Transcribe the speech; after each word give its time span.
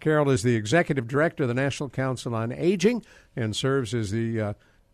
Carol 0.00 0.30
is 0.30 0.42
the 0.42 0.54
executive 0.54 1.06
director 1.06 1.44
of 1.44 1.48
the 1.48 1.54
National 1.54 1.88
Council 1.88 2.34
on 2.34 2.52
Aging 2.52 3.04
and 3.36 3.54
serves 3.54 3.94
as 3.94 4.10
the 4.10 4.40
uh, 4.40 4.52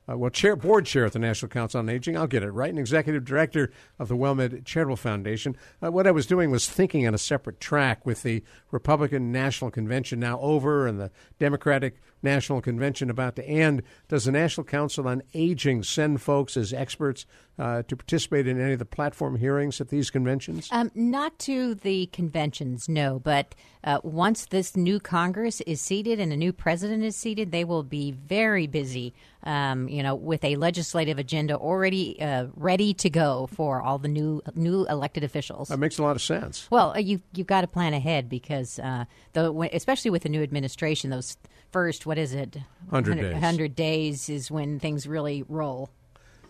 uh, 0.08 0.16
well, 0.16 0.30
chair, 0.30 0.54
board 0.54 0.86
chair 0.86 1.04
at 1.04 1.12
the 1.12 1.18
National 1.18 1.48
Council 1.48 1.80
on 1.80 1.88
Aging. 1.88 2.16
I'll 2.16 2.26
get 2.26 2.42
it 2.42 2.50
right. 2.50 2.70
And 2.70 2.78
executive 2.78 3.24
director 3.24 3.72
of 3.98 4.08
the 4.08 4.16
WellMed 4.16 4.64
Charitable 4.64 4.96
Foundation. 4.96 5.56
Uh, 5.82 5.90
what 5.90 6.06
I 6.06 6.12
was 6.12 6.26
doing 6.26 6.50
was 6.50 6.68
thinking 6.68 7.06
on 7.06 7.14
a 7.14 7.18
separate 7.18 7.60
track 7.60 8.06
with 8.06 8.22
the 8.22 8.42
Republican 8.70 9.32
National 9.32 9.70
Convention 9.70 10.20
now 10.20 10.38
over 10.40 10.86
and 10.86 11.00
the 11.00 11.10
Democratic 11.38 12.00
National 12.22 12.60
Convention 12.60 13.10
about 13.10 13.36
to 13.36 13.44
end. 13.44 13.82
Does 14.08 14.24
the 14.24 14.32
National 14.32 14.64
Council 14.64 15.06
on 15.08 15.22
Aging 15.34 15.82
send 15.82 16.20
folks 16.20 16.56
as 16.56 16.72
experts 16.72 17.26
uh, 17.58 17.82
to 17.82 17.96
participate 17.96 18.46
in 18.46 18.60
any 18.60 18.74
of 18.74 18.78
the 18.78 18.84
platform 18.84 19.36
hearings 19.36 19.80
at 19.80 19.88
these 19.88 20.10
conventions? 20.10 20.68
Um, 20.70 20.90
not 20.94 21.38
to 21.40 21.74
the 21.74 22.06
conventions, 22.06 22.88
no. 22.88 23.18
But 23.18 23.54
uh, 23.84 24.00
once 24.02 24.46
this 24.46 24.76
new 24.76 25.00
Congress 25.00 25.60
is 25.62 25.80
seated 25.80 26.20
and 26.20 26.32
a 26.32 26.36
new 26.36 26.52
president 26.52 27.04
is 27.04 27.16
seated, 27.16 27.52
they 27.52 27.64
will 27.64 27.82
be 27.82 28.12
very 28.12 28.66
busy. 28.66 29.14
Um, 29.44 29.88
you 29.88 30.02
know, 30.02 30.16
with 30.16 30.42
a 30.42 30.56
legislative 30.56 31.20
agenda 31.20 31.56
already 31.56 32.20
uh, 32.20 32.46
ready 32.56 32.92
to 32.94 33.08
go 33.08 33.48
for 33.52 33.80
all 33.80 33.96
the 33.98 34.08
new 34.08 34.42
new 34.56 34.84
elected 34.86 35.22
officials. 35.22 35.68
That 35.68 35.78
makes 35.78 35.98
a 35.98 36.02
lot 36.02 36.16
of 36.16 36.22
sense. 36.22 36.66
Well, 36.68 36.92
uh, 36.96 36.98
you 36.98 37.20
you've 37.32 37.46
got 37.46 37.60
to 37.60 37.68
plan 37.68 37.94
ahead 37.94 38.28
because 38.28 38.80
uh, 38.80 39.04
the 39.34 39.70
especially 39.72 40.10
with 40.10 40.24
the 40.24 40.28
new 40.28 40.42
administration, 40.42 41.10
those 41.10 41.36
first 41.70 42.05
what 42.06 42.18
is 42.18 42.32
it 42.32 42.56
100 42.88 43.20
days 43.20 43.32
100 43.32 43.74
days 43.74 44.28
is 44.28 44.50
when 44.50 44.78
things 44.78 45.06
really 45.06 45.44
roll 45.48 45.90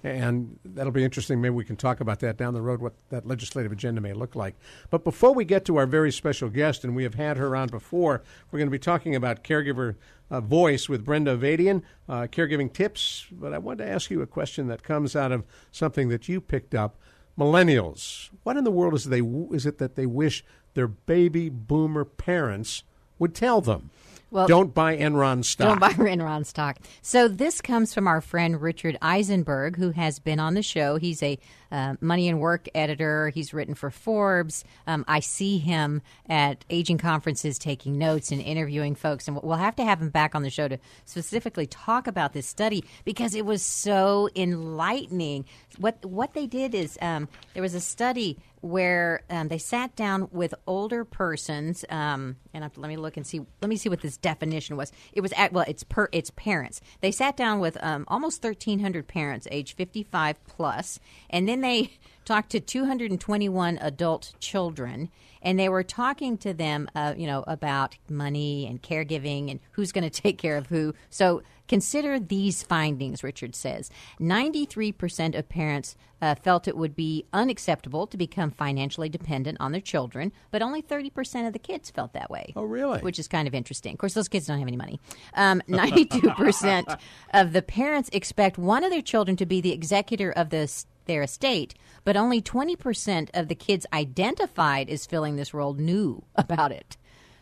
and 0.06 0.58
that'll 0.64 0.92
be 0.92 1.04
interesting. 1.04 1.40
Maybe 1.40 1.54
we 1.54 1.64
can 1.64 1.76
talk 1.76 2.00
about 2.00 2.20
that 2.20 2.36
down 2.36 2.54
the 2.54 2.62
road, 2.62 2.80
what 2.80 2.94
that 3.08 3.26
legislative 3.26 3.72
agenda 3.72 4.00
may 4.00 4.12
look 4.12 4.36
like. 4.36 4.54
But 4.90 5.04
before 5.04 5.34
we 5.34 5.44
get 5.44 5.64
to 5.66 5.76
our 5.76 5.86
very 5.86 6.12
special 6.12 6.48
guest, 6.48 6.84
and 6.84 6.94
we 6.94 7.02
have 7.02 7.14
had 7.14 7.36
her 7.36 7.56
on 7.56 7.68
before, 7.68 8.22
we're 8.50 8.58
going 8.58 8.68
to 8.68 8.72
be 8.72 8.78
talking 8.78 9.16
about 9.16 9.42
caregiver 9.42 9.96
uh, 10.30 10.40
voice 10.40 10.88
with 10.88 11.04
Brenda 11.04 11.36
Avadian, 11.36 11.82
uh, 12.08 12.22
caregiving 12.30 12.72
tips. 12.72 13.26
But 13.32 13.52
I 13.52 13.58
wanted 13.58 13.84
to 13.84 13.90
ask 13.90 14.10
you 14.10 14.22
a 14.22 14.26
question 14.26 14.68
that 14.68 14.82
comes 14.82 15.16
out 15.16 15.32
of 15.32 15.44
something 15.70 16.08
that 16.10 16.28
you 16.28 16.40
picked 16.40 16.74
up. 16.74 16.96
Millennials, 17.38 18.30
what 18.44 18.56
in 18.56 18.64
the 18.64 18.70
world 18.70 18.94
is, 18.94 19.04
they, 19.04 19.20
is 19.20 19.66
it 19.66 19.78
that 19.78 19.94
they 19.94 20.06
wish 20.06 20.44
their 20.74 20.88
baby 20.88 21.48
boomer 21.48 22.04
parents 22.04 22.82
would 23.18 23.34
tell 23.34 23.60
them? 23.60 23.90
Well, 24.30 24.48
don't 24.48 24.74
buy 24.74 24.96
Enron 24.96 25.44
stock. 25.44 25.68
Don't 25.68 25.80
buy 25.80 25.92
Enron 26.04 26.44
stock. 26.44 26.78
So 27.00 27.28
this 27.28 27.60
comes 27.60 27.94
from 27.94 28.08
our 28.08 28.20
friend 28.20 28.60
Richard 28.60 28.98
Eisenberg, 29.00 29.76
who 29.76 29.92
has 29.92 30.18
been 30.18 30.40
on 30.40 30.54
the 30.54 30.62
show. 30.62 30.96
He's 30.96 31.22
a 31.22 31.38
uh, 31.70 31.94
money 32.00 32.28
and 32.28 32.40
work 32.40 32.68
editor. 32.74 33.30
He's 33.30 33.54
written 33.54 33.74
for 33.74 33.90
Forbes. 33.90 34.64
Um, 34.86 35.04
I 35.06 35.20
see 35.20 35.58
him 35.58 36.02
at 36.28 36.64
aging 36.70 36.98
conferences 36.98 37.58
taking 37.58 37.98
notes 37.98 38.32
and 38.32 38.40
interviewing 38.40 38.94
folks. 38.94 39.28
And 39.28 39.40
we'll 39.42 39.56
have 39.56 39.76
to 39.76 39.84
have 39.84 40.00
him 40.00 40.10
back 40.10 40.34
on 40.34 40.42
the 40.42 40.50
show 40.50 40.68
to 40.68 40.78
specifically 41.04 41.66
talk 41.66 42.06
about 42.06 42.32
this 42.32 42.46
study 42.46 42.84
because 43.04 43.34
it 43.34 43.46
was 43.46 43.62
so 43.62 44.28
enlightening. 44.34 45.44
What 45.78 46.04
what 46.04 46.34
they 46.34 46.46
did 46.46 46.74
is 46.74 46.98
um, 47.00 47.28
there 47.54 47.62
was 47.62 47.74
a 47.74 47.80
study 47.80 48.38
where 48.66 49.22
um, 49.30 49.48
they 49.48 49.58
sat 49.58 49.94
down 49.96 50.28
with 50.32 50.54
older 50.66 51.04
persons, 51.04 51.84
um, 51.88 52.36
and 52.52 52.72
to, 52.72 52.80
let 52.80 52.88
me 52.88 52.96
look 52.96 53.16
and 53.16 53.26
see. 53.26 53.40
Let 53.62 53.68
me 53.68 53.76
see 53.76 53.88
what 53.88 54.00
this 54.00 54.16
definition 54.16 54.76
was. 54.76 54.92
It 55.12 55.20
was 55.20 55.32
at, 55.32 55.52
well, 55.52 55.64
it's 55.66 55.84
per 55.84 56.08
it's 56.12 56.30
parents. 56.30 56.80
They 57.00 57.12
sat 57.12 57.36
down 57.36 57.60
with 57.60 57.76
um, 57.82 58.04
almost 58.08 58.42
thirteen 58.42 58.80
hundred 58.80 59.08
parents, 59.08 59.46
age 59.50 59.74
fifty 59.74 60.02
five 60.02 60.42
plus, 60.44 60.98
and 61.30 61.48
then 61.48 61.60
they 61.60 61.92
talked 62.24 62.50
to 62.50 62.60
two 62.60 62.84
hundred 62.84 63.10
and 63.10 63.20
twenty 63.20 63.48
one 63.48 63.78
adult 63.80 64.34
children, 64.40 65.10
and 65.42 65.58
they 65.58 65.68
were 65.68 65.84
talking 65.84 66.36
to 66.38 66.52
them, 66.52 66.88
uh, 66.94 67.14
you 67.16 67.26
know, 67.26 67.44
about 67.46 67.96
money 68.08 68.66
and 68.66 68.82
caregiving 68.82 69.50
and 69.50 69.60
who's 69.72 69.92
going 69.92 70.04
to 70.10 70.22
take 70.22 70.38
care 70.38 70.56
of 70.56 70.66
who. 70.66 70.94
So 71.10 71.42
Consider 71.68 72.18
these 72.18 72.62
findings, 72.62 73.22
Richard 73.22 73.54
says. 73.54 73.90
93% 74.20 75.36
of 75.36 75.48
parents 75.48 75.96
uh, 76.22 76.34
felt 76.34 76.66
it 76.66 76.76
would 76.76 76.96
be 76.96 77.26
unacceptable 77.32 78.06
to 78.06 78.16
become 78.16 78.50
financially 78.50 79.08
dependent 79.08 79.58
on 79.60 79.72
their 79.72 79.80
children, 79.80 80.32
but 80.50 80.62
only 80.62 80.82
30% 80.82 81.46
of 81.46 81.52
the 81.52 81.58
kids 81.58 81.90
felt 81.90 82.12
that 82.14 82.30
way. 82.30 82.52
Oh, 82.56 82.64
really? 82.64 83.00
Which 83.00 83.18
is 83.18 83.28
kind 83.28 83.46
of 83.46 83.54
interesting. 83.54 83.92
Of 83.92 83.98
course, 83.98 84.14
those 84.14 84.28
kids 84.28 84.46
don't 84.46 84.58
have 84.58 84.68
any 84.68 84.76
money. 84.76 85.00
Um, 85.34 85.62
92% 85.68 86.98
of 87.34 87.52
the 87.52 87.62
parents 87.62 88.08
expect 88.12 88.58
one 88.58 88.84
of 88.84 88.90
their 88.90 89.02
children 89.02 89.36
to 89.36 89.46
be 89.46 89.60
the 89.60 89.72
executor 89.72 90.32
of 90.32 90.50
the 90.50 90.66
their 91.06 91.22
estate, 91.22 91.74
but 92.04 92.16
only 92.16 92.42
20% 92.42 93.30
of 93.32 93.48
the 93.48 93.54
kids 93.54 93.86
identified 93.92 94.90
as 94.90 95.06
filling 95.06 95.36
this 95.36 95.54
role 95.54 95.74
knew 95.74 96.24
about 96.36 96.72
it. 96.72 96.96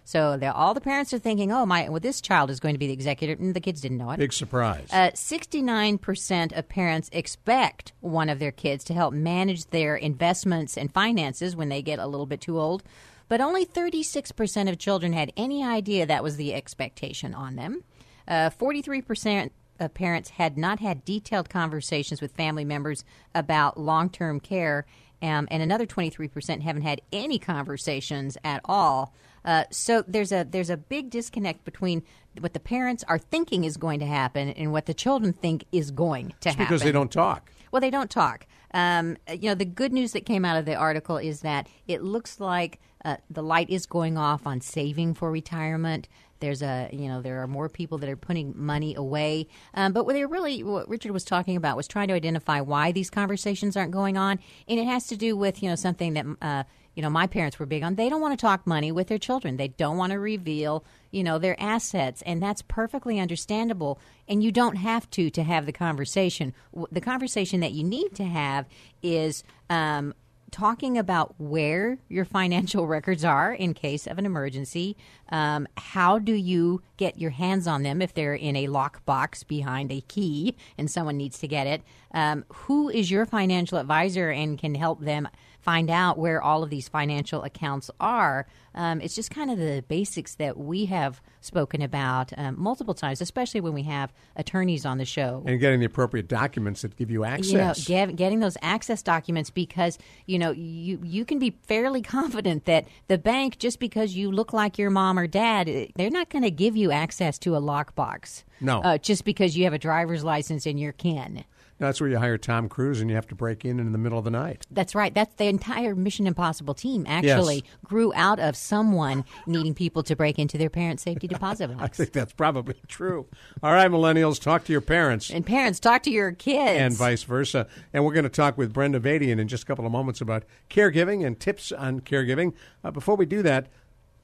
So 0.06 0.38
all 0.54 0.74
the 0.74 0.82
parents 0.82 1.14
are 1.14 1.18
thinking, 1.18 1.50
"Oh, 1.50 1.64
my, 1.64 1.88
well, 1.88 1.98
this 1.98 2.20
child 2.20 2.50
is 2.50 2.60
going 2.60 2.74
to 2.74 2.78
be 2.78 2.86
the 2.86 2.92
executor," 2.92 3.32
and 3.32 3.54
the 3.54 3.60
kids 3.60 3.80
didn't 3.80 3.96
know 3.96 4.10
it. 4.10 4.18
Big 4.18 4.34
surprise. 4.34 4.86
Uh, 4.92 5.10
Sixty-nine 5.14 5.96
percent 5.96 6.52
of 6.52 6.68
parents 6.68 7.08
expect 7.12 7.92
one 8.00 8.28
of 8.28 8.38
their 8.38 8.52
kids 8.52 8.84
to 8.84 8.94
help 8.94 9.14
manage 9.14 9.66
their 9.66 9.96
investments 9.96 10.76
and 10.76 10.92
finances 10.92 11.56
when 11.56 11.70
they 11.70 11.80
get 11.80 11.98
a 11.98 12.06
little 12.06 12.26
bit 12.26 12.42
too 12.42 12.60
old, 12.60 12.82
but 13.28 13.40
only 13.40 13.64
thirty-six 13.64 14.30
percent 14.30 14.68
of 14.68 14.78
children 14.78 15.14
had 15.14 15.32
any 15.38 15.64
idea 15.64 16.04
that 16.04 16.22
was 16.22 16.36
the 16.36 16.52
expectation 16.52 17.32
on 17.32 17.56
them. 17.56 17.82
Uh, 18.28 18.50
forty-three 18.50 19.00
percent 19.00 19.52
of 19.80 19.94
parents 19.94 20.30
had 20.30 20.58
not 20.58 20.80
had 20.80 21.04
detailed 21.04 21.48
conversations 21.48 22.20
with 22.20 22.30
family 22.32 22.64
members 22.64 23.04
about 23.34 23.80
long-term 23.80 24.38
care, 24.38 24.84
um, 25.22 25.48
and 25.50 25.62
another 25.62 25.86
twenty-three 25.86 26.28
percent 26.28 26.62
haven't 26.62 26.82
had 26.82 27.00
any 27.10 27.38
conversations 27.38 28.36
at 28.44 28.60
all 28.66 29.14
uh, 29.44 29.64
so 29.70 30.02
there's 30.06 30.32
a 30.32 30.44
there's 30.48 30.70
a 30.70 30.76
big 30.76 31.10
disconnect 31.10 31.64
between 31.64 32.02
what 32.40 32.52
the 32.52 32.60
parents 32.60 33.04
are 33.08 33.18
thinking 33.18 33.64
is 33.64 33.76
going 33.76 34.00
to 34.00 34.06
happen 34.06 34.48
and 34.50 34.72
what 34.72 34.86
the 34.86 34.94
children 34.94 35.32
think 35.32 35.64
is 35.70 35.90
going 35.90 36.28
to 36.28 36.34
it's 36.36 36.46
happen. 36.46 36.64
Because 36.64 36.82
they 36.82 36.92
don't 36.92 37.12
talk. 37.12 37.50
Well, 37.70 37.80
they 37.80 37.90
don't 37.90 38.10
talk. 38.10 38.46
Um, 38.72 39.16
you 39.28 39.48
know, 39.48 39.54
the 39.54 39.64
good 39.64 39.92
news 39.92 40.12
that 40.12 40.26
came 40.26 40.44
out 40.44 40.56
of 40.56 40.64
the 40.64 40.74
article 40.74 41.16
is 41.16 41.40
that 41.40 41.68
it 41.86 42.02
looks 42.02 42.40
like 42.40 42.80
uh, 43.04 43.16
the 43.30 43.42
light 43.42 43.70
is 43.70 43.86
going 43.86 44.16
off 44.16 44.46
on 44.46 44.60
saving 44.60 45.14
for 45.14 45.30
retirement. 45.30 46.08
There's 46.40 46.62
a, 46.62 46.88
you 46.92 47.08
know, 47.08 47.22
there 47.22 47.40
are 47.42 47.46
more 47.46 47.68
people 47.68 47.98
that 47.98 48.08
are 48.08 48.16
putting 48.16 48.52
money 48.56 48.94
away. 48.94 49.46
Um, 49.74 49.92
but 49.92 50.04
what 50.04 50.14
they 50.14 50.24
really, 50.24 50.62
what 50.62 50.88
Richard 50.88 51.12
was 51.12 51.24
talking 51.24 51.56
about 51.56 51.76
was 51.76 51.86
trying 51.86 52.08
to 52.08 52.14
identify 52.14 52.60
why 52.60 52.92
these 52.92 53.10
conversations 53.10 53.76
aren't 53.76 53.92
going 53.92 54.16
on, 54.16 54.40
and 54.68 54.80
it 54.80 54.86
has 54.86 55.06
to 55.08 55.16
do 55.16 55.36
with, 55.36 55.62
you 55.62 55.68
know, 55.68 55.76
something 55.76 56.14
that. 56.14 56.26
Uh, 56.40 56.64
you 56.94 57.02
know, 57.02 57.10
my 57.10 57.26
parents 57.26 57.58
were 57.58 57.66
big 57.66 57.82
on. 57.82 57.94
They 57.94 58.08
don't 58.08 58.20
want 58.20 58.38
to 58.38 58.42
talk 58.42 58.66
money 58.66 58.92
with 58.92 59.08
their 59.08 59.18
children. 59.18 59.56
They 59.56 59.68
don't 59.68 59.96
want 59.96 60.12
to 60.12 60.18
reveal, 60.18 60.84
you 61.10 61.24
know, 61.24 61.38
their 61.38 61.60
assets, 61.60 62.22
and 62.22 62.42
that's 62.42 62.62
perfectly 62.62 63.18
understandable. 63.18 63.98
And 64.28 64.42
you 64.42 64.52
don't 64.52 64.76
have 64.76 65.10
to 65.10 65.30
to 65.30 65.42
have 65.42 65.66
the 65.66 65.72
conversation. 65.72 66.54
The 66.90 67.00
conversation 67.00 67.60
that 67.60 67.72
you 67.72 67.84
need 67.84 68.14
to 68.14 68.24
have 68.24 68.66
is 69.02 69.42
um, 69.68 70.14
talking 70.54 70.96
about 70.96 71.34
where 71.38 71.98
your 72.08 72.24
financial 72.24 72.86
records 72.96 73.24
are 73.24 73.52
in 73.52 73.74
case 73.74 74.06
of 74.06 74.18
an 74.18 74.24
emergency. 74.24 74.96
Um, 75.30 75.66
how 75.76 76.20
do 76.20 76.32
you 76.32 76.80
get 76.96 77.18
your 77.18 77.32
hands 77.32 77.66
on 77.66 77.82
them 77.82 78.00
if 78.00 78.14
they're 78.14 78.36
in 78.36 78.54
a 78.54 78.68
lockbox 78.68 79.44
behind 79.44 79.90
a 79.90 80.00
key 80.02 80.56
and 80.78 80.88
someone 80.88 81.16
needs 81.16 81.40
to 81.40 81.48
get 81.48 81.66
it? 81.66 81.82
Um, 82.12 82.44
who 82.52 82.88
is 82.88 83.10
your 83.10 83.26
financial 83.26 83.78
advisor 83.78 84.30
and 84.30 84.56
can 84.56 84.76
help 84.76 85.00
them 85.00 85.28
find 85.64 85.88
out 85.90 86.18
where 86.18 86.42
all 86.42 86.62
of 86.62 86.68
these 86.68 86.88
financial 86.88 87.42
accounts 87.42 87.90
are. 87.98 88.46
Um, 88.74 89.00
it's 89.00 89.14
just 89.14 89.30
kind 89.30 89.50
of 89.50 89.56
the 89.58 89.82
basics 89.88 90.34
that 90.34 90.58
we 90.58 90.84
have 90.86 91.22
spoken 91.40 91.80
about 91.80 92.32
um, 92.36 92.56
multiple 92.58 92.92
times, 92.92 93.20
especially 93.20 93.60
when 93.60 93.72
we 93.72 93.84
have 93.84 94.12
attorneys 94.36 94.84
on 94.84 94.98
the 94.98 95.04
show. 95.06 95.42
And 95.46 95.58
getting 95.60 95.80
the 95.80 95.86
appropriate 95.86 96.28
documents 96.28 96.82
that 96.82 96.96
give 96.96 97.10
you 97.10 97.24
access. 97.24 97.50
You 97.52 97.58
know, 97.58 97.74
get, 98.06 98.16
getting 98.16 98.40
those 98.40 98.58
access 98.60 99.02
documents 99.02 99.48
because 99.50 99.96
you 100.26 100.38
know 100.38 100.50
you 100.50 101.00
you 101.02 101.24
can 101.24 101.38
be 101.38 101.56
fairly 101.62 102.02
confident 102.18 102.66
that 102.66 102.86
the 103.06 103.16
bank, 103.16 103.58
just 103.58 103.78
because 103.78 104.14
you 104.14 104.30
look 104.30 104.52
like 104.52 104.76
your 104.76 104.90
mom 104.90 105.18
or 105.18 105.26
dad, 105.26 105.68
eh, 105.68 105.86
they're 105.94 106.10
not 106.10 106.28
going 106.28 106.42
to 106.42 106.50
give 106.50 106.76
you 106.76 106.90
access 106.90 107.38
to 107.38 107.56
a 107.56 107.60
lockbox. 107.60 108.44
No. 108.60 108.80
uh, 108.80 108.98
just 108.98 109.24
because 109.24 109.56
you 109.56 109.64
have 109.64 109.72
a 109.72 109.78
driver's 109.78 110.24
license 110.24 110.66
and 110.66 110.78
you're 110.78 110.92
kin. 110.92 111.44
That's 111.78 112.00
where 112.00 112.08
you 112.08 112.18
hire 112.18 112.38
Tom 112.38 112.68
Cruise 112.68 113.00
and 113.00 113.10
you 113.10 113.16
have 113.16 113.26
to 113.28 113.34
break 113.34 113.64
in 113.64 113.80
in 113.80 113.90
the 113.90 113.98
middle 113.98 114.16
of 114.18 114.24
the 114.24 114.30
night. 114.30 114.64
That's 114.70 114.94
right. 114.94 115.12
That's 115.12 115.34
the 115.34 115.46
entire 115.46 115.94
Mission 115.96 116.26
Impossible 116.26 116.72
team 116.74 117.04
actually 117.08 117.56
Yes. 117.56 117.62
grew 117.84 118.12
out 118.14 118.38
of 118.38 118.54
someone 118.56 119.24
needing 119.46 119.74
people 119.74 120.02
to 120.04 120.14
break 120.14 120.38
into 120.38 120.56
their 120.56 120.70
parents' 120.70 121.02
safety 121.02 121.26
deposit 121.26 121.68
box. 121.76 121.82
I 121.82 121.88
think 121.88 122.12
that's 122.12 122.32
probably 122.32 122.76
true. 122.86 123.26
All 123.62 123.72
right, 123.72 123.90
millennials, 123.90 124.40
talk 124.40 124.64
to 124.66 124.72
your 124.72 124.80
parents. 124.80 125.30
And 125.30 125.44
parents, 125.44 125.80
talk 125.80 126.04
to 126.04 126.10
your 126.10 126.30
kids. 126.32 126.78
and 126.80 126.94
vice 126.94 127.24
versa. 127.24 127.66
And 127.92 128.04
we're 128.04 128.14
going 128.14 128.22
to 128.24 128.28
talk 128.30 128.56
with 128.56 128.72
Brenda 128.72 129.00
Avadian 129.00 129.40
in 129.40 129.48
just 129.48 129.64
a 129.64 129.66
couple 129.66 129.84
of 129.84 129.90
moments 129.90 130.20
about 130.20 130.44
caregiving 130.70 131.26
and 131.26 131.38
tips 131.40 131.72
on 131.72 132.00
caregiving. 132.00 132.54
Uh, 132.84 132.92
before 132.92 133.16
we 133.16 133.26
do 133.26 133.42
that, 133.42 133.66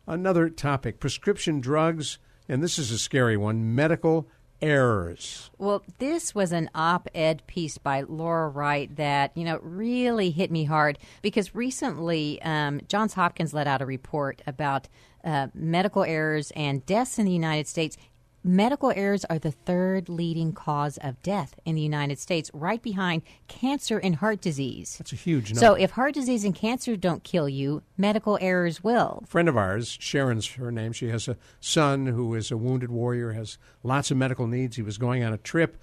another 0.07 0.49
topic 0.49 1.01
prescription 1.01 1.61
drugs, 1.61 2.19
and 2.49 2.63
this 2.63 2.79
is 2.79 2.91
a 2.93 2.99
scary 2.99 3.37
one 3.37 3.75
medical 3.75 4.29
errors. 4.63 5.51
Well, 5.59 5.83
this 5.99 6.35
was 6.35 6.53
an 6.53 6.71
op 6.75 7.09
ed 7.15 7.43
piece 7.47 7.79
by 7.79 8.03
Laura 8.03 8.49
Wright 8.49 8.95
that, 8.97 9.37
you 9.37 9.45
know, 9.45 9.59
really 9.63 10.31
hit 10.31 10.51
me 10.51 10.65
hard 10.65 10.99
because 11.23 11.55
recently 11.55 12.41
um, 12.43 12.81
Johns 12.89 13.15
Hopkins 13.15 13.55
let 13.55 13.67
out 13.67 13.83
a 13.83 13.87
report 13.87 14.43
about 14.47 14.89
uh, 15.25 15.49
medical 15.55 16.03
errors 16.03 16.51
and 16.57 16.85
deaths 16.87 17.19
in 17.19 17.27
the 17.27 17.33
United 17.33 17.69
States. 17.69 17.97
Medical 18.43 18.91
errors 18.97 19.27
are 19.27 19.39
the 19.39 19.51
third 19.51 20.09
leading 20.09 20.55
cause 20.55 20.99
of 21.03 21.23
death 21.23 21.61
in 21.67 21.75
the 21.75 21.83
United 21.83 22.19
States, 22.19 22.51
right 22.55 22.83
behind 22.83 23.21
cancer 23.49 23.99
and 23.99 24.17
heart 24.17 24.41
disease. 24.41 24.97
That's 24.97 25.13
a 25.13 25.17
huge 25.17 25.51
number. 25.51 25.61
So, 25.61 25.75
if 25.75 25.91
heart 25.91 26.15
disease 26.15 26.43
and 26.45 26.55
cancer 26.55 26.97
don't 26.97 27.23
kill 27.23 27.51
you, 27.51 27.83
medical 27.99 28.39
errors 28.41 28.83
will. 28.83 29.21
a 29.25 29.27
friend 29.27 29.47
of 29.47 29.59
ours, 29.59 29.99
Sharon's 30.01 30.47
her 30.53 30.73
name. 30.73 30.93
She 30.93 31.11
has 31.11 31.29
a 31.29 31.37
son 31.61 32.07
who 32.07 32.35
is 32.35 32.51
a 32.51 32.57
wounded 32.57 32.91
warrior, 32.91 33.33
has 33.33 33.59
lots 33.83 34.11
of 34.11 34.17
medical 34.17 34.47
needs. 34.47 34.77
He 34.77 34.83
was 34.83 34.97
going 34.97 35.23
on 35.23 35.35
a 35.35 35.39
trip, 35.39 35.77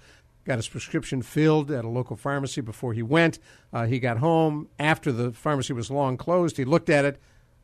got 0.44 0.56
his 0.56 0.68
prescription 0.68 1.22
filled 1.22 1.70
at 1.70 1.84
a 1.84 1.88
local 1.88 2.16
pharmacy 2.16 2.60
before 2.60 2.92
he 2.92 3.04
went. 3.04 3.38
Uh, 3.72 3.86
he 3.86 4.00
got 4.00 4.18
home 4.18 4.68
after 4.80 5.12
the 5.12 5.30
pharmacy 5.30 5.72
was 5.72 5.92
long 5.92 6.16
closed. 6.16 6.56
He 6.56 6.64
looked 6.64 6.90
at 6.90 7.04
it, 7.04 7.20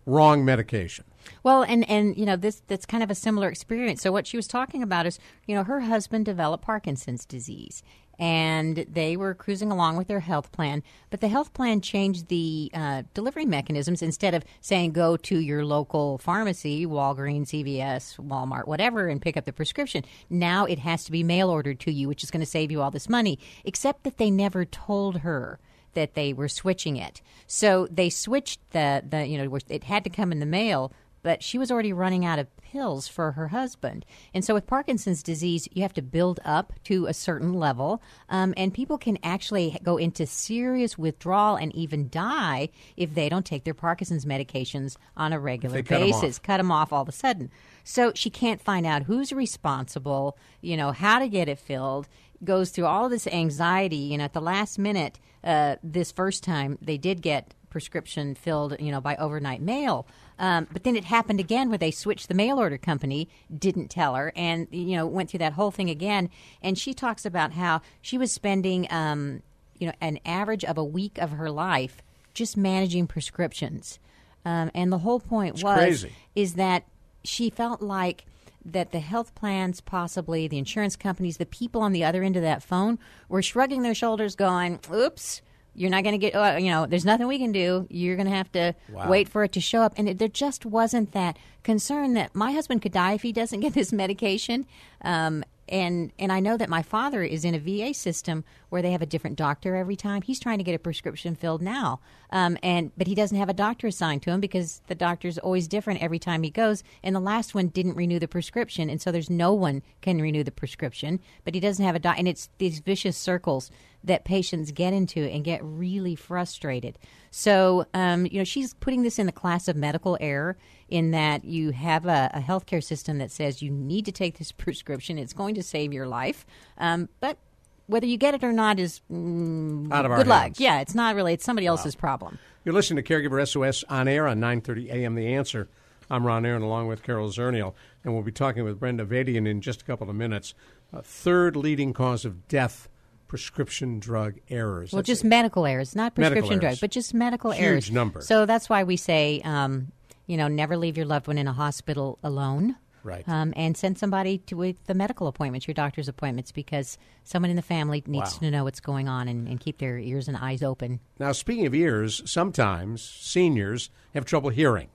wrong 0.07 0.45
medication. 0.45 1.05
Well, 1.43 1.63
and 1.63 1.89
and 1.89 2.17
you 2.17 2.27
know 2.27 2.37
this 2.37 2.63
that's 2.67 2.87
kind 2.87 3.03
of 3.03 3.11
a 3.11 3.15
similar 3.15 3.49
experience. 3.49 4.03
So 4.03 4.13
what 4.13 4.27
she 4.27 4.37
was 4.37 4.47
talking 4.47 4.83
about 4.83 5.07
is, 5.07 5.19
you 5.47 5.55
know, 5.55 5.65
her 5.65 5.81
husband 5.81 6.25
developed 6.25 6.65
Parkinson's 6.65 7.25
disease, 7.25 7.83
and 8.19 8.87
they 8.89 9.17
were 9.17 9.35
cruising 9.35 9.71
along 9.71 9.97
with 9.97 10.09
their 10.09 10.21
health 10.21 10.53
plan, 10.53 10.83
but 11.11 11.21
the 11.21 11.29
health 11.29 11.53
plan 11.53 11.81
changed 11.81 12.29
the 12.29 12.71
uh, 12.75 13.03
delivery 13.15 13.47
mechanisms. 13.47 14.03
Instead 14.03 14.35
of 14.35 14.45
saying 14.61 14.93
go 14.93 15.17
to 15.17 15.39
your 15.39 15.65
local 15.65 16.19
pharmacy, 16.19 16.87
Walgreens, 16.87 17.49
CVS, 17.49 18.19
Walmart, 18.19 18.67
whatever, 18.67 19.09
and 19.09 19.21
pick 19.21 19.37
up 19.37 19.45
the 19.45 19.53
prescription, 19.53 20.05
now 20.31 20.65
it 20.65 20.79
has 20.79 21.05
to 21.05 21.13
be 21.13 21.23
mail 21.23 21.51
ordered 21.51 21.81
to 21.81 21.93
you, 21.93 22.09
which 22.09 22.23
is 22.23 22.31
going 22.31 22.41
to 22.41 22.47
save 22.47 22.71
you 22.71 22.83
all 22.83 22.91
this 22.91 23.09
money. 23.09 23.39
Except 23.65 24.05
that 24.05 24.19
they 24.19 24.31
never 24.31 24.65
told 24.65 25.19
her 25.19 25.59
that 25.95 26.15
they 26.15 26.33
were 26.33 26.49
switching 26.49 26.97
it. 26.97 27.21
So 27.47 27.89
they 27.91 28.11
switched 28.11 28.61
the 28.71 29.03
the 29.09 29.27
you 29.27 29.39
know 29.39 29.59
it 29.69 29.85
had 29.85 30.05
to 30.05 30.11
come 30.11 30.33
in 30.33 30.41
the 30.41 30.47
mail, 30.47 30.93
but 31.25 31.43
she 31.43 31.59
was 31.59 31.73
already 31.73 31.93
running 31.93 32.25
out 32.25 32.39
of 32.39 32.47
pills 32.59 33.09
for 33.09 33.33
her 33.33 33.49
husband. 33.49 34.05
And 34.33 34.45
so 34.45 34.55
with 34.55 34.67
Parkinson's 34.67 35.23
disease, 35.23 35.67
you 35.73 35.83
have 35.83 35.95
to 35.95 36.03
build 36.03 36.39
up 36.45 36.73
to 36.85 37.07
a 37.07 37.15
certain 37.15 37.55
level, 37.55 38.01
um, 38.29 38.55
and 38.57 38.73
people 38.73 38.99
can 38.99 39.19
actually 39.25 39.77
go 39.83 39.97
into 39.97 40.27
serious 40.27 40.97
withdrawal 40.97 41.57
and 41.57 41.75
even 41.75 42.09
die 42.11 42.69
if 42.97 43.15
they 43.15 43.29
don't 43.29 43.47
take 43.47 43.65
their 43.65 43.75
Parkinson's 43.75 44.25
medications 44.25 44.97
on 45.17 45.33
a 45.33 45.41
regular 45.41 45.77
they 45.77 45.83
cut 45.83 46.01
'em 46.01 46.13
off. 46.13 46.23
basis 46.23 46.39
cut 46.39 46.59
them 46.59 46.71
off 46.71 46.93
all 46.93 47.03
of 47.03 47.09
a 47.09 47.13
sudden. 47.13 47.51
So 47.83 48.13
she 48.15 48.31
can't 48.31 48.61
find 48.61 48.87
out 48.87 49.05
who's 49.05 49.33
responsible, 49.33 50.37
you 50.61 50.77
know, 50.77 50.93
how 50.93 51.19
to 51.19 51.29
get 51.29 51.49
it 51.49 51.59
filled. 51.59 52.07
Goes 52.43 52.71
through 52.71 52.87
all 52.87 53.09
this 53.09 53.27
anxiety. 53.27 53.97
You 53.97 54.19
know, 54.19 54.25
at 54.25 54.35
the 54.35 54.41
last 54.41 54.79
minute, 54.79 55.19
uh, 55.43 55.77
this 55.83 56.13
first 56.13 56.45
time 56.45 56.79
they 56.83 56.99
did 56.99 57.23
get 57.23 57.55
prescription 57.71 58.35
filled, 58.35 58.77
you 58.79 58.93
know, 58.93 59.01
by 59.01 59.17
overnight 59.17 59.61
mail. 59.61 60.07
Um, 60.39 60.67
but 60.73 60.85
then 60.85 60.97
it 60.97 61.05
happened 61.05 61.41
again 61.41 61.69
where 61.69 61.79
they 61.79 61.91
switched 61.91 62.29
the 62.29 62.35
mail 62.35 62.59
order 62.59 62.79
company, 62.79 63.29
didn't 63.57 63.89
tell 63.89 64.15
her, 64.15 64.33
and 64.35 64.67
you 64.71 64.97
know 64.97 65.07
went 65.07 65.31
through 65.31 65.39
that 65.39 65.53
whole 65.53 65.71
thing 65.71 65.91
again. 65.91 66.31
And 66.63 66.77
she 66.77 66.93
talks 66.95 67.25
about 67.25 67.53
how 67.53 67.83
she 68.01 68.19
was 68.19 68.33
spending, 68.33 68.87
um, 68.91 69.43
you 69.79 69.87
know, 69.87 69.95
an 70.01 70.19
average 70.25 70.65
of 70.65 70.77
a 70.77 70.85
week 70.85 71.19
of 71.19 71.31
her 71.31 71.51
life 71.51 72.03
just 72.35 72.57
managing 72.57 73.07
prescriptions. 73.07 73.99
Um, 74.45 74.71
and 74.75 74.93
the 74.93 74.99
whole 74.99 75.21
point 75.21 75.55
was 75.55 75.63
crazy. 75.63 76.13
is 76.35 76.55
that 76.55 76.85
she 77.23 77.49
felt 77.49 77.81
like 77.81 78.27
that 78.65 78.93
the 78.93 79.01
health 79.01 79.35
plans, 79.35 79.81
possibly 79.81 80.49
the 80.49 80.59
insurance 80.59 80.97
companies, 80.97 81.37
the 81.37 81.47
people 81.47 81.81
on 81.83 81.93
the 81.93 82.05
other 82.05 82.23
end 82.23 82.37
of 82.37 82.43
that 82.43 82.63
phone 82.63 82.99
were 83.29 83.43
shrugging 83.43 83.83
their 83.83 83.95
shoulders, 83.95 84.35
going, 84.35 84.81
"Oops." 84.93 85.43
You're 85.75 85.91
not 85.91 86.05
going 86.05 86.13
to 86.13 86.19
get, 86.19 86.35
uh, 86.35 86.57
you 86.59 86.71
know, 86.71 86.87
there's 86.87 87.05
nothing 87.05 87.27
we 87.27 87.39
can 87.39 87.53
do. 87.53 87.87
You're 87.91 88.17
going 88.17 88.29
to 88.29 88.35
have 88.35 88.51
to 88.53 88.75
wait 89.09 89.29
for 89.29 89.45
it 89.45 89.53
to 89.53 89.61
show 89.61 89.83
up. 89.83 89.95
And 89.97 90.09
it, 90.09 90.19
there 90.19 90.29
just 90.29 90.65
wasn't 90.65 91.13
that 91.13 91.37
concern 91.63 92.15
that 92.15 92.35
my 92.35 92.53
husband 92.53 92.83
could 92.83 92.93
die 92.93 93.15
if 93.15 93.23
he 93.23 93.33
doesn't 93.33 93.61
get 93.67 93.75
this 93.75 93.93
medication. 93.93 94.67
Um, 95.03 95.45
and 95.69 96.13
and 96.19 96.31
I 96.31 96.41
know 96.41 96.57
that 96.57 96.69
my 96.69 96.83
father 96.83 97.23
is 97.23 97.45
in 97.45 97.55
a 97.55 97.59
VA 97.59 97.95
system 97.95 98.45
where 98.75 98.83
they 98.83 98.91
have 98.91 99.03
a 99.03 99.07
different 99.07 99.37
doctor 99.37 99.77
every 99.77 99.95
time. 99.95 100.21
He's 100.21 100.41
trying 100.41 100.59
to 100.59 100.65
get 100.65 100.75
a 100.75 100.81
prescription 100.81 101.37
filled 101.37 101.63
now, 101.63 102.01
um, 102.31 102.59
and 102.61 102.91
but 102.97 103.07
he 103.07 103.15
doesn't 103.15 103.39
have 103.39 103.49
a 103.49 103.55
doctor 103.55 103.87
assigned 103.87 104.23
to 104.23 104.33
him 104.33 104.41
because 104.41 104.83
the 104.89 104.97
doctor's 104.97 105.39
always 105.39 105.69
different 105.69 106.03
every 106.03 106.19
time 106.19 106.43
he 106.43 106.51
goes. 106.51 106.83
And 107.01 107.15
the 107.15 107.21
last 107.21 107.55
one 107.55 107.69
didn't 107.69 107.95
renew 107.95 108.19
the 108.19 108.27
prescription, 108.27 108.91
and 108.91 109.01
so 109.01 109.13
there's 109.13 109.31
no 109.31 109.53
one 109.53 109.83
can 110.01 110.21
renew 110.21 110.43
the 110.43 110.51
prescription. 110.51 111.21
But 111.45 111.55
he 111.55 111.61
doesn't 111.61 111.85
have 111.85 111.95
a 111.95 112.01
doctor, 112.01 112.19
and 112.19 112.27
it's 112.27 112.49
these 112.59 112.81
vicious 112.81 113.17
circles 113.17 113.71
that 114.03 114.25
patients 114.25 114.73
get 114.73 114.93
into 114.93 115.21
and 115.21 115.45
get 115.45 115.61
really 115.63 116.17
frustrated. 116.17 116.99
So, 117.31 117.87
um, 117.95 118.27
you 118.27 118.39
know, 118.39 118.45
she's 118.45 118.75
putting 118.75 119.05
this 119.05 119.21
in 119.21 119.27
the 119.27 119.33
class 119.33 119.69
of 119.69 119.77
medical 119.77 120.19
error 120.21 120.59
in 120.89 121.13
that 121.13 121.45
you 121.45 121.71
have 121.71 122.07
a, 122.07 122.29
a 122.35 122.41
healthcare 122.41 122.83
system 122.83 123.19
that 123.19 123.31
says 123.31 123.63
you 123.63 123.71
need 123.71 124.05
to 124.07 124.13
take 124.13 124.39
this 124.39 124.51
prescription, 124.65 125.17
it's 125.17 125.33
going 125.33 125.55
to 125.55 125.63
save 125.63 125.93
your 125.93 126.09
life. 126.09 126.45
Um, 126.77 127.09
but 127.21 127.39
whether 127.87 128.07
you 128.07 128.17
get 128.17 128.35
it 128.35 128.43
or 128.45 128.53
not 128.53 128.79
is 128.79 129.01
mm, 129.11 129.91
Out 129.93 130.05
of 130.05 130.11
our 130.11 130.19
good 130.19 130.27
luck. 130.27 130.43
hands. 130.43 130.61
Yeah, 130.61 130.81
it's 130.81 130.95
not 130.95 131.15
really, 131.15 131.35
it's 131.35 131.45
somebody 131.45 131.67
else's 131.67 131.95
problem. 131.95 132.39
You're 132.65 132.75
listening 132.75 133.03
to 133.05 133.09
Caregiver 133.13 133.47
SOS 133.47 133.85
on 133.89 134.09
air 134.09 134.27
on 134.27 134.41
9:30 134.41 134.89
a.m. 134.91 135.15
The 135.15 135.35
Answer. 135.35 135.69
I'm 136.11 136.27
Ron 136.27 136.45
Aaron, 136.45 136.63
along 136.63 136.89
with 136.89 137.03
Carol 137.03 137.29
Zernial, 137.31 137.75
and 138.05 138.13
we'll 138.13 138.23
be 138.23 138.33
talking 138.33 138.63
with 138.65 138.79
Brenda 138.79 139.05
Avadian 139.07 139.49
in 139.49 139.61
just 139.61 139.83
a 139.83 139.85
couple 139.85 140.09
of 140.11 140.17
minutes. 140.17 140.55
Uh, 140.93 141.01
third 141.03 141.57
leading 141.57 141.93
cause 141.93 142.25
of 142.25 142.47
death: 142.49 142.89
prescription 143.29 143.99
drug 144.01 144.35
errors. 144.49 144.93
Well, 144.93 144.99
That's 145.01 145.07
just 145.09 145.25
medical 145.25 145.67
errors, 145.67 145.95
not 145.97 146.15
prescription 146.15 146.59
drugs, 146.59 146.81
but 146.81 146.91
just 146.91 147.13
medical 147.15 147.51
Huge 147.53 147.65
errors. 147.65 147.91
number. 147.91 148.21
So 148.21 148.47
that's 148.47 148.69
why 148.69 148.85
we 148.85 148.97
say, 148.97 149.41
um, 149.45 149.93
you 150.27 150.37
know, 150.37 150.49
never 150.49 150.77
leave 150.77 150.97
your 150.97 151.07
loved 151.07 151.27
one 151.27 151.37
in 151.39 151.47
a 151.49 151.53
hospital 151.53 152.19
alone. 152.23 152.77
Right. 153.05 153.23
Um, 153.29 153.53
and 153.55 153.77
send 153.77 153.99
somebody 153.99 154.39
to 154.39 154.57
with 154.57 154.83
the 154.87 154.95
medical 154.95 155.27
appointments, 155.29 155.69
your 155.69 155.75
doctor's 155.75 156.09
appointments, 156.09 156.51
because 156.51 156.99
someone 157.23 157.51
in 157.51 157.57
the 157.57 157.63
family 157.63 158.03
needs 158.07 158.33
Wow. 158.35 158.39
to 158.41 158.51
know 158.51 158.65
what's 158.65 158.81
going 158.81 159.09
on 159.09 159.29
and, 159.29 159.47
and 159.47 159.61
keep 159.61 159.79
their 159.79 159.99
ears 159.99 160.27
and 160.27 160.37
eyes 160.37 160.63
open. 160.63 161.01
now, 161.19 161.33
speaking 161.33 161.67
of 161.67 161.75
ears, 161.75 162.23
sometimes 162.25 163.03
seniors 163.03 163.91
have 164.15 164.25
trouble 164.25 164.51
hearing. 164.51 164.89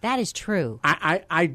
That 0.00 0.18
is 0.18 0.32
true. 0.32 0.80
I, 0.84 1.22
I, 1.30 1.42
I, 1.42 1.54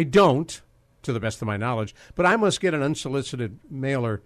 I 0.00 0.02
don't, 0.04 0.60
to 1.02 1.12
the 1.12 1.20
best 1.20 1.42
of 1.42 1.46
my 1.46 1.56
knowledge, 1.56 1.94
but 2.14 2.26
I 2.26 2.36
must 2.36 2.60
get 2.60 2.74
an 2.74 2.82
unsolicited 2.82 3.58
mailer 3.70 4.22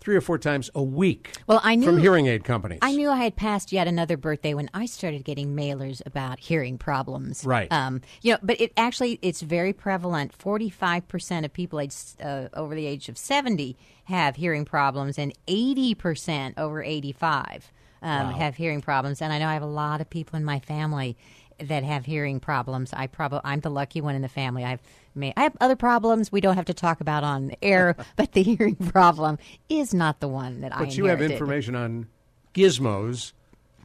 three 0.00 0.16
or 0.16 0.20
four 0.20 0.38
times 0.38 0.70
a 0.74 0.82
week. 0.82 1.32
Well, 1.46 1.60
I 1.62 1.74
knew- 1.74 1.86
from 1.86 1.98
hearing 1.98 2.26
aid 2.26 2.44
companies. 2.44 2.78
I 2.82 2.94
knew 2.94 3.10
I 3.10 3.16
had 3.16 3.36
passed 3.36 3.72
yet 3.72 3.86
another 3.86 4.16
birthday 4.16 4.54
when 4.54 4.70
I 4.74 4.86
started 4.86 5.24
getting 5.24 5.54
mailers 5.54 6.04
about 6.06 6.38
hearing 6.38 6.78
problems. 6.78 7.44
Right. 7.44 7.70
Um, 7.72 8.00
you 8.22 8.32
know, 8.32 8.38
but 8.42 8.60
it 8.60 8.72
actually 8.76 9.18
it's 9.22 9.42
very 9.42 9.72
prevalent. 9.72 10.32
Forty 10.32 10.70
five 10.70 11.06
percent 11.08 11.44
of 11.44 11.52
people 11.52 11.80
age, 11.80 11.94
uh, 12.22 12.48
over 12.54 12.74
the 12.74 12.86
age 12.86 13.08
of 13.08 13.18
seventy 13.18 13.76
have 14.04 14.36
hearing 14.36 14.64
problems, 14.64 15.18
and 15.18 15.32
eighty 15.46 15.94
percent 15.94 16.54
over 16.58 16.82
eighty 16.82 17.12
five 17.12 17.70
um, 18.02 18.32
have 18.32 18.56
hearing 18.56 18.80
problems. 18.80 19.20
And 19.20 19.32
I 19.32 19.38
know 19.38 19.48
I 19.48 19.54
have 19.54 19.62
a 19.62 19.66
lot 19.66 20.00
of 20.00 20.08
people 20.08 20.36
in 20.36 20.44
my 20.44 20.60
family 20.60 21.16
that 21.60 21.82
have 21.82 22.06
hearing 22.06 22.38
problems. 22.40 22.92
I 22.92 23.08
probably 23.08 23.40
I'm 23.44 23.60
the 23.60 23.70
lucky 23.70 24.00
one 24.00 24.14
in 24.14 24.22
the 24.22 24.28
family. 24.28 24.64
I've 24.64 24.80
may 25.18 25.32
I 25.36 25.42
have 25.42 25.56
other 25.60 25.76
problems 25.76 26.32
we 26.32 26.40
don't 26.40 26.56
have 26.56 26.66
to 26.66 26.74
talk 26.74 27.00
about 27.00 27.24
on 27.24 27.52
air, 27.62 27.96
but 28.16 28.32
the 28.32 28.42
hearing 28.42 28.76
problem 28.76 29.38
is 29.68 29.92
not 29.92 30.20
the 30.20 30.28
one 30.28 30.60
that 30.62 30.74
I 30.74 30.78
but 30.78 30.96
you 30.96 31.06
have 31.06 31.20
information 31.20 31.74
on 31.74 32.08
gizmos 32.54 33.32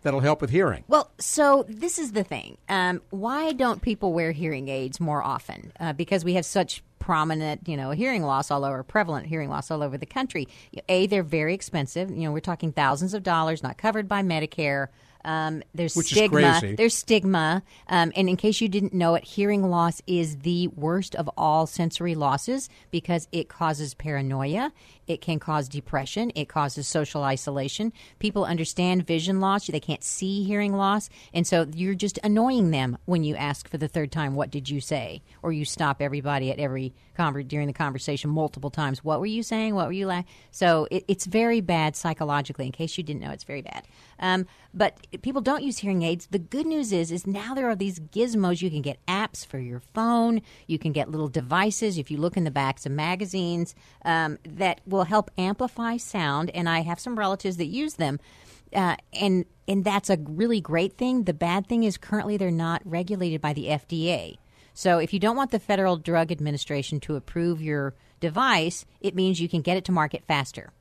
that'll 0.04 0.20
help 0.20 0.42
with 0.42 0.50
hearing. 0.50 0.84
Well, 0.88 1.12
so 1.18 1.66
this 1.68 1.98
is 1.98 2.12
the 2.12 2.24
thing. 2.24 2.58
Um, 2.70 3.02
why 3.10 3.54
don't 3.54 3.82
people 3.82 4.13
wear 4.13 4.32
hearing 4.32 4.68
aids 4.68 5.00
more 5.00 5.24
often? 5.24 5.72
Uh, 5.80 5.94
because 5.94 6.24
we 6.24 6.34
have 6.36 6.46
such 6.46 6.84
prominent, 7.04 7.68
you 7.68 7.76
know, 7.76 7.92
hearing 7.92 8.24
loss 8.24 8.50
all 8.50 8.64
over, 8.64 8.82
prevalent 8.82 9.28
hearing 9.28 9.50
loss 9.50 9.70
all 9.70 9.84
over 9.84 9.98
the 9.98 10.06
country. 10.06 10.48
A, 10.88 11.06
they're 11.06 11.22
very 11.22 11.54
expensive. 11.54 12.10
You 12.10 12.22
know, 12.22 12.32
we're 12.32 12.40
talking 12.40 12.72
thousands 12.72 13.14
of 13.14 13.24
dollars, 13.24 13.62
not 13.62 13.78
covered 13.78 14.08
by 14.08 14.24
Medicare. 14.24 14.88
Um, 15.26 15.64
there's 15.74 15.96
Which 15.96 16.12
is 16.12 16.18
stigma. 16.18 16.62
There's 16.76 16.96
stigma. 16.96 17.64
Um, 17.88 18.12
and 18.16 18.28
in 18.28 18.36
case 18.36 18.62
you 18.62 18.68
didn't 18.68 18.94
know 18.94 19.16
it, 19.16 19.24
hearing 19.24 19.70
loss 19.70 20.02
is 20.06 20.38
the 20.40 20.68
worst 20.70 21.16
of 21.16 21.30
all 21.38 21.66
sensory 21.66 22.16
losses 22.16 22.70
because 22.92 23.28
it 23.32 23.48
causes 23.48 23.94
paranoia. 23.94 24.72
It 25.08 25.22
can 25.22 25.40
cause 25.40 25.70
depression. 25.70 26.32
It 26.36 26.50
causes 26.50 26.88
social 26.88 27.24
isolation. 27.24 27.94
People 28.20 28.46
understand 28.46 29.06
vision 29.06 29.40
loss. 29.40 29.68
They 29.68 29.80
can't 29.80 30.04
see 30.04 30.44
hearing 30.44 30.74
loss. 30.74 31.10
And 31.34 31.48
so 31.48 31.68
you're 31.74 31.96
just 31.96 32.20
annoying 32.24 32.72
them 32.72 32.98
when 33.06 33.24
you 33.24 33.36
ask 33.36 33.70
for 33.70 33.78
the 33.78 33.88
third 33.88 34.12
time, 34.12 34.36
What 34.36 34.52
did 34.52 34.70
you 34.70 34.82
say? 34.82 35.22
Or 35.42 35.52
you 35.52 35.66
stop 35.66 36.02
everybody 36.02 36.52
at 36.52 36.60
every 36.60 36.93
during 37.16 37.68
the 37.68 37.74
conversation 37.74 38.30
multiple 38.30 38.70
times. 38.70 39.04
What 39.04 39.20
were 39.20 39.26
you 39.26 39.44
saying? 39.44 39.76
What 39.76 39.88
were 39.88 39.94
you 39.94 40.08
like? 40.08 40.26
So 40.52 40.88
it, 40.90 41.06
it's 41.08 41.26
very 41.26 41.62
bad 41.62 41.96
psychologically. 41.96 42.66
In 42.66 42.72
case 42.72 42.98
you 42.98 43.04
didn't 43.04 43.22
know, 43.22 43.32
it's 43.32 43.44
very 43.44 43.62
bad. 43.62 43.88
Um, 44.20 44.46
but 44.74 44.98
people 45.22 45.42
don't 45.42 45.64
use 45.64 45.78
hearing 45.80 46.02
aids. 46.04 46.28
The 46.32 46.40
good 46.40 46.66
news 46.66 46.92
is, 46.92 47.12
is 47.12 47.28
now 47.28 47.54
there 47.54 47.70
are 47.70 47.76
these 47.76 48.00
gizmos. 48.00 48.62
You 48.62 48.70
can 48.70 48.82
get 48.82 49.06
apps 49.06 49.46
for 49.46 49.60
your 49.60 49.82
phone. 49.94 50.42
You 50.68 50.80
can 50.80 50.92
get 50.92 51.10
little 51.10 51.28
devices. 51.28 51.98
If 51.98 52.10
you 52.10 52.18
look 52.18 52.36
in 52.38 52.44
the 52.44 52.52
backs 52.52 52.86
of 52.86 52.92
magazines, 52.92 53.76
um, 54.04 54.40
that 54.44 54.82
will 54.86 55.04
help 55.04 55.30
amplify 55.38 55.98
sound. 55.98 56.50
And 56.52 56.68
I 56.68 56.82
have 56.82 57.00
some 57.00 57.18
relatives 57.20 57.58
that 57.58 57.68
use 57.68 57.96
them. 57.96 58.20
Uh, 58.74 58.96
and 59.14 59.46
and 59.68 59.86
that's 59.86 60.10
a 60.10 60.18
really 60.18 60.60
great 60.60 60.98
thing. 60.98 61.24
The 61.24 61.34
bad 61.34 61.68
thing 61.68 61.84
is 61.84 61.98
currently 61.98 62.38
they're 62.38 62.52
not 62.52 62.82
regulated 62.84 63.40
by 63.40 63.54
the 63.54 63.68
FDA. 63.68 64.38
So 64.74 64.98
if 64.98 65.13
you 65.13 65.20
don't 65.20 65.36
want 65.36 65.51
the 65.51 65.60
Federal 65.60 65.98
Drug 65.98 66.32
Administration 66.32 67.00
to 67.01 67.15
approve 67.15 67.62
your 67.62 67.94
device, 68.20 68.86
it 69.01 69.15
means 69.15 69.39
you 69.39 69.50
can 69.50 69.62
get 69.62 69.77
it 69.77 69.86
to 69.86 69.92
market 69.92 70.24
faster. 70.25 70.72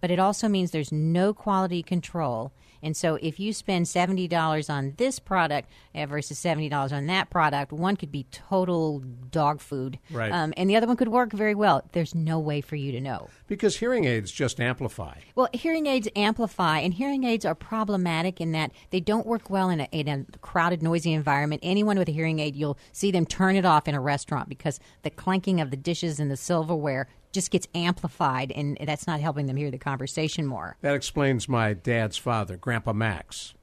But 0.00 0.10
it 0.10 0.18
also 0.18 0.48
means 0.48 0.70
there's 0.70 0.92
no 0.92 1.34
quality 1.34 1.82
control. 1.82 2.52
And 2.82 2.96
so 2.96 3.16
if 3.16 3.38
you 3.38 3.52
spend 3.52 3.86
$70 3.86 4.70
on 4.70 4.94
this 4.96 5.18
product 5.18 5.68
uh, 5.94 6.06
versus 6.06 6.38
$70 6.40 6.92
on 6.92 7.06
that 7.06 7.30
product, 7.30 7.72
one 7.72 7.96
could 7.96 8.12
be 8.12 8.24
total 8.30 9.00
dog 9.30 9.60
food. 9.60 9.98
Right. 10.10 10.32
Um, 10.32 10.52
and 10.56 10.68
the 10.68 10.76
other 10.76 10.86
one 10.86 10.96
could 10.96 11.08
work 11.08 11.32
very 11.32 11.54
well. 11.54 11.82
There's 11.92 12.14
no 12.14 12.38
way 12.38 12.60
for 12.60 12.76
you 12.76 12.92
to 12.92 13.00
know. 13.00 13.28
Because 13.46 13.76
hearing 13.76 14.04
aids 14.04 14.30
just 14.30 14.60
amplify. 14.60 15.18
Well, 15.34 15.48
hearing 15.52 15.86
aids 15.86 16.08
amplify, 16.14 16.78
and 16.78 16.94
hearing 16.94 17.24
aids 17.24 17.44
are 17.44 17.54
problematic 17.54 18.40
in 18.40 18.52
that 18.52 18.70
they 18.90 19.00
don't 19.00 19.26
work 19.26 19.50
well 19.50 19.70
in 19.70 19.80
a, 19.80 19.88
in 19.92 20.08
a 20.08 20.38
crowded, 20.38 20.82
noisy 20.82 21.12
environment. 21.12 21.60
Anyone 21.64 21.98
with 21.98 22.08
a 22.08 22.12
hearing 22.12 22.38
aid, 22.38 22.56
you'll 22.56 22.78
see 22.92 23.10
them 23.10 23.26
turn 23.26 23.56
it 23.56 23.64
off 23.64 23.88
in 23.88 23.94
a 23.94 24.00
restaurant 24.00 24.48
because 24.48 24.80
the 25.02 25.10
clanking 25.10 25.60
of 25.60 25.70
the 25.70 25.76
dishes 25.76 26.20
and 26.20 26.30
the 26.30 26.36
silverware 26.36 27.08
just 27.32 27.50
gets 27.50 27.68
amplified, 27.74 28.52
and 28.52 28.76
that's 28.84 29.06
not 29.06 29.20
helping 29.20 29.46
them 29.46 29.56
hear 29.56 29.70
the 29.70 29.78
conversation 29.78 30.46
more. 30.46 30.76
That 30.80 30.94
explains 30.94 31.48
my 31.48 31.74
dad's 31.74 32.16
father, 32.16 32.56
Grandpa 32.56 32.92
Max. 32.92 33.54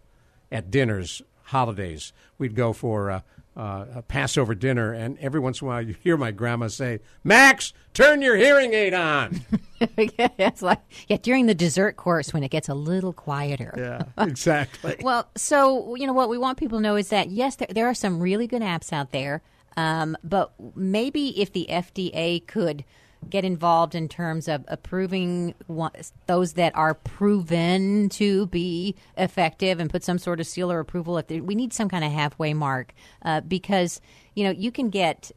At 0.52 0.72
dinners, 0.72 1.22
holidays, 1.44 2.14
we'd 2.38 2.56
go 2.56 2.72
for 2.72 3.10
a, 3.10 3.24
uh, 3.58 3.86
a 3.96 4.02
Passover 4.02 4.56
dinner, 4.56 4.94
and 4.94 5.18
every 5.20 5.40
once 5.40 5.62
in 5.62 5.68
a 5.68 5.70
while 5.70 5.82
you 5.82 5.96
hear 6.02 6.16
my 6.16 6.32
grandma 6.32 6.68
say, 6.68 7.00
Max, 7.24 7.74
turn 7.94 8.22
your 8.22 8.38
hearing 8.38 8.74
aid 8.74 8.94
on. 8.94 9.42
yeah, 9.80 9.88
it's 10.38 10.62
like 10.62 10.80
yeah 11.10 11.18
during 11.22 11.48
the 11.48 11.56
dessert 11.56 11.98
course 11.98 12.34
when 12.34 12.44
it 12.44 12.52
gets 12.52 12.70
a 12.70 12.74
little 12.74 13.12
quieter. 13.12 13.74
yeah, 13.78 14.04
exactly. 14.26 14.96
Well, 15.02 15.28
so 15.36 15.96
you 15.96 16.08
know 16.08 16.14
what 16.14 16.30
we 16.30 16.38
want 16.38 16.58
people 16.58 16.78
to 16.78 16.82
know 16.82 16.96
is 16.96 17.10
that 17.10 17.30
yes, 17.30 17.58
there, 17.58 17.68
there 17.70 17.88
are 17.88 17.96
some 17.96 18.22
really 18.22 18.48
good 18.48 18.62
apps 18.62 18.94
out 18.94 19.12
there, 19.12 19.42
um, 19.76 20.16
but 20.24 20.54
maybe 20.76 21.42
if 21.42 21.52
the 21.52 21.68
FDA 21.70 22.46
could 22.48 22.86
get 23.30 23.44
involved 23.44 23.96
in 23.96 24.08
terms 24.08 24.48
of 24.48 24.64
approving 24.68 25.54
those 26.28 26.54
that 26.54 26.76
are 26.76 26.94
proven 26.94 28.10
to 28.10 28.46
be 28.48 28.96
effective 29.18 29.80
and 29.80 29.90
put 29.90 30.04
some 30.04 30.18
sort 30.18 30.40
of 30.40 30.48
seal 30.48 30.72
or 30.72 30.80
approval. 30.80 31.18
If 31.18 31.30
we 31.30 31.56
need 31.56 31.74
some 31.74 31.90
kind 31.90 32.04
of 32.04 32.12
halfway 32.12 32.54
mark 32.54 32.94
uh, 33.24 33.42
because 33.42 34.02
you 34.36 34.44
know 34.44 34.52
you 34.52 34.72
can 34.72 34.90
get. 34.90 35.32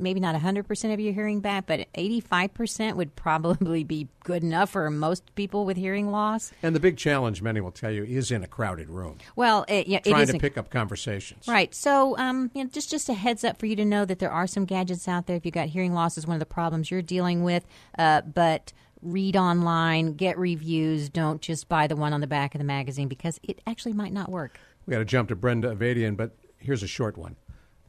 Maybe 0.00 0.20
not 0.20 0.34
100% 0.34 0.92
of 0.92 1.00
your 1.00 1.12
hearing 1.12 1.40
back, 1.40 1.66
but 1.66 1.86
85% 1.94 2.96
would 2.96 3.14
probably 3.16 3.84
be 3.84 4.08
good 4.24 4.42
enough 4.42 4.70
for 4.70 4.90
most 4.90 5.34
people 5.34 5.64
with 5.64 5.76
hearing 5.76 6.10
loss. 6.10 6.52
and 6.62 6.74
the 6.74 6.80
big 6.80 6.96
challenge, 6.96 7.42
many 7.42 7.60
will 7.60 7.70
tell 7.72 7.90
you, 7.90 8.04
is 8.04 8.30
in 8.30 8.42
a 8.42 8.46
crowded 8.46 8.88
room, 8.88 9.18
Well, 9.36 9.64
it, 9.68 9.86
yeah, 9.86 10.00
trying 10.00 10.26
to 10.26 10.36
a- 10.36 10.40
pick 10.40 10.58
up 10.58 10.70
conversations. 10.70 11.46
Right. 11.48 11.74
So, 11.74 12.16
um, 12.18 12.50
you 12.54 12.64
know, 12.64 12.70
just 12.70 12.90
just 12.90 13.08
a 13.08 13.14
heads 13.14 13.44
up 13.44 13.58
for 13.58 13.66
you 13.66 13.76
to 13.76 13.84
know 13.84 14.04
that 14.04 14.18
there 14.18 14.30
are 14.32 14.46
some 14.46 14.64
gadgets 14.64 15.08
out 15.08 15.26
there. 15.26 15.36
If 15.36 15.44
you 15.46 15.52
got 15.52 15.68
hearing 15.68 15.94
loss, 15.94 16.18
is 16.18 16.26
one 16.26 16.34
of 16.34 16.40
the 16.40 16.46
problems 16.46 16.90
you're 16.90 17.02
dealing 17.02 17.42
with. 17.44 17.64
Uh, 17.98 18.20
but 18.22 18.72
read 19.02 19.36
online, 19.36 20.12
get 20.14 20.36
reviews. 20.38 21.08
Don't 21.08 21.40
just 21.40 21.68
buy 21.68 21.86
the 21.86 21.96
one 21.96 22.12
on 22.12 22.20
the 22.20 22.26
back 22.26 22.54
of 22.54 22.58
the 22.58 22.64
magazine 22.64 23.08
because 23.08 23.40
it 23.42 23.60
actually 23.66 23.92
might 23.94 24.12
not 24.12 24.30
work. 24.30 24.58
We 24.86 24.92
got 24.92 24.98
to 24.98 25.04
jump 25.04 25.28
to 25.30 25.36
Brenda 25.36 25.74
Avadian, 25.74 26.16
but 26.16 26.36
here's 26.58 26.82
a 26.82 26.86
short 26.86 27.16
one. 27.16 27.36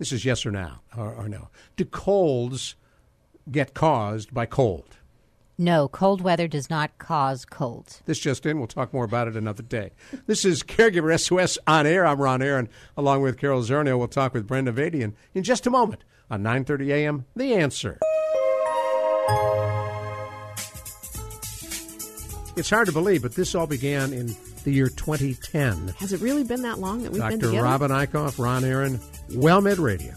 This 0.01 0.11
is 0.11 0.25
yes 0.25 0.47
or 0.47 0.51
no, 0.51 0.71
or, 0.97 1.13
or 1.13 1.29
no. 1.29 1.49
Do 1.75 1.85
colds 1.85 2.75
get 3.51 3.75
caused 3.75 4.33
by 4.33 4.47
cold? 4.47 4.97
No, 5.59 5.87
cold 5.87 6.21
weather 6.21 6.47
does 6.47 6.71
not 6.71 6.97
cause 6.97 7.45
colds. 7.45 8.01
This 8.07 8.17
just 8.17 8.47
in. 8.47 8.57
We'll 8.57 8.65
talk 8.65 8.95
more 8.95 9.05
about 9.05 9.27
it 9.27 9.35
another 9.35 9.61
day. 9.61 9.91
This 10.25 10.43
is 10.43 10.63
Caregiver 10.63 11.19
SOS 11.19 11.59
on 11.67 11.85
air. 11.85 12.03
I'm 12.03 12.19
Ron 12.19 12.41
Aaron, 12.41 12.67
along 12.97 13.21
with 13.21 13.37
Carol 13.37 13.61
Zernial. 13.61 13.99
We'll 13.99 14.07
talk 14.07 14.33
with 14.33 14.47
Brenda 14.47 14.73
Avadian 14.73 15.13
in 15.35 15.43
just 15.43 15.67
a 15.67 15.69
moment 15.69 16.03
on 16.31 16.41
9:30 16.41 16.87
a.m. 16.87 17.25
The 17.35 17.53
Answer. 17.53 17.99
It's 22.57 22.71
hard 22.71 22.87
to 22.87 22.91
believe, 22.91 23.21
but 23.21 23.35
this 23.35 23.53
all 23.53 23.67
began 23.67 24.13
in 24.13 24.35
the 24.63 24.71
year 24.71 24.87
2010. 24.89 25.89
Has 25.97 26.13
it 26.13 26.21
really 26.21 26.43
been 26.43 26.61
that 26.63 26.79
long 26.79 27.03
that 27.03 27.11
we've 27.11 27.21
been 27.21 27.31
here? 27.31 27.39
Dr. 27.39 27.47
together? 27.47 27.63
Robin 27.63 27.91
Eichhoff, 27.91 28.39
Ron 28.39 28.63
Aaron, 28.63 28.99
WellMed 29.29 29.79
Radio. 29.79 30.13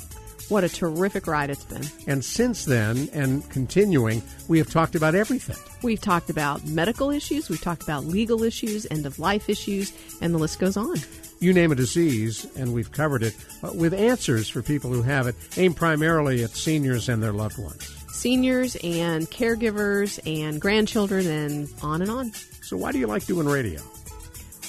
What 0.48 0.62
a 0.62 0.68
terrific 0.68 1.26
ride 1.26 1.48
it's 1.48 1.64
been. 1.64 1.84
And 2.06 2.22
since 2.22 2.66
then, 2.66 3.08
and 3.14 3.48
continuing, 3.50 4.22
we 4.46 4.58
have 4.58 4.70
talked 4.70 4.94
about 4.94 5.14
everything. 5.14 5.56
We've 5.82 6.00
talked 6.00 6.28
about 6.28 6.64
medical 6.66 7.10
issues, 7.10 7.48
we've 7.48 7.62
talked 7.62 7.82
about 7.82 8.04
legal 8.04 8.42
issues, 8.42 8.86
end 8.90 9.06
of 9.06 9.18
life 9.18 9.48
issues, 9.48 9.92
and 10.20 10.34
the 10.34 10.38
list 10.38 10.58
goes 10.58 10.76
on. 10.76 10.96
You 11.40 11.52
name 11.52 11.72
a 11.72 11.74
disease, 11.74 12.46
and 12.56 12.72
we've 12.72 12.92
covered 12.92 13.22
it 13.22 13.34
uh, 13.62 13.72
with 13.74 13.92
answers 13.94 14.48
for 14.48 14.62
people 14.62 14.90
who 14.92 15.02
have 15.02 15.26
it, 15.26 15.34
aimed 15.56 15.76
primarily 15.76 16.44
at 16.44 16.50
seniors 16.50 17.08
and 17.08 17.22
their 17.22 17.32
loved 17.32 17.58
ones. 17.58 17.94
Seniors 18.12 18.76
and 18.76 19.30
caregivers 19.30 20.20
and 20.26 20.60
grandchildren 20.60 21.26
and 21.26 21.68
on 21.82 22.00
and 22.00 22.10
on. 22.10 22.32
So, 22.62 22.76
why 22.76 22.92
do 22.92 22.98
you 22.98 23.06
like 23.06 23.26
doing 23.26 23.46
radio? 23.46 23.80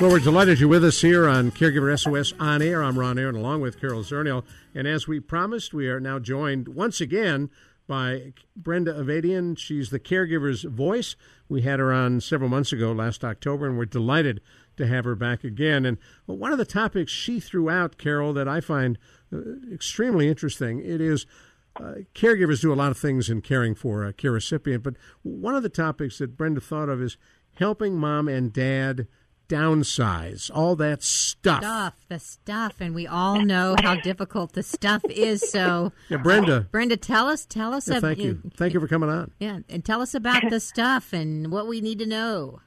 Well, 0.00 0.12
we're 0.12 0.20
delighted 0.20 0.60
you're 0.60 0.68
with 0.68 0.84
us 0.84 1.00
here 1.00 1.26
on 1.26 1.50
Caregiver 1.50 1.98
SOS 1.98 2.32
On 2.38 2.62
Air. 2.62 2.84
I'm 2.84 3.00
Ron 3.00 3.18
Aaron, 3.18 3.34
along 3.34 3.62
with 3.62 3.80
Carol 3.80 4.04
Zernial. 4.04 4.44
And 4.72 4.86
as 4.86 5.08
we 5.08 5.18
promised, 5.18 5.74
we 5.74 5.88
are 5.88 5.98
now 5.98 6.20
joined 6.20 6.68
once 6.68 7.00
again 7.00 7.50
by 7.88 8.32
Brenda 8.54 8.92
Avadian. 8.94 9.58
She's 9.58 9.90
the 9.90 9.98
caregiver's 9.98 10.62
voice. 10.62 11.16
We 11.48 11.62
had 11.62 11.80
her 11.80 11.92
on 11.92 12.20
several 12.20 12.48
months 12.48 12.72
ago, 12.72 12.92
last 12.92 13.24
October, 13.24 13.66
and 13.66 13.76
we're 13.76 13.86
delighted 13.86 14.40
to 14.76 14.86
have 14.86 15.04
her 15.04 15.16
back 15.16 15.42
again. 15.42 15.84
And 15.84 15.98
one 16.26 16.52
of 16.52 16.58
the 16.58 16.64
topics 16.64 17.10
she 17.10 17.40
threw 17.40 17.68
out, 17.68 17.98
Carol, 17.98 18.32
that 18.34 18.46
I 18.46 18.60
find 18.60 18.98
uh, 19.32 19.38
extremely 19.74 20.28
interesting, 20.28 20.78
it 20.78 21.00
is 21.00 21.26
uh, 21.74 21.94
caregivers 22.14 22.60
do 22.60 22.72
a 22.72 22.74
lot 22.74 22.92
of 22.92 22.98
things 22.98 23.28
in 23.28 23.40
caring 23.40 23.74
for 23.74 24.04
a 24.04 24.12
care 24.12 24.30
recipient, 24.30 24.84
but 24.84 24.94
one 25.22 25.56
of 25.56 25.64
the 25.64 25.68
topics 25.68 26.18
that 26.18 26.36
Brenda 26.36 26.60
thought 26.60 26.88
of 26.88 27.02
is 27.02 27.16
helping 27.54 27.96
mom 27.96 28.28
and 28.28 28.52
dad 28.52 29.08
downsize 29.48 30.50
all 30.54 30.76
that 30.76 31.02
stuff. 31.02 31.60
Stuff, 31.62 31.94
the 32.08 32.18
stuff, 32.18 32.74
and 32.80 32.94
we 32.94 33.06
all 33.06 33.40
know 33.40 33.74
how 33.82 33.94
difficult 33.96 34.52
the 34.52 34.62
stuff 34.62 35.02
is. 35.08 35.50
So, 35.50 35.92
Yeah, 36.08 36.18
Brenda. 36.18 36.68
Brenda, 36.70 36.96
tell 36.96 37.26
us, 37.28 37.44
tell 37.46 37.74
us, 37.74 37.88
Yeah, 37.88 37.96
ab- 37.96 38.02
thank 38.02 38.18
you. 38.18 38.40
Thank 38.56 38.74
you 38.74 38.80
for 38.80 38.88
coming 38.88 39.08
on. 39.10 39.30
Yeah, 39.38 39.60
and 39.68 39.84
tell 39.84 40.00
us 40.02 40.14
about 40.14 40.48
the 40.50 40.60
stuff 40.60 41.12
and 41.12 41.50
what 41.50 41.66
we 41.66 41.80
need 41.80 41.98
to 42.00 42.06
know. 42.06 42.60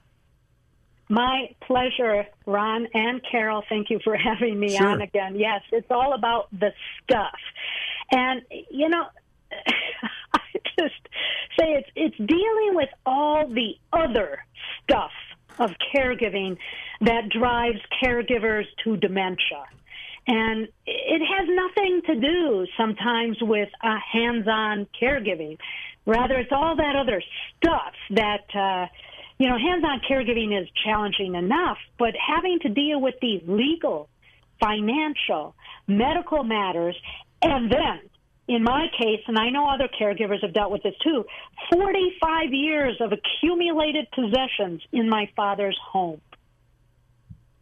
My 1.10 1.54
pleasure, 1.62 2.26
Ron 2.46 2.88
and 2.94 3.22
Carol. 3.30 3.64
Thank 3.68 3.90
you 3.90 4.00
for 4.04 4.16
having 4.18 4.60
me 4.60 4.76
Sure. 4.78 4.88
on 4.88 5.02
again. 5.02 5.36
Yes, 5.38 5.62
it's 5.72 5.88
all 5.92 6.14
about 6.14 6.48
the 6.58 6.72
stuff. 7.04 7.38
And, 8.12 8.42
you 8.70 8.90
know, 8.90 9.04
I 10.34 10.40
just 10.80 10.96
say 11.60 11.74
it's, 11.74 11.90
it's 11.96 12.18
dealing 12.18 12.72
with 12.76 12.90
all 13.06 13.48
the 13.48 13.74
other 13.94 14.40
stuff 14.84 15.12
of 15.60 15.72
caregiving 15.94 16.58
that 17.02 17.30
drives 17.30 17.80
caregivers 18.04 18.66
to 18.84 18.98
dementia. 18.98 19.66
And 20.28 20.68
it 20.86 21.22
has 21.22 21.48
nothing 21.50 22.02
to 22.06 22.16
do 22.20 22.68
sometimes 22.78 23.38
with 23.42 23.70
hands 23.82 24.48
on 24.48 24.88
caregiving. 25.02 25.58
Rather, 26.06 26.36
it's 26.36 26.52
all 26.52 26.76
that 26.76 26.96
other 26.96 27.24
stuff 27.58 27.94
that, 28.12 28.46
uh, 28.56 28.88
you 29.40 29.48
know, 29.50 29.58
hands 29.58 29.84
on 29.84 30.02
caregiving 30.10 30.60
is 30.60 30.68
challenging 30.84 31.36
enough, 31.36 31.78
but 31.98 32.14
having 32.16 32.60
to 32.60 32.70
deal 32.70 33.02
with 33.02 33.16
these 33.22 33.42
legal, 33.48 34.10
financial, 34.60 35.56
medical 35.88 36.44
matters, 36.44 36.96
and 37.42 37.72
then, 37.72 38.00
in 38.56 38.64
my 38.64 38.88
case, 39.00 39.22
and 39.28 39.38
I 39.38 39.50
know 39.50 39.68
other 39.70 39.88
caregivers 40.00 40.42
have 40.42 40.54
dealt 40.54 40.72
with 40.72 40.84
this 40.84 40.94
too, 41.04 41.24
45 41.74 42.54
years 42.54 42.98
of 43.00 43.12
accumulated 43.14 44.08
possessions 44.14 44.82
in 44.92 45.10
my 45.10 45.30
father's 45.36 45.78
home. 45.92 46.20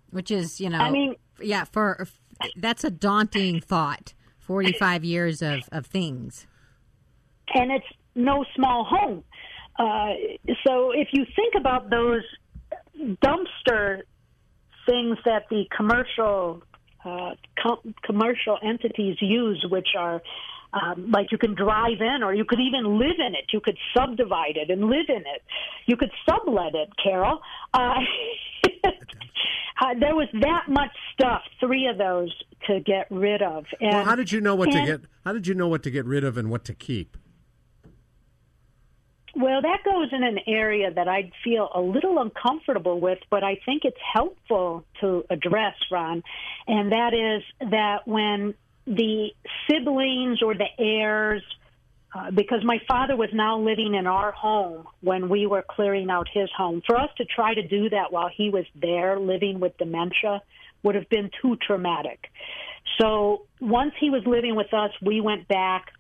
Which 0.10 0.31
is, 0.31 0.60
you 0.60 0.69
know, 0.69 0.79
I 0.79 0.89
mean- 0.89 1.15
yeah, 1.41 1.63
for 1.63 2.08
that's 2.55 2.84
a 2.84 2.89
daunting 2.89 3.62
thought. 3.62 4.13
Forty-five 4.39 5.05
years 5.05 5.43
of 5.43 5.60
of 5.72 5.86
things. 5.86 6.48
and 7.53 7.72
it's 7.72 7.86
no 8.15 8.43
small 8.55 8.84
home. 8.84 9.24
Uh, 9.77 10.13
so 10.65 10.91
if 10.91 11.10
you 11.13 11.24
think 11.36 11.53
about 11.55 11.89
those 11.91 12.24
dumpster 13.24 14.01
things 14.88 15.17
that 15.25 15.43
the 15.50 15.65
commercial 15.75 16.63
uh, 17.05 17.31
com- 17.62 17.93
commercial 18.03 18.58
entities 18.63 19.17
use, 19.22 19.63
which 19.69 19.89
are 19.98 20.22
um, 20.73 21.11
like 21.11 21.31
you 21.31 21.38
can 21.38 21.55
drive 21.55 21.99
in, 21.99 22.23
or 22.23 22.33
you 22.33 22.45
could 22.45 22.59
even 22.59 22.99
live 22.99 23.17
in 23.17 23.35
it. 23.35 23.45
You 23.51 23.59
could 23.59 23.77
subdivide 23.95 24.57
it 24.57 24.69
and 24.69 24.83
live 24.89 25.09
in 25.09 25.17
it. 25.21 25.43
You 25.85 25.97
could 25.97 26.11
sublet 26.27 26.75
it, 26.75 26.89
Carol. 27.03 27.41
Uh, 27.73 27.95
uh, 29.81 29.93
there 29.99 30.15
was 30.15 30.27
that 30.41 30.65
much 30.67 30.91
stuff, 31.13 31.41
three 31.59 31.88
of 31.88 31.97
those 31.97 32.33
to 32.67 32.79
get 32.81 33.07
rid 33.09 33.41
of. 33.41 33.65
And, 33.79 33.91
Well, 33.93 34.05
how 34.05 34.15
did 34.15 34.31
you 34.31 34.41
know 34.41 34.55
what 34.55 34.71
to 34.71 34.85
get? 34.85 35.01
How 35.25 35.33
did 35.33 35.47
you 35.47 35.55
know 35.55 35.67
what 35.67 35.83
to 35.83 35.91
get 35.91 36.05
rid 36.05 36.23
of 36.23 36.38
and 36.38 36.49
what 36.49 36.65
to 36.65 36.73
keep? 36.73 37.17
Well, 39.35 39.61
that 39.61 39.83
goes 39.85 40.09
in 40.11 40.23
an 40.23 40.39
area 40.47 40.91
that 40.91 41.07
I'd 41.07 41.31
feel 41.43 41.69
a 41.73 41.79
little 41.79 42.19
uncomfortable 42.19 42.99
with, 42.99 43.19
but 43.29 43.43
I 43.43 43.59
think 43.65 43.83
it's 43.85 43.99
helpful 44.13 44.83
to 45.01 45.23
address, 45.29 45.75
Ron. 45.91 46.23
And 46.67 46.91
that 46.91 47.13
is 47.13 47.69
that 47.69 48.07
when 48.07 48.55
the 48.89 49.29
siblings 49.69 50.41
or 50.41 50.55
the 50.55 50.67
heirs, 50.77 51.43
uh, 52.13 52.31
because 52.31 52.63
my 52.63 52.79
father 52.88 53.15
was 53.15 53.29
now 53.31 53.60
living 53.60 53.93
in 53.93 54.08
our 54.08 54.31
home 54.31 54.88
when 55.01 55.29
we 55.29 55.46
were 55.46 55.63
clearing 55.69 56.10
out 56.10 56.27
his 56.34 56.50
home, 56.58 56.81
for 56.86 56.98
us 56.98 57.10
to 57.17 57.25
try 57.25 57.53
to 57.53 57.65
do 57.67 57.89
that 57.89 58.12
while 58.12 58.29
he 58.36 58.50
was 58.50 58.65
there 58.74 59.19
living 59.19 59.60
with 59.60 59.77
dementia 59.77 60.41
would 60.81 60.96
have 60.96 61.08
been 61.10 61.29
too 61.41 61.55
traumatic. 61.65 62.31
So 63.00 63.46
once 63.62 63.93
he 64.00 64.10
was 64.10 64.24
living 64.25 64.55
with 64.55 64.74
us, 64.74 64.91
we 65.01 65.22
went 65.22 65.48
back 65.48 65.91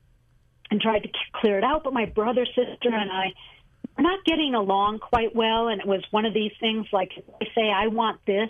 and 0.71 0.81
tried 0.81 1.03
to 1.03 1.09
clear 1.33 1.57
it 1.57 1.63
out. 1.63 1.83
But 1.83 1.93
my 1.93 2.05
brother, 2.05 2.45
sister, 2.45 2.89
and 2.91 3.11
I 3.11 3.27
were 3.95 4.03
not 4.03 4.25
getting 4.25 4.55
along 4.55 4.99
quite 4.99 5.35
well. 5.35 5.67
And 5.67 5.79
it 5.79 5.87
was 5.87 6.03
one 6.11 6.25
of 6.25 6.33
these 6.33 6.53
things 6.59 6.87
like, 6.91 7.11
if 7.17 7.25
I 7.41 7.45
say 7.55 7.69
I 7.69 7.87
want 7.87 8.19
this, 8.25 8.49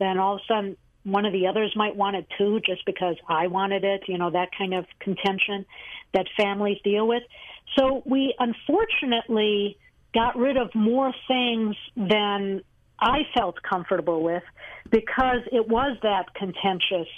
then 0.00 0.18
all 0.18 0.36
of 0.36 0.40
a 0.40 0.52
sudden 0.52 0.76
one 1.10 1.24
of 1.24 1.32
the 1.32 1.46
others 1.46 1.72
might 1.76 1.96
want 1.96 2.16
it 2.16 2.26
too, 2.36 2.60
just 2.64 2.84
because 2.86 3.16
I 3.28 3.46
wanted 3.46 3.84
it. 3.84 4.02
You 4.08 4.18
know 4.18 4.30
that 4.30 4.48
kind 4.56 4.74
of 4.74 4.86
contention 5.00 5.66
that 6.14 6.26
families 6.36 6.78
deal 6.84 7.06
with. 7.06 7.22
So 7.76 8.02
we 8.06 8.34
unfortunately 8.38 9.78
got 10.14 10.36
rid 10.36 10.56
of 10.56 10.74
more 10.74 11.12
things 11.26 11.76
than 11.96 12.62
I 12.98 13.20
felt 13.36 13.56
comfortable 13.62 14.22
with 14.22 14.42
because 14.90 15.40
it 15.52 15.68
was 15.68 15.96
that 16.02 16.34
contentious 16.34 17.08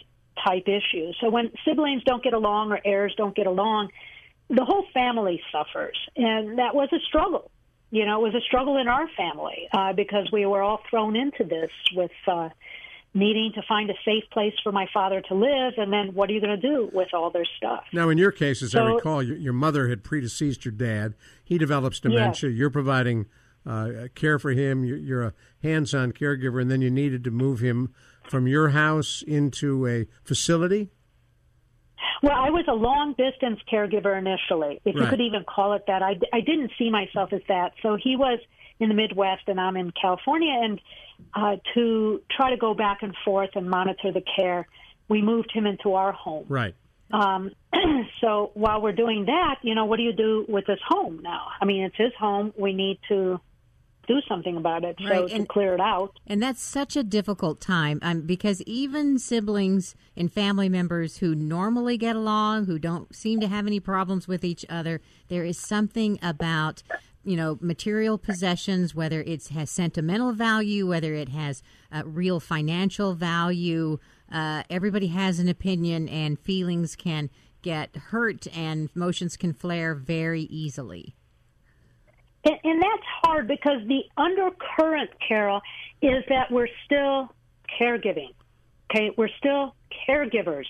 type 0.45 0.67
issue. 0.67 1.13
So 1.21 1.31
when 1.31 1.53
siblings 1.65 2.03
don't 2.05 2.23
get 2.23 2.35
along 2.35 2.73
or 2.73 2.81
heirs 2.85 3.15
don't 3.17 3.35
get 3.35 3.47
along, 3.47 3.91
the 4.49 4.65
whole 4.65 4.85
family 4.93 5.41
suffers, 5.53 5.97
and 6.17 6.59
that 6.59 6.75
was 6.75 6.89
a 6.93 6.99
struggle. 7.07 7.51
You 7.93 8.05
know, 8.05 8.25
it 8.25 8.33
was 8.33 8.35
a 8.35 8.45
struggle 8.47 8.77
in 8.79 8.89
our 8.89 9.09
family 9.17 9.69
uh, 9.73 9.93
because 9.93 10.29
we 10.33 10.47
were 10.47 10.63
all 10.63 10.81
thrown 10.89 11.17
into 11.17 11.45
this 11.45 11.71
with 11.95 12.11
uh, 12.27 12.49
needing 13.13 13.51
to 13.55 13.63
find 13.69 13.91
a 13.91 13.95
safe 14.05 14.25
place 14.33 14.55
for 14.63 14.71
my 14.71 14.87
father 14.95 15.21
to 15.21 15.35
live, 15.35 15.75
and 15.77 15.93
then 15.93 16.15
what 16.15 16.31
are 16.31 16.33
you 16.33 16.41
going 16.41 16.61
to 16.61 16.69
do 16.69 16.91
with 16.93 17.09
all 17.13 17.31
their 17.31 17.47
stuff? 17.57 17.85
Now, 17.93 18.09
in 18.09 18.19
your 18.19 18.31
case, 18.31 18.63
as 18.63 18.75
I 18.75 18.83
recall, 18.83 19.23
your, 19.23 19.37
your 19.37 19.53
mother 19.53 19.89
had 19.89 20.05
predeceased 20.05 20.65
your 20.65 20.73
dad. 20.73 21.15
He 21.43 21.59
develops 21.59 21.99
dementia. 22.01 22.51
You're 22.51 22.71
providing 22.71 23.27
uh, 23.67 24.09
care 24.15 24.39
for 24.39 24.53
him. 24.53 24.85
You're, 24.85 24.97
you're 24.97 25.23
a 25.25 25.35
hands-on 25.63 26.13
caregiver, 26.13 26.63
and 26.63 26.71
then 26.71 26.81
you 26.81 26.91
needed 26.91 27.25
to 27.25 27.31
move 27.31 27.61
him 27.61 27.93
from 28.29 28.47
your 28.47 28.69
house 28.69 29.25
into 29.27 29.87
a 29.89 30.07
facility. 30.23 30.91
Well, 32.23 32.37
I 32.37 32.51
was 32.51 32.67
a 32.69 32.75
long 32.75 33.15
distance 33.17 33.61
caregiver 33.71 34.17
initially, 34.19 34.81
if 34.85 34.95
you 34.95 35.07
could 35.07 35.21
even 35.21 35.45
call 35.45 35.73
it 35.73 35.85
that. 35.87 36.03
I, 36.03 36.19
I 36.33 36.41
didn't 36.41 36.71
see 36.79 36.91
myself 36.91 37.33
as 37.33 37.41
that. 37.49 37.73
So 37.83 37.97
he 38.03 38.15
was 38.15 38.39
in 38.79 38.89
the 38.89 38.95
Midwest 38.95 39.43
and 39.47 39.61
I'm 39.61 39.77
in 39.77 39.91
California. 40.01 40.53
And 40.63 40.81
uh, 41.35 41.57
to 41.75 42.23
try 42.31 42.51
to 42.51 42.57
go 42.57 42.75
back 42.75 42.99
and 43.03 43.15
forth 43.25 43.51
and 43.55 43.69
monitor 43.69 44.13
the 44.13 44.23
care, 44.37 44.67
we 45.09 45.23
moved 45.23 45.51
him 45.53 45.67
into 45.67 45.95
our 45.95 46.13
home. 46.13 46.47
Right. 46.49 46.75
Um, 47.13 47.51
so 48.21 48.53
while 48.55 48.81
we're 48.81 48.93
doing 48.93 49.27
that, 49.27 49.57
you 49.63 49.75
know, 49.75 49.85
what 49.85 49.97
do 49.97 50.03
you 50.03 50.13
do 50.13 50.45
with 50.49 50.67
this 50.67 50.79
home 50.87 51.21
now? 51.23 51.49
I 51.61 51.65
mean, 51.65 51.83
it's 51.85 51.97
his 51.97 52.13
home. 52.19 52.53
We 52.57 52.73
need 52.73 52.99
to 53.09 53.41
do 54.07 54.21
something 54.29 54.57
about 54.57 54.85
it. 54.85 54.97
So 55.01 55.09
Right, 55.09 55.29
to 55.29 55.35
and- 55.35 55.49
clear 55.49 55.75
it 55.75 55.81
out. 55.81 56.19
And 56.27 56.43
that's 56.43 56.63
such 56.63 56.97
a 56.97 57.03
difficult 57.03 57.61
time 57.61 57.99
um, 58.03 58.23
because 58.23 58.61
even 58.63 59.19
siblings 59.19 59.95
and 60.17 60.33
family 60.33 60.69
members 60.69 61.19
who 61.19 61.35
normally 61.35 61.97
get 61.97 62.17
along, 62.17 62.67
who 62.67 62.79
don't 62.79 63.15
seem 63.15 63.41
to 63.41 63.49
have 63.49 63.67
any 63.67 63.79
problems 63.79 64.27
with 64.27 64.45
each 64.45 64.65
other, 64.69 65.01
there 65.29 65.45
is 65.45 65.59
something 65.59 66.19
about 66.23 66.83
you 67.25 67.37
know 67.37 67.59
material 67.61 68.19
possessions, 68.19 68.95
whether 68.95 69.21
it 69.23 69.49
has 69.49 69.71
sentimental 69.71 70.33
value, 70.33 70.87
whether 70.87 71.15
it 71.15 71.29
has 71.29 71.63
uh, 71.93 72.03
real 72.05 72.41
financial 72.41 73.15
value. 73.15 73.99
Uh, 74.33 74.63
everybody 74.71 75.09
has 75.09 75.39
an 75.39 75.49
opinion, 75.49 76.09
and 76.09 76.39
feelings 76.39 76.97
can 76.97 77.31
get 77.63 77.95
hurt, 77.97 78.47
and 78.57 78.89
emotions 78.95 79.37
can 79.37 79.53
flare 79.53 79.95
very 79.95 80.43
easily. 80.43 81.15
And, 82.45 82.57
and 82.65 82.83
that's 82.83 83.07
hard 83.23 83.49
because 83.49 83.87
the 83.87 84.03
undercurrent, 84.17 85.11
Carol, 85.27 85.61
is 86.01 86.25
that 86.29 86.51
we're 86.51 86.69
still 86.87 87.35
caregiving. 87.81 88.35
Okay, 88.91 89.11
we're 89.17 89.29
still 89.39 89.75
caregivers. 90.09 90.65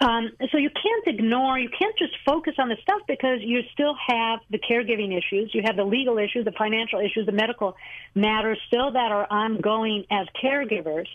Um, 0.00 0.30
so 0.50 0.56
you 0.56 0.70
can't 0.70 1.18
ignore, 1.18 1.58
you 1.58 1.68
can't 1.78 1.96
just 1.98 2.14
focus 2.24 2.54
on 2.58 2.70
the 2.70 2.76
stuff 2.82 3.02
because 3.06 3.40
you 3.42 3.60
still 3.72 3.94
have 4.06 4.40
the 4.50 4.58
caregiving 4.58 5.16
issues, 5.16 5.50
you 5.52 5.62
have 5.64 5.76
the 5.76 5.84
legal 5.84 6.16
issues, 6.16 6.46
the 6.46 6.52
financial 6.52 7.00
issues, 7.00 7.26
the 7.26 7.32
medical 7.32 7.76
matters 8.14 8.58
still 8.66 8.92
that 8.92 9.12
are 9.12 9.26
ongoing 9.30 10.04
as 10.10 10.26
caregivers. 10.42 11.06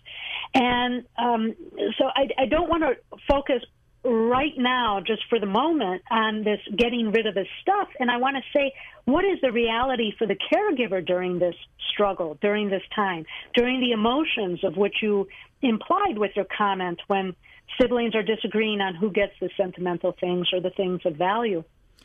And 0.53 1.03
um, 1.17 1.55
so 1.97 2.05
I, 2.15 2.27
I 2.37 2.45
don't 2.45 2.69
want 2.69 2.83
to 2.83 3.17
focus 3.27 3.63
right 4.03 4.53
now, 4.55 5.01
just 5.05 5.23
for 5.29 5.39
the 5.39 5.47
moment, 5.47 6.03
on 6.11 6.43
this 6.43 6.59
getting 6.77 7.11
rid 7.11 7.25
of 7.25 7.33
this 7.33 7.47
stuff. 7.61 7.87
And 7.99 8.11
I 8.11 8.17
want 8.17 8.37
to 8.37 8.43
say, 8.55 8.71
what 9.05 9.25
is 9.25 9.39
the 9.41 9.51
reality 9.51 10.13
for 10.17 10.27
the 10.27 10.35
caregiver 10.35 11.03
during 11.03 11.39
this 11.39 11.55
struggle, 11.91 12.37
during 12.39 12.69
this 12.69 12.83
time, 12.95 13.25
during 13.55 13.79
the 13.81 13.93
emotions 13.93 14.63
of 14.63 14.77
which 14.77 14.97
you 15.01 15.27
implied 15.63 16.17
with 16.17 16.31
your 16.35 16.45
comment 16.55 16.99
when 17.07 17.35
siblings 17.79 18.15
are 18.15 18.23
disagreeing 18.23 18.81
on 18.81 18.95
who 18.95 19.11
gets 19.11 19.33
the 19.39 19.49
sentimental 19.57 20.13
things 20.19 20.47
or 20.53 20.59
the 20.61 20.69
things 20.71 21.01
of 21.05 21.15
value? 21.15 21.63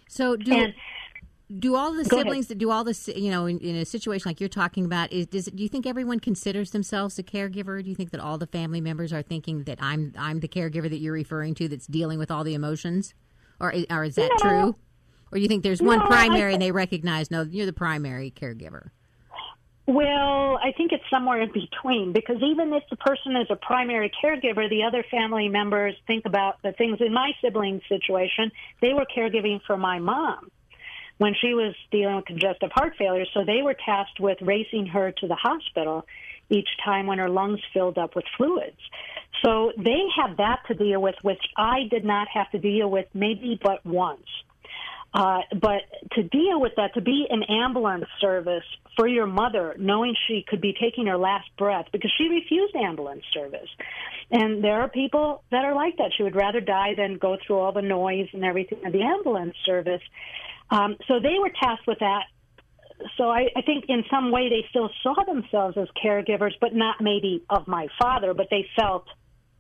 So 0.08 0.36
do 0.36 0.52
And 0.52 0.74
do 1.58 1.74
all 1.74 1.92
the 1.92 2.00
ahead. 2.02 2.10
siblings 2.12 2.46
that 2.46 2.58
do 2.58 2.70
all 2.70 2.84
this 2.84 3.08
you 3.08 3.28
know 3.30 3.46
in, 3.46 3.58
in 3.58 3.74
a 3.76 3.84
situation 3.84 4.28
like 4.28 4.38
you're 4.40 4.48
talking 4.48 4.84
about 4.84 5.12
is 5.12 5.26
does 5.26 5.46
do 5.46 5.62
you 5.64 5.68
think 5.68 5.84
everyone 5.84 6.20
considers 6.20 6.70
themselves 6.70 7.18
a 7.18 7.24
caregiver 7.24 7.82
do 7.82 7.88
you 7.90 7.96
think 7.96 8.12
that 8.12 8.20
all 8.20 8.38
the 8.38 8.46
family 8.46 8.80
members 8.80 9.12
are 9.12 9.20
thinking 9.22 9.64
that 9.64 9.76
i'm 9.82 10.12
i'm 10.16 10.38
the 10.38 10.46
caregiver 10.46 10.88
that 10.88 10.98
you're 10.98 11.12
referring 11.12 11.52
to 11.54 11.66
that's 11.66 11.88
dealing 11.88 12.20
with 12.20 12.30
all 12.30 12.44
the 12.44 12.54
emotions 12.54 13.14
or 13.58 13.74
or 13.90 14.04
is 14.04 14.14
that 14.14 14.30
No. 14.44 14.48
true 14.48 14.76
or 15.32 15.38
do 15.38 15.40
you 15.40 15.48
think 15.48 15.64
there's 15.64 15.82
one 15.82 15.98
No, 15.98 16.04
I 16.04 16.08
primary 16.08 16.52
and 16.52 16.62
they 16.62 16.70
recognize 16.70 17.32
no 17.32 17.42
you're 17.42 17.66
the 17.66 17.72
primary 17.72 18.30
caregiver 18.30 18.90
Well, 19.86 20.58
I 20.62 20.72
think 20.76 20.92
it's 20.92 21.08
somewhere 21.10 21.42
in 21.42 21.50
between 21.52 22.12
because 22.12 22.36
even 22.42 22.72
if 22.72 22.84
the 22.90 22.96
person 22.96 23.34
is 23.36 23.48
a 23.50 23.56
primary 23.56 24.10
caregiver, 24.22 24.68
the 24.68 24.84
other 24.84 25.04
family 25.10 25.48
members 25.48 25.96
think 26.06 26.26
about 26.26 26.62
the 26.62 26.72
things 26.72 26.98
in 27.00 27.12
my 27.12 27.32
sibling 27.40 27.80
situation. 27.88 28.52
They 28.80 28.92
were 28.92 29.06
caregiving 29.06 29.60
for 29.66 29.76
my 29.76 29.98
mom 29.98 30.50
when 31.18 31.34
she 31.34 31.54
was 31.54 31.74
dealing 31.90 32.16
with 32.16 32.24
congestive 32.24 32.70
heart 32.72 32.94
failure, 32.96 33.26
so 33.34 33.44
they 33.44 33.62
were 33.62 33.74
tasked 33.74 34.20
with 34.20 34.38
racing 34.40 34.86
her 34.86 35.12
to 35.12 35.28
the 35.28 35.34
hospital 35.34 36.06
each 36.48 36.68
time 36.84 37.06
when 37.06 37.18
her 37.18 37.28
lungs 37.28 37.60
filled 37.74 37.98
up 37.98 38.16
with 38.16 38.24
fluids. 38.36 38.80
So 39.44 39.72
they 39.76 40.02
had 40.16 40.36
that 40.38 40.62
to 40.68 40.74
deal 40.74 41.00
with, 41.00 41.16
which 41.22 41.42
I 41.56 41.84
did 41.90 42.04
not 42.04 42.28
have 42.32 42.50
to 42.52 42.58
deal 42.58 42.90
with 42.90 43.06
maybe 43.14 43.58
but 43.62 43.84
once. 43.84 44.26
Uh, 45.12 45.40
but 45.60 45.82
to 46.12 46.22
deal 46.22 46.60
with 46.60 46.72
that, 46.76 46.94
to 46.94 47.00
be 47.00 47.26
an 47.28 47.42
ambulance 47.42 48.04
service 48.20 48.64
for 48.96 49.08
your 49.08 49.26
mother, 49.26 49.74
knowing 49.78 50.14
she 50.28 50.44
could 50.46 50.60
be 50.60 50.72
taking 50.80 51.06
her 51.06 51.16
last 51.16 51.48
breath 51.58 51.86
because 51.92 52.12
she 52.16 52.28
refused 52.28 52.76
ambulance 52.76 53.24
service. 53.34 53.68
And 54.30 54.62
there 54.62 54.80
are 54.82 54.88
people 54.88 55.42
that 55.50 55.64
are 55.64 55.74
like 55.74 55.96
that. 55.96 56.12
She 56.16 56.22
would 56.22 56.36
rather 56.36 56.60
die 56.60 56.94
than 56.96 57.18
go 57.18 57.36
through 57.44 57.58
all 57.58 57.72
the 57.72 57.82
noise 57.82 58.28
and 58.32 58.44
everything 58.44 58.86
of 58.86 58.92
the 58.92 59.02
ambulance 59.02 59.56
service. 59.66 60.02
Um, 60.70 60.96
so 61.08 61.18
they 61.18 61.38
were 61.40 61.50
tasked 61.50 61.88
with 61.88 61.98
that. 61.98 62.24
So 63.16 63.30
I, 63.30 63.48
I 63.56 63.62
think 63.62 63.86
in 63.88 64.04
some 64.10 64.30
way 64.30 64.48
they 64.48 64.64
still 64.68 64.90
saw 65.02 65.14
themselves 65.24 65.76
as 65.76 65.88
caregivers, 66.04 66.52
but 66.60 66.72
not 66.72 66.96
maybe 67.00 67.42
of 67.50 67.66
my 67.66 67.88
father, 67.98 68.34
but 68.34 68.46
they 68.50 68.66
felt 68.76 69.06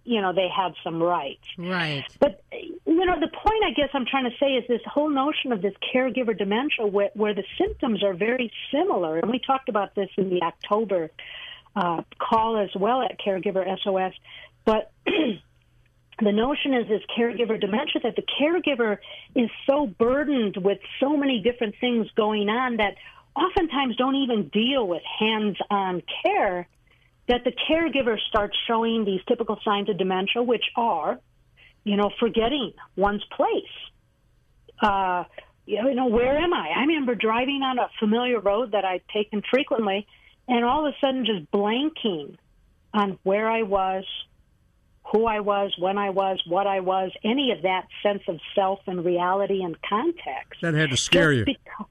you 0.04 0.20
know 0.20 0.32
they 0.32 0.48
had 0.48 0.72
some 0.82 1.02
rights. 1.02 1.44
Right. 1.58 2.04
But 2.18 2.42
you 2.52 3.04
know 3.04 3.18
the 3.20 3.28
point 3.28 3.64
I 3.64 3.72
guess 3.74 3.90
I'm 3.92 4.06
trying 4.06 4.24
to 4.24 4.36
say 4.38 4.52
is 4.52 4.66
this 4.68 4.80
whole 4.86 5.08
notion 5.08 5.52
of 5.52 5.62
this 5.62 5.74
caregiver 5.94 6.36
dementia 6.36 6.86
where, 6.86 7.10
where 7.14 7.34
the 7.34 7.44
symptoms 7.58 8.02
are 8.02 8.14
very 8.14 8.52
similar, 8.72 9.18
and 9.18 9.30
we 9.30 9.38
talked 9.38 9.68
about 9.68 9.94
this 9.94 10.08
in 10.16 10.30
the 10.30 10.42
October 10.42 11.10
uh, 11.76 12.02
call 12.18 12.58
as 12.58 12.70
well 12.74 13.02
at 13.02 13.18
Caregiver 13.18 13.64
SOS. 13.82 14.14
But 14.64 14.92
the 15.06 16.32
notion 16.32 16.74
is 16.74 16.88
this 16.88 17.02
caregiver 17.16 17.60
dementia 17.60 18.00
that 18.02 18.16
the 18.16 18.22
caregiver 18.22 18.98
is 19.34 19.50
so 19.68 19.86
burdened 19.86 20.56
with 20.56 20.78
so 20.98 21.16
many 21.16 21.40
different 21.40 21.74
things 21.80 22.08
going 22.16 22.48
on 22.48 22.76
that 22.76 22.96
oftentimes 23.34 23.96
don't 23.96 24.16
even 24.16 24.48
deal 24.48 24.86
with 24.86 25.02
hands-on 25.18 26.02
care 26.24 26.68
that 27.30 27.44
the 27.44 27.52
caregiver 27.52 28.18
starts 28.28 28.56
showing 28.66 29.04
these 29.04 29.20
typical 29.28 29.58
signs 29.64 29.88
of 29.88 29.96
dementia, 29.96 30.42
which 30.42 30.64
are, 30.76 31.18
you 31.84 31.96
know, 31.96 32.10
forgetting 32.18 32.72
one's 32.96 33.24
place. 33.36 33.62
Uh, 34.82 35.24
you 35.66 35.94
know, 35.94 36.06
where 36.06 36.36
am 36.38 36.52
I? 36.52 36.70
I 36.76 36.80
remember 36.80 37.14
driving 37.14 37.62
on 37.62 37.78
a 37.78 37.88
familiar 38.00 38.40
road 38.40 38.72
that 38.72 38.84
I'd 38.84 39.02
taken 39.12 39.42
frequently, 39.48 40.06
and 40.48 40.64
all 40.64 40.86
of 40.86 40.92
a 40.92 40.96
sudden 41.00 41.24
just 41.24 41.50
blanking 41.52 42.36
on 42.92 43.18
where 43.22 43.48
I 43.48 43.62
was, 43.62 44.04
who 45.12 45.26
I 45.26 45.40
was, 45.40 45.72
when 45.78 45.98
I 45.98 46.10
was, 46.10 46.42
what 46.48 46.66
I 46.66 46.80
was, 46.80 47.12
any 47.22 47.52
of 47.52 47.62
that 47.62 47.86
sense 48.02 48.22
of 48.26 48.40
self 48.54 48.80
and 48.86 49.04
reality 49.04 49.62
and 49.62 49.76
context. 49.82 50.60
That 50.62 50.74
had 50.74 50.90
to 50.90 50.96
scare 50.96 51.32
you. 51.32 51.44
Because, 51.44 51.86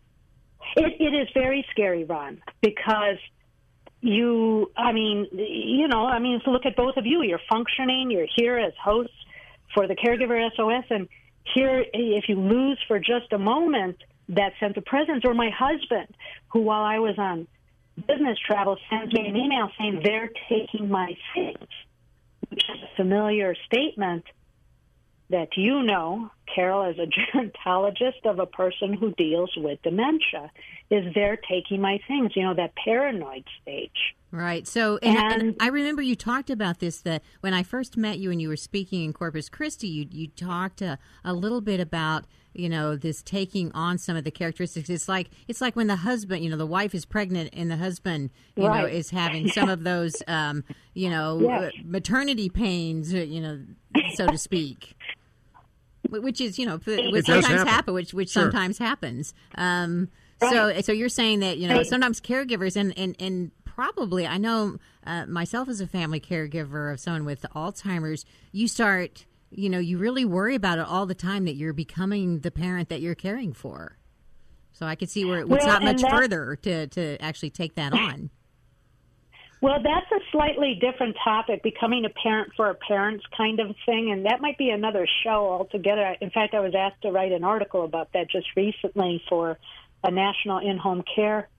it, 0.75 0.99
it 0.99 1.15
is 1.15 1.27
very 1.33 1.65
scary, 1.71 2.03
Ron, 2.03 2.41
because 2.61 3.17
you, 4.01 4.71
I 4.77 4.91
mean, 4.91 5.27
you 5.31 5.87
know, 5.87 6.05
I 6.05 6.19
mean, 6.19 6.41
look 6.47 6.65
at 6.65 6.75
both 6.75 6.97
of 6.97 7.05
you. 7.05 7.21
You're 7.23 7.41
functioning. 7.49 8.11
You're 8.11 8.27
here 8.35 8.57
as 8.57 8.73
hosts 8.81 9.13
for 9.73 9.87
the 9.87 9.95
Caregiver 9.95 10.49
SOS, 10.55 10.85
and 10.89 11.07
here, 11.53 11.83
if 11.93 12.25
you 12.27 12.39
lose 12.39 12.79
for 12.87 12.99
just 12.99 13.31
a 13.31 13.37
moment 13.37 13.97
that 14.29 14.53
sense 14.59 14.77
of 14.77 14.85
presence, 14.85 15.23
or 15.25 15.33
my 15.33 15.49
husband, 15.49 16.07
who 16.49 16.61
while 16.61 16.83
I 16.83 16.99
was 16.99 17.15
on 17.17 17.47
business 18.07 18.37
travel 18.45 18.77
sends 18.89 19.13
me 19.13 19.27
an 19.27 19.35
email 19.35 19.69
saying 19.77 20.01
they're 20.03 20.29
taking 20.47 20.89
my 20.89 21.17
things, 21.33 21.67
which 22.49 22.63
is 22.69 22.83
a 22.83 22.95
familiar 22.95 23.55
statement 23.65 24.23
that 25.29 25.49
you 25.55 25.83
know, 25.83 26.31
Carol, 26.53 26.83
as 26.83 26.95
a 26.97 27.07
gerontologist 27.37 28.25
of 28.25 28.39
a 28.39 28.45
person 28.45 28.93
who 28.93 29.11
deals 29.11 29.51
with 29.55 29.81
dementia, 29.83 30.51
is 30.89 31.13
they're 31.13 31.37
taking 31.37 31.81
my 31.81 31.99
things, 32.07 32.31
you 32.35 32.43
know, 32.43 32.53
that 32.55 32.73
paranoid 32.75 33.43
stage. 33.61 34.15
Right. 34.31 34.67
So, 34.67 34.99
and, 35.01 35.17
and, 35.17 35.41
and, 35.41 35.55
I 35.59 35.67
remember 35.67 36.01
you 36.01 36.15
talked 36.15 36.49
about 36.49 36.79
this 36.79 37.01
that 37.01 37.23
when 37.41 37.53
I 37.53 37.63
first 37.63 37.97
met 37.97 38.19
you 38.19 38.29
and 38.29 38.39
you 38.39 38.49
were 38.49 38.57
speaking 38.57 39.03
in 39.03 39.13
Corpus 39.13 39.49
Christi, 39.49 39.87
you 39.87 40.07
you 40.11 40.27
talked 40.27 40.81
a, 40.83 40.99
a 41.23 41.33
little 41.33 41.61
bit 41.61 41.79
about 41.79 42.25
you 42.53 42.69
know 42.69 42.95
this 42.95 43.23
taking 43.23 43.71
on 43.71 43.97
some 43.97 44.15
of 44.15 44.23
the 44.23 44.29
characteristics. 44.29 44.87
It's 44.87 45.09
like 45.09 45.31
it's 45.47 45.61
like 45.61 45.75
when 45.75 45.87
the 45.87 45.95
husband, 45.95 46.43
you 46.43 46.51
know, 46.51 46.57
the 46.57 46.67
wife 46.67 46.93
is 46.93 47.05
pregnant 47.05 47.49
and 47.53 47.71
the 47.71 47.77
husband, 47.77 48.29
you 48.55 48.67
right. 48.67 48.81
know, 48.81 48.87
is 48.87 49.09
having 49.09 49.47
some 49.49 49.67
of 49.67 49.83
those, 49.83 50.21
um, 50.27 50.63
you 50.93 51.09
know, 51.09 51.39
yes. 51.41 51.71
maternity 51.83 52.49
pains, 52.49 53.11
you 53.11 53.41
know, 53.41 53.61
so 54.13 54.27
to 54.27 54.37
speak 54.37 54.95
which 56.09 56.41
is 56.41 56.59
you 56.59 56.65
know 56.65 56.77
which 56.77 57.25
sometimes 57.25 57.47
happen. 57.47 57.67
happen. 57.67 57.93
which 57.93 58.13
which 58.13 58.31
sure. 58.31 58.43
sometimes 58.43 58.77
happens. 58.77 59.33
Um, 59.55 60.09
right. 60.41 60.51
So 60.51 60.81
so 60.81 60.91
you're 60.91 61.09
saying 61.09 61.39
that 61.41 61.57
you 61.57 61.67
know 61.67 61.83
sometimes 61.83 62.21
caregivers 62.21 62.75
and 62.75 62.97
and 62.97 63.15
and 63.19 63.51
probably 63.63 64.27
I 64.27 64.37
know 64.37 64.77
uh, 65.05 65.25
myself 65.25 65.69
as 65.69 65.81
a 65.81 65.87
family 65.87 66.19
caregiver 66.19 66.91
of 66.91 66.99
someone 66.99 67.25
with 67.25 67.45
Alzheimer's, 67.55 68.25
you 68.51 68.67
start 68.67 69.25
you 69.51 69.69
know 69.69 69.79
you 69.79 69.97
really 69.97 70.25
worry 70.25 70.55
about 70.55 70.79
it 70.79 70.85
all 70.85 71.05
the 71.05 71.15
time 71.15 71.45
that 71.45 71.55
you're 71.55 71.73
becoming 71.73 72.39
the 72.39 72.51
parent 72.51 72.89
that 72.89 73.01
you're 73.01 73.15
caring 73.15 73.53
for. 73.53 73.97
So 74.71 74.85
I 74.85 74.95
could 74.95 75.09
see 75.09 75.25
where 75.25 75.39
it's 75.39 75.49
well, 75.49 75.65
not 75.65 75.83
much 75.83 76.01
further 76.01 76.55
to 76.63 76.87
to 76.87 77.21
actually 77.21 77.49
take 77.49 77.75
that 77.75 77.93
on. 77.93 78.29
Well, 79.61 79.75
that's 79.83 80.09
a 80.11 80.23
slightly 80.31 80.79
different 80.79 81.17
topic, 81.21 81.63
becoming 81.63 82.05
a 82.05 82.09
parent 82.09 82.51
for 82.55 82.69
a 82.69 82.75
parents 82.75 83.25
kind 83.35 83.59
of 83.59 83.75
thing, 83.85 84.09
and 84.11 84.25
that 84.25 84.39
might 84.39 84.57
be 84.57 84.69
another 84.69 85.05
show 85.23 85.47
altogether. 85.49 86.15
In 86.21 86.29
fact, 86.29 86.53
I 86.53 86.61
was 86.61 86.73
asked 86.75 87.01
to 87.01 87.11
write 87.11 87.33
an 87.33 87.43
article 87.43 87.83
about 87.83 88.13
that 88.13 88.31
just 88.31 88.47
recently 88.55 89.21
for 89.27 89.57
a 90.01 90.11
national 90.11 90.59
in-home 90.59 91.03
care 91.13 91.49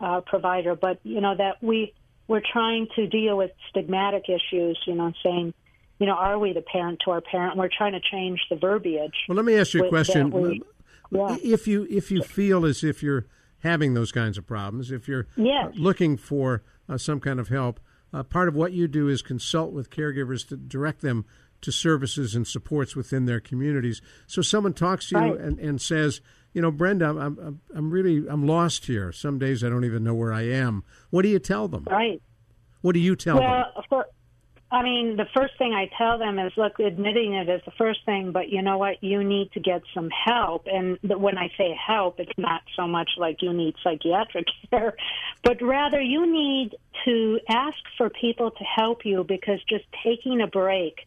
uh, 0.00 0.22
provider. 0.22 0.74
But 0.74 0.98
you 1.04 1.20
know 1.20 1.36
that 1.36 1.62
we 1.62 1.94
we're 2.26 2.42
trying 2.52 2.88
to 2.96 3.06
deal 3.06 3.36
with 3.36 3.52
stigmatic 3.72 4.24
issues. 4.28 4.78
You 4.84 4.96
know, 4.96 5.12
saying, 5.22 5.54
you 6.00 6.06
know, 6.06 6.14
are 6.14 6.40
we 6.40 6.52
the 6.52 6.62
parent 6.62 7.00
to 7.04 7.12
our 7.12 7.20
parent? 7.20 7.56
We're 7.56 7.68
trying 7.68 7.92
to 7.92 8.00
change 8.00 8.40
the 8.50 8.56
verbiage. 8.56 9.14
Well, 9.28 9.36
let 9.36 9.44
me 9.44 9.56
ask 9.56 9.72
you 9.72 9.84
a 9.84 9.88
question. 9.88 10.30
We, 10.30 10.62
yeah. 11.12 11.36
If 11.42 11.68
you 11.68 11.86
if 11.88 12.10
you 12.10 12.22
feel 12.24 12.64
as 12.64 12.82
if 12.82 13.04
you're 13.04 13.26
having 13.60 13.94
those 13.94 14.10
kinds 14.10 14.36
of 14.36 14.48
problems, 14.48 14.90
if 14.90 15.06
you're 15.06 15.28
yes. 15.36 15.72
looking 15.76 16.16
for 16.16 16.64
uh, 16.88 16.98
some 16.98 17.20
kind 17.20 17.40
of 17.40 17.48
help. 17.48 17.80
Uh, 18.12 18.22
part 18.22 18.48
of 18.48 18.54
what 18.54 18.72
you 18.72 18.88
do 18.88 19.08
is 19.08 19.22
consult 19.22 19.72
with 19.72 19.90
caregivers 19.90 20.46
to 20.48 20.56
direct 20.56 21.00
them 21.02 21.24
to 21.60 21.72
services 21.72 22.34
and 22.34 22.46
supports 22.46 22.94
within 22.94 23.26
their 23.26 23.40
communities. 23.40 24.00
So 24.26 24.42
someone 24.42 24.74
talks 24.74 25.08
to 25.08 25.18
you 25.18 25.32
right. 25.32 25.40
and, 25.40 25.58
and 25.58 25.80
says, 25.80 26.20
you 26.52 26.62
know, 26.62 26.70
Brenda, 26.70 27.08
I'm, 27.08 27.18
I'm, 27.18 27.60
I'm 27.74 27.90
really, 27.90 28.26
I'm 28.28 28.46
lost 28.46 28.86
here. 28.86 29.12
Some 29.12 29.38
days 29.38 29.64
I 29.64 29.68
don't 29.68 29.84
even 29.84 30.04
know 30.04 30.14
where 30.14 30.32
I 30.32 30.42
am. 30.42 30.84
What 31.10 31.22
do 31.22 31.28
you 31.28 31.38
tell 31.38 31.68
them? 31.68 31.86
Right. 31.90 32.22
What 32.82 32.92
do 32.92 33.00
you 33.00 33.16
tell 33.16 33.40
well, 33.40 33.72
them? 33.74 33.84
Well, 33.90 34.04
I 34.70 34.82
mean, 34.82 35.16
the 35.16 35.26
first 35.32 35.56
thing 35.58 35.72
I 35.72 35.88
tell 35.96 36.18
them 36.18 36.40
is, 36.40 36.52
look, 36.56 36.80
admitting 36.80 37.34
it 37.34 37.48
is 37.48 37.62
the 37.64 37.70
first 37.72 38.04
thing, 38.04 38.32
but 38.32 38.48
you 38.48 38.62
know 38.62 38.78
what? 38.78 39.02
You 39.02 39.22
need 39.22 39.52
to 39.52 39.60
get 39.60 39.82
some 39.94 40.10
help. 40.10 40.66
And 40.66 40.98
when 41.02 41.38
I 41.38 41.50
say 41.56 41.72
help, 41.74 42.18
it's 42.18 42.36
not 42.36 42.62
so 42.74 42.88
much 42.88 43.10
like 43.16 43.42
you 43.42 43.52
need 43.52 43.76
psychiatric 43.84 44.46
care, 44.70 44.96
but 45.44 45.62
rather 45.62 46.00
you 46.00 46.26
need 46.26 46.74
to 47.04 47.38
ask 47.48 47.78
for 47.96 48.10
people 48.10 48.50
to 48.50 48.64
help 48.64 49.06
you 49.06 49.22
because 49.22 49.62
just 49.68 49.84
taking 50.02 50.40
a 50.40 50.48
break, 50.48 50.98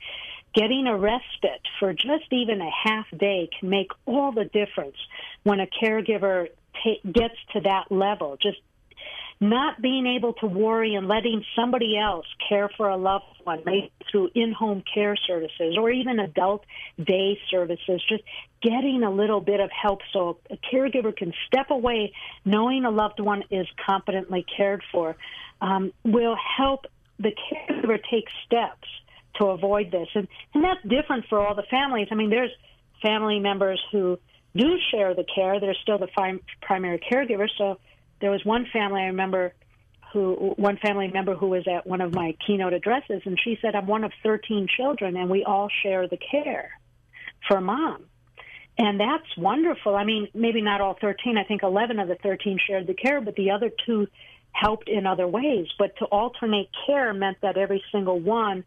getting 0.55 0.87
a 0.87 0.97
respite 0.97 1.67
for 1.81 1.93
just 1.93 2.31
even 2.31 2.61
a 2.61 2.71
half 2.85 3.07
day 3.17 3.49
can 3.59 3.69
make 3.69 3.91
all 4.05 4.31
the 4.31 4.45
difference 4.45 4.97
when 5.43 5.59
a 5.59 5.67
caregiver 5.67 6.47
ta- 6.81 7.09
gets 7.11 7.35
to 7.53 7.59
that 7.61 7.91
level. 7.91 8.37
Just 8.41 8.59
not 9.41 9.81
being 9.81 10.05
able 10.05 10.33
to 10.33 10.45
worry 10.45 10.95
and 10.95 11.07
letting 11.07 11.43
somebody 11.55 11.97
else 11.97 12.25
care 12.49 12.69
for 12.75 12.89
a 12.89 12.97
loved 12.97 13.23
one, 13.43 13.61
maybe 13.65 13.91
through 14.11 14.29
in-home 14.35 14.83
care 14.93 15.15
services 15.15 15.77
or 15.77 15.89
even 15.89 16.19
adult 16.19 16.65
day 17.01 17.39
services, 17.49 18.03
just 18.09 18.23
getting 18.61 19.01
a 19.03 19.09
little 19.09 19.39
bit 19.39 19.61
of 19.61 19.69
help 19.71 20.01
so 20.11 20.39
a 20.49 20.57
caregiver 20.57 21.15
can 21.15 21.31
step 21.47 21.71
away 21.71 22.13
knowing 22.43 22.83
a 22.83 22.91
loved 22.91 23.21
one 23.21 23.43
is 23.49 23.65
competently 23.85 24.45
cared 24.57 24.83
for 24.91 25.15
um, 25.61 25.93
will 26.03 26.35
help 26.57 26.85
the 27.17 27.31
caregiver 27.31 27.97
take 28.11 28.25
steps 28.45 28.87
to 29.35 29.45
avoid 29.45 29.89
this. 29.89 30.07
And, 30.15 30.27
and 30.53 30.63
that's 30.63 30.81
different 30.85 31.25
for 31.29 31.39
all 31.39 31.55
the 31.55 31.63
families. 31.63 32.09
I 32.11 32.15
mean, 32.15 32.29
there's 32.29 32.51
family 33.01 33.39
members 33.39 33.81
who 33.91 34.19
do 34.55 34.77
share 34.91 35.13
the 35.13 35.23
care. 35.23 35.59
They're 35.61 35.75
still 35.81 35.97
the 35.97 36.09
primary 36.61 36.99
caregiver, 36.99 37.47
so 37.57 37.79
there 38.21 38.31
was 38.31 38.43
one 38.43 38.65
family 38.71 39.01
I 39.01 39.07
remember 39.07 39.53
who 40.13 40.53
one 40.57 40.77
family 40.77 41.07
member 41.07 41.35
who 41.35 41.47
was 41.47 41.67
at 41.67 41.85
one 41.85 42.01
of 42.01 42.13
my 42.13 42.35
keynote 42.45 42.73
addresses 42.73 43.21
and 43.25 43.39
she 43.43 43.57
said 43.61 43.75
I'm 43.75 43.87
one 43.87 44.03
of 44.03 44.11
13 44.23 44.67
children 44.75 45.15
and 45.15 45.29
we 45.29 45.43
all 45.43 45.69
share 45.83 46.07
the 46.07 46.17
care 46.17 46.71
for 47.47 47.61
mom. 47.61 48.05
And 48.77 48.99
that's 48.99 49.37
wonderful. 49.37 49.95
I 49.95 50.05
mean, 50.05 50.29
maybe 50.33 50.61
not 50.61 50.79
all 50.79 50.97
13. 50.99 51.37
I 51.37 51.43
think 51.43 51.63
11 51.63 51.99
of 51.99 52.07
the 52.07 52.15
13 52.15 52.59
shared 52.65 52.87
the 52.87 52.93
care, 52.93 53.19
but 53.19 53.35
the 53.35 53.51
other 53.51 53.69
two 53.85 54.07
helped 54.53 54.87
in 54.87 55.05
other 55.05 55.27
ways. 55.27 55.67
But 55.77 55.97
to 55.97 56.05
alternate 56.05 56.69
care 56.87 57.13
meant 57.13 57.37
that 57.41 57.57
every 57.57 57.83
single 57.91 58.19
one 58.19 58.63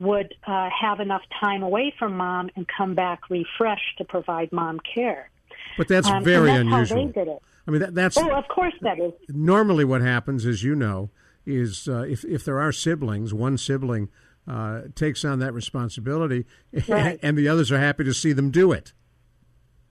would 0.00 0.34
uh, 0.46 0.68
have 0.78 1.00
enough 1.00 1.22
time 1.40 1.62
away 1.62 1.94
from 1.96 2.16
mom 2.16 2.50
and 2.56 2.66
come 2.66 2.94
back 2.94 3.30
refreshed 3.30 3.98
to 3.98 4.04
provide 4.04 4.52
mom 4.52 4.80
care. 4.94 5.30
But 5.78 5.88
that's 5.88 6.08
um, 6.08 6.24
very 6.24 6.48
that's 6.48 6.60
unusual. 6.60 7.40
How 7.66 7.72
they 7.72 7.78
did 7.78 7.88
it. 7.88 7.90
I 7.90 7.94
mean, 7.94 7.94
that, 7.94 7.94
that's 7.94 8.16
oh, 8.16 8.30
of 8.38 8.44
course 8.48 8.74
that 8.82 8.98
is. 8.98 9.12
Normally, 9.28 9.84
what 9.84 10.00
happens, 10.00 10.46
as 10.46 10.62
you 10.62 10.74
know, 10.74 11.10
is 11.44 11.88
uh, 11.88 12.02
if 12.02 12.24
if 12.24 12.44
there 12.44 12.60
are 12.60 12.72
siblings, 12.72 13.34
one 13.34 13.58
sibling 13.58 14.08
uh, 14.48 14.82
takes 14.94 15.24
on 15.24 15.38
that 15.40 15.52
responsibility, 15.52 16.46
Right. 16.88 17.18
and 17.22 17.36
the 17.36 17.48
others 17.48 17.72
are 17.72 17.78
happy 17.78 18.04
to 18.04 18.14
see 18.14 18.32
them 18.32 18.50
do 18.50 18.72
it. 18.72 18.92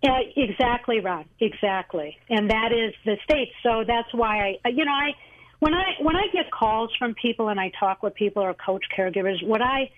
Yeah, 0.04 0.20
exactly, 0.36 1.00
Ron. 1.00 1.26
Exactly, 1.40 2.18
and 2.30 2.50
that 2.52 2.72
is 2.72 2.94
the 3.06 3.18
state. 3.24 3.52
So 3.64 3.84
that's 3.88 4.14
why 4.14 4.60
I, 4.64 4.70
you 4.70 4.86
know, 4.86 4.92
I 4.92 5.12
when 5.60 5.74
I 5.74 5.84
when 6.02 6.16
I 6.16 6.28
get 6.32 6.52
calls 6.52 6.92
from 7.00 7.16
people 7.16 7.50
and 7.50 7.60
I 7.60 7.72
talk 7.80 8.04
with 8.04 8.14
people 8.14 8.44
or 8.44 8.54
coach 8.54 8.84
caregivers, 8.96 9.44
what 9.46 9.62
I 9.62 9.90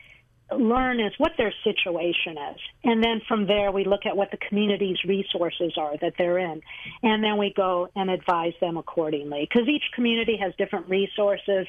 learn 0.51 0.99
is 0.99 1.13
what 1.17 1.33
their 1.37 1.53
situation 1.63 2.37
is, 2.53 2.59
and 2.83 3.03
then 3.03 3.21
from 3.27 3.47
there 3.47 3.71
we 3.71 3.83
look 3.83 4.05
at 4.05 4.15
what 4.15 4.31
the 4.31 4.37
community's 4.37 4.97
resources 5.05 5.73
are 5.77 5.97
that 5.97 6.13
they're 6.17 6.37
in, 6.37 6.61
and 7.03 7.23
then 7.23 7.37
we 7.37 7.53
go 7.55 7.89
and 7.95 8.09
advise 8.09 8.53
them 8.61 8.77
accordingly. 8.77 9.47
Because 9.49 9.67
each 9.67 9.83
community 9.93 10.37
has 10.41 10.53
different 10.57 10.89
resources. 10.89 11.67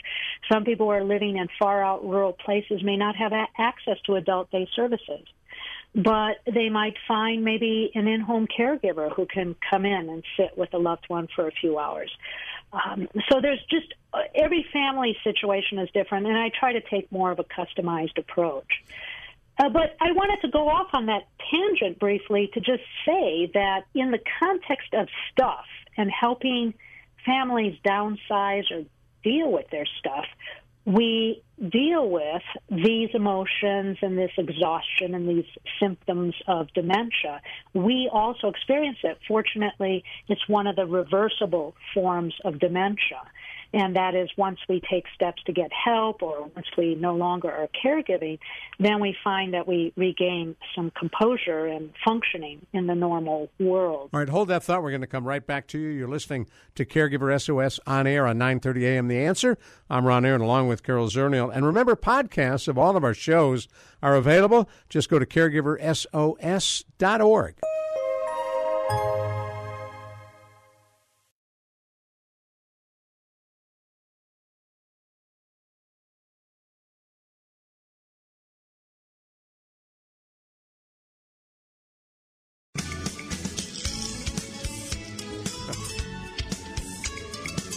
Some 0.51 0.65
people 0.65 0.87
who 0.87 0.93
are 0.93 1.05
living 1.05 1.37
in 1.37 1.49
far 1.59 1.83
out 1.83 2.05
rural 2.05 2.33
places 2.33 2.83
may 2.83 2.97
not 2.97 3.17
have 3.17 3.33
access 3.59 3.97
to 4.07 4.15
adult 4.15 4.51
day 4.51 4.69
services 4.77 5.27
but 5.95 6.37
they 6.53 6.69
might 6.69 6.95
find 7.07 7.43
maybe 7.45 7.91
an 7.95 8.07
in-home 8.07 8.47
caregiver 8.47 9.13
who 9.15 9.27
can 9.27 9.57
come 9.71 9.85
in 9.85 10.09
and 10.09 10.23
sit 10.37 10.57
with 10.57 10.73
a 10.75 10.79
loved 10.79 11.05
one 11.09 11.29
for 11.35 11.49
a 11.49 11.51
few 11.51 11.79
hours. 11.79 12.11
Um, 12.73 13.09
so 13.31 13.41
there's 13.41 13.65
just 13.71 13.95
uh, 14.13 14.19
every 14.35 14.67
family 14.73 15.17
situation 15.25 15.79
is 15.79 15.89
different, 15.93 16.27
and 16.27 16.37
I 16.37 16.51
try 16.51 16.73
to 16.73 16.81
take 16.81 17.11
more 17.11 17.31
of 17.31 17.39
a 17.39 17.45
customized 17.45 18.19
approach. 18.19 18.85
Uh, 19.59 19.69
but 19.71 19.97
I 20.01 20.13
wanted 20.13 20.41
to 20.43 20.49
go 20.49 20.69
off 20.69 20.89
on 20.93 21.07
that 21.07 21.27
tangent 21.51 21.99
briefly 21.99 22.51
to 22.55 22.61
just 22.61 22.83
say 23.05 23.51
that 23.55 23.87
in 23.95 24.11
the 24.11 24.21
context 24.39 24.95
of 24.95 25.09
stuff 25.33 25.65
and 25.97 26.11
helping 26.11 26.75
families 27.27 27.77
downsize 27.85 28.71
or 28.71 28.85
deal 29.25 29.51
with 29.51 29.69
their 29.71 29.87
stuff, 29.99 30.27
we 30.89 31.43
deal 31.71 32.09
with 32.09 32.43
these 32.71 33.11
emotions 33.13 33.99
and 34.01 34.17
this 34.17 34.31
exhaustion 34.39 35.15
and 35.15 35.29
these 35.29 35.45
symptoms 35.79 36.35
of 36.47 36.69
dementia. 36.73 37.43
We 37.75 38.09
also 38.11 38.49
experience 38.49 38.97
it. 39.03 39.19
Fortunately, 39.29 40.03
it's 40.29 40.49
one 40.49 40.67
of 40.67 40.77
the 40.77 40.87
reversible 40.87 41.75
forms 41.93 42.35
of 42.43 42.59
dementia. 42.59 43.21
And 43.73 43.97
that 43.97 44.15
is 44.15 44.29
once 44.37 44.59
we 44.69 44.83
take 44.91 45.05
steps 45.15 45.43
to 45.45 45.53
get 45.53 45.71
help 45.73 46.23
or 46.23 46.51
once 46.55 46.67
we 46.77 46.95
no 46.95 47.15
longer 47.15 47.51
are 47.51 47.69
caregiving, 47.85 48.39
then 48.79 49.01
we 49.01 49.17
find 49.23 49.53
that 49.55 49.69
we 49.69 49.93
regain 49.97 50.57
some 50.75 50.91
composure 50.93 51.67
and 51.67 51.93
functioning 52.05 52.65
in 52.73 52.87
the 52.87 52.95
normal 52.95 53.51
world. 53.59 54.09
All 54.13 54.21
right, 54.21 54.29
hold 54.29 54.49
that 54.49 54.63
thought. 54.63 54.83
We're 54.83 54.91
going 54.91 55.01
to 55.03 55.07
come 55.07 55.25
right 55.25 55.47
back 55.47 55.67
to 55.69 55.79
you. 55.79 55.89
You're 55.89 56.09
listening 56.09 56.49
to 56.77 56.87
Caregiver 56.87 57.41
SOS 57.41 57.81
on 57.87 58.07
air 58.07 58.27
on 58.27 58.39
9:30 58.39 58.83
a.m. 58.85 59.09
The 59.09 59.19
Answer. 59.19 59.59
I'm 59.91 60.07
Ron 60.07 60.25
Aaron, 60.25 60.41
along 60.41 60.69
with 60.69 60.83
Carol 60.83 61.09
Zernial. 61.09 61.55
And 61.55 61.67
remember, 61.67 61.95
podcasts 61.95 62.69
of 62.69 62.79
all 62.79 62.97
of 62.97 63.05
our 63.05 63.15
shows 63.15 63.69
are 64.03 64.15
available. 64.15 64.69
Just 64.89 65.11
go 65.11 65.19
to 65.19 65.27
caregiversos.org. 65.27 67.55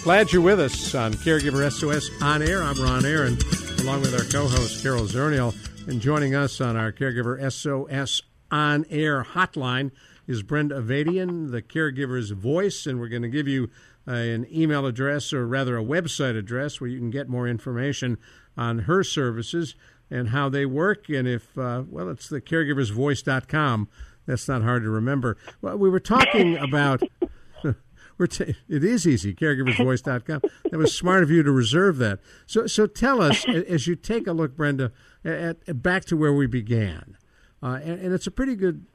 Glad 0.03 0.33
you're 0.33 0.41
with 0.41 0.59
us 0.59 0.95
on 0.95 1.13
Caregiver 1.13 1.71
SOS 1.71 2.09
on 2.23 2.41
air. 2.41 2.63
I'm 2.63 2.81
Ron 2.81 3.05
Aaron, 3.05 3.37
along 3.81 4.01
with 4.01 4.15
our 4.15 4.23
co-host 4.23 4.81
Carol 4.81 5.03
Zernial, 5.03 5.53
and 5.87 6.01
joining 6.01 6.33
us 6.33 6.59
on 6.59 6.75
our 6.75 6.91
Caregiver 6.91 7.39
SOS 7.51 8.23
on 8.49 8.83
air 8.89 9.23
hotline 9.23 9.91
is 10.25 10.41
Brenda 10.41 10.81
Avadian, 10.81 11.51
the 11.51 11.61
caregiver's 11.61 12.31
voice, 12.31 12.87
and 12.87 12.99
we're 12.99 13.09
going 13.09 13.21
to 13.21 13.29
give 13.29 13.47
you 13.47 13.69
uh, 14.07 14.13
an 14.13 14.47
email 14.51 14.87
address, 14.87 15.33
or 15.33 15.45
rather 15.45 15.77
a 15.77 15.83
website 15.83 16.35
address, 16.35 16.81
where 16.81 16.89
you 16.89 16.97
can 16.97 17.11
get 17.11 17.29
more 17.29 17.47
information 17.47 18.17
on 18.57 18.79
her 18.79 19.03
services 19.03 19.75
and 20.09 20.29
how 20.29 20.49
they 20.49 20.65
work. 20.65 21.09
And 21.09 21.27
if 21.27 21.55
uh, 21.55 21.83
well, 21.87 22.09
it's 22.09 22.27
the 22.27 22.41
caregiversvoice.com. 22.41 23.87
That's 24.25 24.47
not 24.47 24.63
hard 24.63 24.81
to 24.81 24.89
remember. 24.89 25.37
Well, 25.61 25.77
we 25.77 25.91
were 25.91 25.99
talking 25.99 26.57
about. 26.57 27.03
We're 28.17 28.27
t- 28.27 28.55
it 28.69 28.83
is 28.83 29.07
easy, 29.07 29.33
caregiversvoice.com. 29.33 30.41
That 30.69 30.77
was 30.77 30.95
smart 30.95 31.23
of 31.23 31.31
you 31.31 31.43
to 31.43 31.51
reserve 31.51 31.97
that. 31.97 32.19
So, 32.45 32.67
so 32.67 32.87
tell 32.87 33.21
us, 33.21 33.47
as 33.47 33.87
you 33.87 33.95
take 33.95 34.27
a 34.27 34.33
look, 34.33 34.55
Brenda, 34.55 34.91
at, 35.25 35.57
at 35.67 35.81
back 35.81 36.05
to 36.05 36.17
where 36.17 36.33
we 36.33 36.47
began, 36.47 37.17
uh, 37.63 37.79
and, 37.83 37.99
and 37.99 38.13
it's 38.13 38.27
a 38.27 38.31
pretty 38.31 38.55
good 38.55 38.85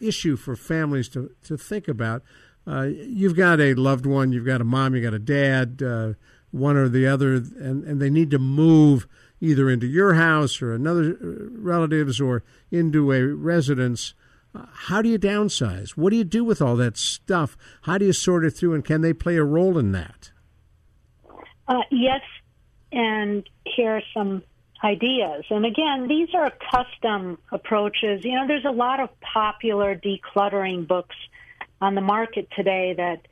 issue 0.00 0.36
for 0.36 0.56
families 0.56 1.08
to, 1.10 1.30
to 1.44 1.56
think 1.56 1.88
about. 1.88 2.22
Uh, 2.66 2.82
you've 2.82 3.36
got 3.36 3.60
a 3.60 3.74
loved 3.74 4.06
one, 4.06 4.32
you've 4.32 4.46
got 4.46 4.60
a 4.60 4.64
mom, 4.64 4.94
you've 4.94 5.04
got 5.04 5.14
a 5.14 5.18
dad, 5.18 5.82
uh, 5.82 6.12
one 6.50 6.76
or 6.76 6.88
the 6.88 7.06
other, 7.06 7.34
and, 7.34 7.84
and 7.84 8.00
they 8.00 8.10
need 8.10 8.30
to 8.30 8.38
move 8.38 9.06
either 9.40 9.68
into 9.68 9.86
your 9.86 10.14
house 10.14 10.62
or 10.62 10.72
another 10.72 11.16
uh, 11.20 11.48
relatives 11.50 12.20
or 12.20 12.44
into 12.70 13.12
a 13.12 13.22
residence. 13.22 14.14
How 14.54 15.00
do 15.00 15.08
you 15.08 15.18
downsize? 15.18 15.90
What 15.90 16.10
do 16.10 16.16
you 16.16 16.24
do 16.24 16.44
with 16.44 16.60
all 16.60 16.76
that 16.76 16.96
stuff? 16.96 17.56
How 17.82 17.98
do 17.98 18.04
you 18.04 18.12
sort 18.12 18.44
it 18.44 18.50
through, 18.50 18.74
and 18.74 18.84
can 18.84 19.00
they 19.00 19.12
play 19.12 19.36
a 19.36 19.44
role 19.44 19.78
in 19.78 19.92
that? 19.92 20.30
Uh, 21.66 21.80
yes, 21.90 22.20
and 22.90 23.48
here 23.64 23.96
are 23.96 24.02
some 24.12 24.42
ideas. 24.84 25.44
And 25.50 25.64
again, 25.64 26.08
these 26.08 26.28
are 26.34 26.52
custom 26.70 27.38
approaches. 27.50 28.24
You 28.24 28.34
know, 28.34 28.46
there's 28.46 28.64
a 28.64 28.72
lot 28.72 29.00
of 29.00 29.08
popular 29.20 29.94
decluttering 29.94 30.86
books 30.86 31.16
on 31.80 31.94
the 31.94 32.00
market 32.00 32.48
today 32.54 32.94
that 32.96 33.26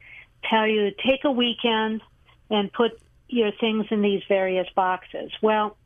tell 0.49 0.67
you 0.67 0.91
take 1.07 1.25
a 1.25 1.31
weekend 1.31 2.03
and 2.49 2.73
put 2.73 2.93
your 3.29 3.51
things 3.61 3.87
in 3.91 4.03
these 4.03 4.23
various 4.29 4.67
boxes. 4.75 5.31
Well, 5.43 5.77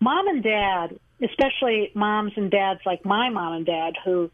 mom 0.00 0.28
and 0.28 0.42
dad, 0.42 0.98
especially 1.22 1.90
moms 1.94 2.32
and 2.36 2.50
dads 2.50 2.80
like 2.84 3.04
my 3.04 3.30
mom 3.30 3.54
and 3.54 3.66
dad, 3.66 3.94
who 4.04 4.30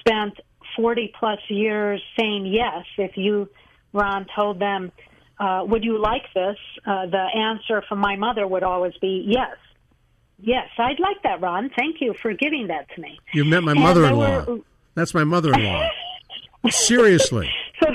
spent 0.00 0.34
40 0.76 1.12
plus 1.18 1.38
years 1.48 2.02
saying 2.18 2.46
yes 2.46 2.84
if 2.98 3.16
you, 3.16 3.48
Ron, 3.92 4.26
told 4.34 4.58
them, 4.58 4.92
uh, 5.38 5.62
would 5.66 5.84
you 5.84 5.98
like 6.00 6.22
this? 6.34 6.56
Uh, 6.86 7.06
the 7.06 7.18
answer 7.36 7.82
from 7.88 7.98
my 7.98 8.16
mother 8.16 8.46
would 8.46 8.62
always 8.62 8.94
be 9.00 9.24
yes. 9.26 9.56
Yes, 10.38 10.68
I'd 10.78 11.00
like 11.00 11.22
that, 11.22 11.40
Ron. 11.40 11.70
Thank 11.78 11.96
you 12.00 12.14
for 12.20 12.32
giving 12.34 12.66
that 12.68 12.86
to 12.94 13.00
me. 13.00 13.18
You 13.32 13.44
met 13.46 13.62
my 13.62 13.72
And 13.72 13.80
mother 13.80 14.04
in 14.04 14.16
law. 14.16 14.44
were- 14.44 14.58
That's 14.94 15.14
my 15.14 15.24
mother 15.24 15.52
in 15.54 15.64
law. 15.64 15.88
Seriously. 16.70 17.48
So, 17.82 17.88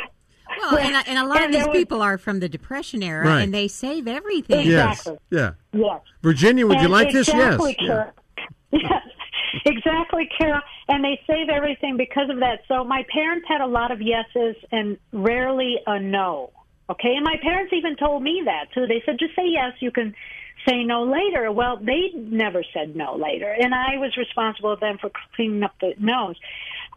Well, 0.62 0.78
and, 0.78 1.08
and 1.08 1.18
a 1.20 1.26
lot 1.28 1.44
of 1.44 1.52
these 1.52 1.58
there 1.62 1.68
was- 1.70 1.78
people 1.78 2.02
are 2.02 2.18
from 2.18 2.40
the 2.40 2.50
Depression 2.50 3.04
era, 3.04 3.26
Right. 3.28 3.42
and 3.42 3.54
they 3.54 3.68
save 3.68 4.08
everything. 4.08 4.68
Yes. 4.68 5.00
Exactly. 5.02 5.18
Yeah. 5.30 5.52
yes. 5.74 6.02
Virginia, 6.24 6.66
would 6.68 6.78
you 6.78 6.84
And 6.86 6.92
like 6.92 7.12
this? 7.12 7.28
Yes. 7.28 7.58
Carol. 7.80 8.12
Yes, 8.72 9.04
exactly, 9.66 10.30
Carol. 10.38 10.62
And 10.88 11.04
they 11.04 11.20
save 11.28 11.50
everything 11.50 11.98
because 11.98 12.30
of 12.30 12.40
that. 12.40 12.62
So 12.68 12.84
my 12.84 13.06
parents 13.12 13.46
had 13.48 13.62
a 13.62 13.68
lot 13.68 13.92
of 13.92 14.02
yeses 14.02 14.56
and 14.72 14.98
rarely 15.12 15.78
a 15.86 16.00
no. 16.00 16.52
Okay, 16.90 17.16
and 17.16 17.24
my 17.24 17.38
parents 17.42 17.72
even 17.74 17.96
told 17.96 18.22
me 18.22 18.42
that 18.46 18.66
too. 18.74 18.86
They 18.86 19.02
said, 19.06 19.18
just 19.18 19.34
say 19.36 19.48
yes. 19.48 19.74
You 19.80 19.92
can 19.92 20.14
say 20.68 20.84
no 20.84 21.04
later. 21.04 21.52
Well, 21.52 21.78
they 21.78 22.12
never 22.16 22.64
said 22.74 22.96
no 22.96 23.16
later, 23.16 23.50
and 23.50 23.74
I 23.74 23.98
was 23.98 24.16
responsible 24.18 24.76
then 24.80 24.98
for 24.98 25.10
cleaning 25.36 25.64
up 25.64 25.74
the 25.80 25.94
no's. 25.98 26.36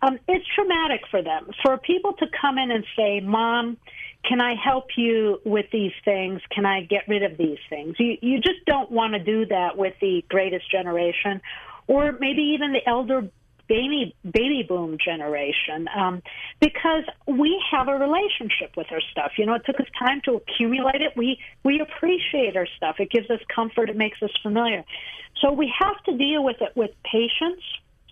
Um, 0.03 0.19
it's 0.29 0.45
traumatic 0.55 1.03
for 1.11 1.23
them. 1.23 1.51
For 1.63 1.79
people 1.79 2.13
to 2.15 2.27
come 2.41 2.59
in 2.59 2.71
and 2.71 2.85
say, 2.97 3.21
"Mom, 3.21 3.77
can 4.25 4.41
I 4.41 4.55
help 4.55 4.87
you 4.97 5.41
with 5.45 5.67
these 5.71 5.93
things? 6.05 6.41
Can 6.51 6.67
I 6.67 6.83
get 6.83 7.07
rid 7.09 7.23
of 7.23 7.37
these 7.37 7.59
things?" 7.71 7.97
You 7.99 8.19
you 8.21 8.41
just 8.41 8.65
don't 8.67 8.91
want 8.91 9.15
to 9.15 9.19
do 9.19 9.47
that 9.47 9.77
with 9.77 9.95
the 10.01 10.25
greatest 10.29 10.71
generation, 10.71 11.41
or 11.87 12.13
maybe 12.19 12.43
even 12.55 12.73
the 12.73 12.87
elder 12.89 13.29
baby 13.69 14.15
baby 14.25 14.65
boom 14.69 14.99
generation 15.03 15.89
um, 15.97 16.23
because 16.61 17.05
we 17.27 17.63
have 17.71 17.89
a 17.89 17.95
relationship 17.95 18.77
with 18.77 18.87
our 18.91 19.01
stuff. 19.13 19.33
You 19.39 19.47
know, 19.47 19.55
it 19.55 19.63
took 19.65 19.81
us 19.81 19.87
time 19.99 20.21
to 20.25 20.35
accumulate 20.35 21.01
it. 21.01 21.17
We 21.17 21.39
we 21.63 21.81
appreciate 21.81 22.57
our 22.57 22.67
stuff. 22.77 22.97
It 22.99 23.11
gives 23.11 23.31
us 23.31 23.41
comfort. 23.55 23.91
It 23.91 23.97
makes 23.97 24.23
us 24.23 24.31
familiar. 24.43 24.85
So 25.41 25.53
we 25.53 25.73
have 25.79 26.03
to 26.05 26.17
deal 26.17 26.45
with 26.45 26.61
it 26.61 26.77
with 26.77 26.91
patience, 27.05 27.63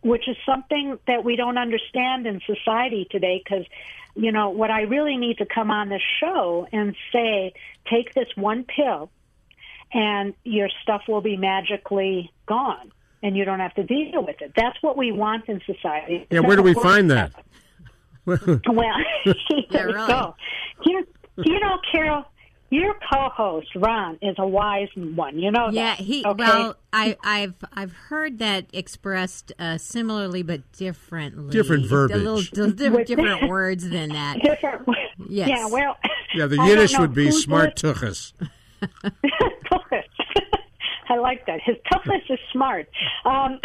which 0.03 0.29
is 0.29 0.37
something 0.45 0.99
that 1.07 1.25
we 1.25 1.37
don't 1.37 1.59
understand 1.59 2.27
in 2.27 2.41
society 2.47 3.07
today. 3.11 3.43
Because 3.45 3.67
you 4.15 4.33
know 4.33 4.51
what 4.51 4.71
I 4.71 4.83
really 4.83 5.17
need 5.17 5.39
to 5.39 5.47
come 5.47 5.71
on 5.71 5.89
this 5.89 6.03
show 6.21 6.67
and 6.73 6.95
say, 7.13 7.53
take 7.91 8.15
this 8.15 8.29
one 8.37 8.65
pill, 8.65 9.11
and 9.93 10.35
your 10.45 10.69
stuff 10.83 11.03
will 11.09 11.23
be 11.23 11.37
magically 11.37 12.31
gone 12.47 12.93
and 13.23 13.37
you 13.37 13.45
don't 13.45 13.61
have 13.61 13.75
to 13.75 13.85
deal 13.85 14.25
with 14.25 14.41
it. 14.41 14.53
That's 14.57 14.77
what 14.83 14.97
we 14.97 15.13
want 15.13 15.49
in 15.49 15.61
society. 15.67 16.27
Yeah, 16.31 16.41
where 16.41 16.57
do 16.57 16.63
we 16.63 16.75
find 16.75 17.11
that? 17.11 17.33
Well, 18.25 18.39
there 18.45 18.61
we 18.67 19.93
really. 19.93 20.07
go. 20.07 20.35
You, 20.85 21.07
you 21.39 21.61
know, 21.61 21.79
Carol, 21.91 22.25
your 22.71 22.95
co-host 23.13 23.69
Ron 23.77 24.19
is 24.23 24.35
a 24.39 24.47
wise 24.47 24.89
one. 24.97 25.39
You 25.39 25.51
know 25.51 25.69
Yeah, 25.71 25.97
that. 25.97 25.99
he. 25.99 26.25
okay? 26.25 26.43
Well, 26.45 26.77
I, 26.93 27.17
I've 27.23 27.55
I've 27.73 27.93
heard 27.93 28.39
that 28.39 28.67
expressed 28.73 29.53
uh, 29.59 29.77
similarly 29.79 30.43
but 30.43 30.71
differently. 30.73 31.51
Different 31.51 31.91
A 31.91 31.95
little 32.17 32.37
verbiage. 32.37 32.51
d- 32.53 32.73
different, 32.73 33.07
different 33.09 33.49
words 33.49 33.89
than 33.89 34.11
that. 34.11 34.41
different. 34.43 34.89
Yes. 35.29 35.49
Yeah. 35.49 35.67
Well. 35.69 35.97
Yeah, 36.35 36.47
the 36.47 36.57
Yiddish 36.65 36.99
would 36.99 37.13
be 37.15 37.31
smart 37.31 37.83
lis- 37.83 37.95
tuchus. 37.99 38.33
Tuchus. 38.83 40.03
I 41.12 41.16
like 41.18 41.44
that. 41.46 41.61
His 41.62 41.77
toughness 41.92 42.22
is 42.31 42.38
smart. 42.53 42.88
Um, 43.27 43.61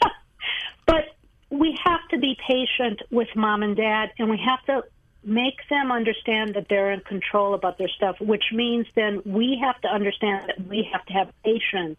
but 0.86 1.04
we 1.50 1.76
have 1.84 2.00
to 2.10 2.18
be 2.18 2.36
patient 2.46 3.02
with 3.10 3.26
mom 3.34 3.64
and 3.64 3.76
dad, 3.76 4.10
and 4.20 4.30
we 4.30 4.38
have 4.46 4.64
to 4.66 4.88
make 5.24 5.56
them 5.68 5.90
understand 5.90 6.54
that 6.54 6.66
they're 6.70 6.92
in 6.92 7.00
control 7.00 7.54
about 7.54 7.76
their 7.76 7.88
stuff, 7.88 8.20
which 8.20 8.44
means 8.52 8.86
then 8.94 9.20
we 9.26 9.60
have 9.60 9.80
to 9.80 9.88
understand 9.88 10.44
that 10.46 10.64
we 10.68 10.88
have 10.92 11.04
to 11.06 11.12
have 11.12 11.32
patience 11.44 11.98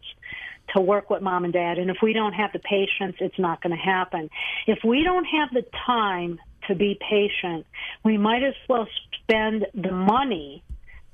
to 0.74 0.80
work 0.80 1.10
with 1.10 1.20
mom 1.20 1.44
and 1.44 1.52
dad. 1.52 1.76
And 1.76 1.90
if 1.90 1.98
we 2.02 2.14
don't 2.14 2.32
have 2.32 2.52
the 2.54 2.58
patience, 2.58 3.16
it's 3.20 3.38
not 3.38 3.62
going 3.62 3.76
to 3.76 3.82
happen. 3.82 4.30
If 4.66 4.78
we 4.82 5.04
don't 5.04 5.26
have 5.26 5.50
the 5.52 5.66
time 5.86 6.40
to 6.68 6.74
be 6.74 6.98
patient, 6.98 7.66
we 8.04 8.16
might 8.16 8.42
as 8.42 8.54
well 8.70 8.88
spend 9.20 9.66
the 9.74 9.92
money 9.92 10.62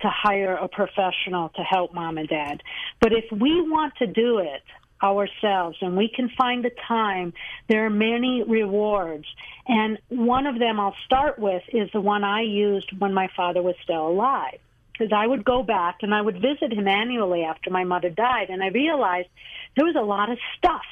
to 0.01 0.09
hire 0.09 0.55
a 0.55 0.69
professional 0.69 1.51
to 1.51 1.63
help 1.63 1.93
mom 1.93 2.19
and 2.19 2.29
dad. 2.29 2.63
But 3.01 3.13
if 3.13 3.25
we 3.33 3.61
want 3.61 3.95
to 3.97 4.07
do 4.07 4.39
it 4.39 4.63
ourselves 5.03 5.79
and 5.81 5.97
we 5.97 6.09
can 6.09 6.31
find 6.37 6.65
the 6.65 6.71
time, 6.87 7.33
there 7.69 7.87
are 7.87 7.91
many 7.91 8.43
rewards. 8.43 9.27
And 9.67 9.99
one 10.09 10.47
of 10.47 10.59
them 10.59 10.81
I'll 10.81 10.97
start 11.05 11.39
with 11.39 11.63
is 11.73 11.91
the 11.93 12.01
one 12.01 12.25
I 12.25 12.43
used 12.43 12.91
when 12.99 13.15
my 13.15 13.29
father 13.37 13.63
was 13.63 13.75
still 13.83 14.09
alive. 14.09 14.59
Because 14.93 15.13
I 15.13 15.27
would 15.27 15.45
go 15.45 15.63
back 15.63 15.99
and 16.03 16.13
I 16.13 16.21
would 16.21 16.43
visit 16.43 16.73
him 16.73 16.89
annually 16.89 17.45
after 17.45 17.71
my 17.71 17.85
mother 17.85 18.11
died, 18.11 18.51
and 18.51 18.63
I 18.63 18.69
realized 18.69 19.29
there 19.77 19.87
was 19.87 19.95
a 19.95 20.03
lot 20.03 20.29
of 20.29 20.39
stuff 20.57 20.83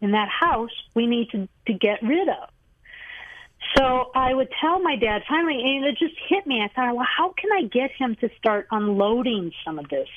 in 0.00 0.10
that 0.12 0.28
house 0.28 0.72
we 0.94 1.06
need 1.06 1.30
to, 1.30 1.48
to 1.66 1.72
get 1.72 2.02
rid 2.02 2.28
of. 2.28 2.48
So 3.74 4.10
I 4.14 4.34
would 4.34 4.48
tell 4.60 4.80
my 4.80 4.96
dad 4.96 5.22
finally, 5.28 5.60
and 5.64 5.84
it 5.84 5.98
just 5.98 6.14
hit 6.28 6.46
me. 6.46 6.62
I 6.62 6.68
thought, 6.74 6.94
well, 6.94 7.06
how 7.06 7.34
can 7.38 7.50
I 7.52 7.62
get 7.66 7.90
him 7.92 8.16
to 8.20 8.28
start 8.38 8.66
unloading 8.70 9.52
some 9.64 9.78
of 9.78 9.88
this? 9.88 10.08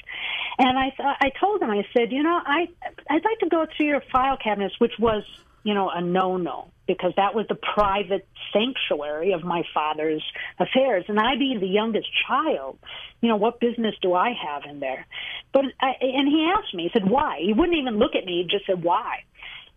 And 0.58 0.78
I 0.78 0.90
th- 0.90 1.18
I 1.22 1.30
told 1.40 1.62
him, 1.62 1.70
I 1.70 1.84
said, 1.96 2.12
you 2.12 2.24
know, 2.24 2.40
I 2.46 2.68
I'd 3.10 3.24
like 3.24 3.40
to 3.40 3.50
go 3.50 3.66
through 3.76 3.88
your 3.88 4.04
file 4.12 4.38
cabinets, 4.38 4.76
which 4.80 4.94
was, 5.00 5.24
you 5.64 5.74
know, 5.74 5.90
a 5.90 6.02
no-no 6.02 6.70
because 6.90 7.14
that 7.18 7.36
was 7.36 7.46
the 7.48 7.56
private 7.56 8.28
sanctuary 8.52 9.34
of 9.34 9.44
my 9.44 9.62
father's 9.76 10.24
affairs, 10.58 11.06
and 11.08 11.20
I 11.20 11.38
being 11.38 11.60
the 11.60 11.68
youngest 11.68 12.08
child, 12.28 12.80
you 13.22 13.30
know, 13.30 13.36
what 13.36 13.60
business 13.60 13.94
do 14.02 14.16
I 14.16 14.32
have 14.34 14.64
in 14.68 14.80
there? 14.80 15.06
But 15.54 15.66
I, 15.80 15.94
and 16.02 16.28
he 16.28 16.52
asked 16.58 16.74
me, 16.74 16.84
he 16.84 16.90
said, 16.92 17.08
why? 17.08 17.42
He 17.42 17.54
wouldn't 17.54 17.78
even 17.78 18.00
look 18.00 18.16
at 18.16 18.26
me. 18.26 18.42
He 18.42 18.50
just 18.50 18.66
said, 18.66 18.84
why? 18.84 19.24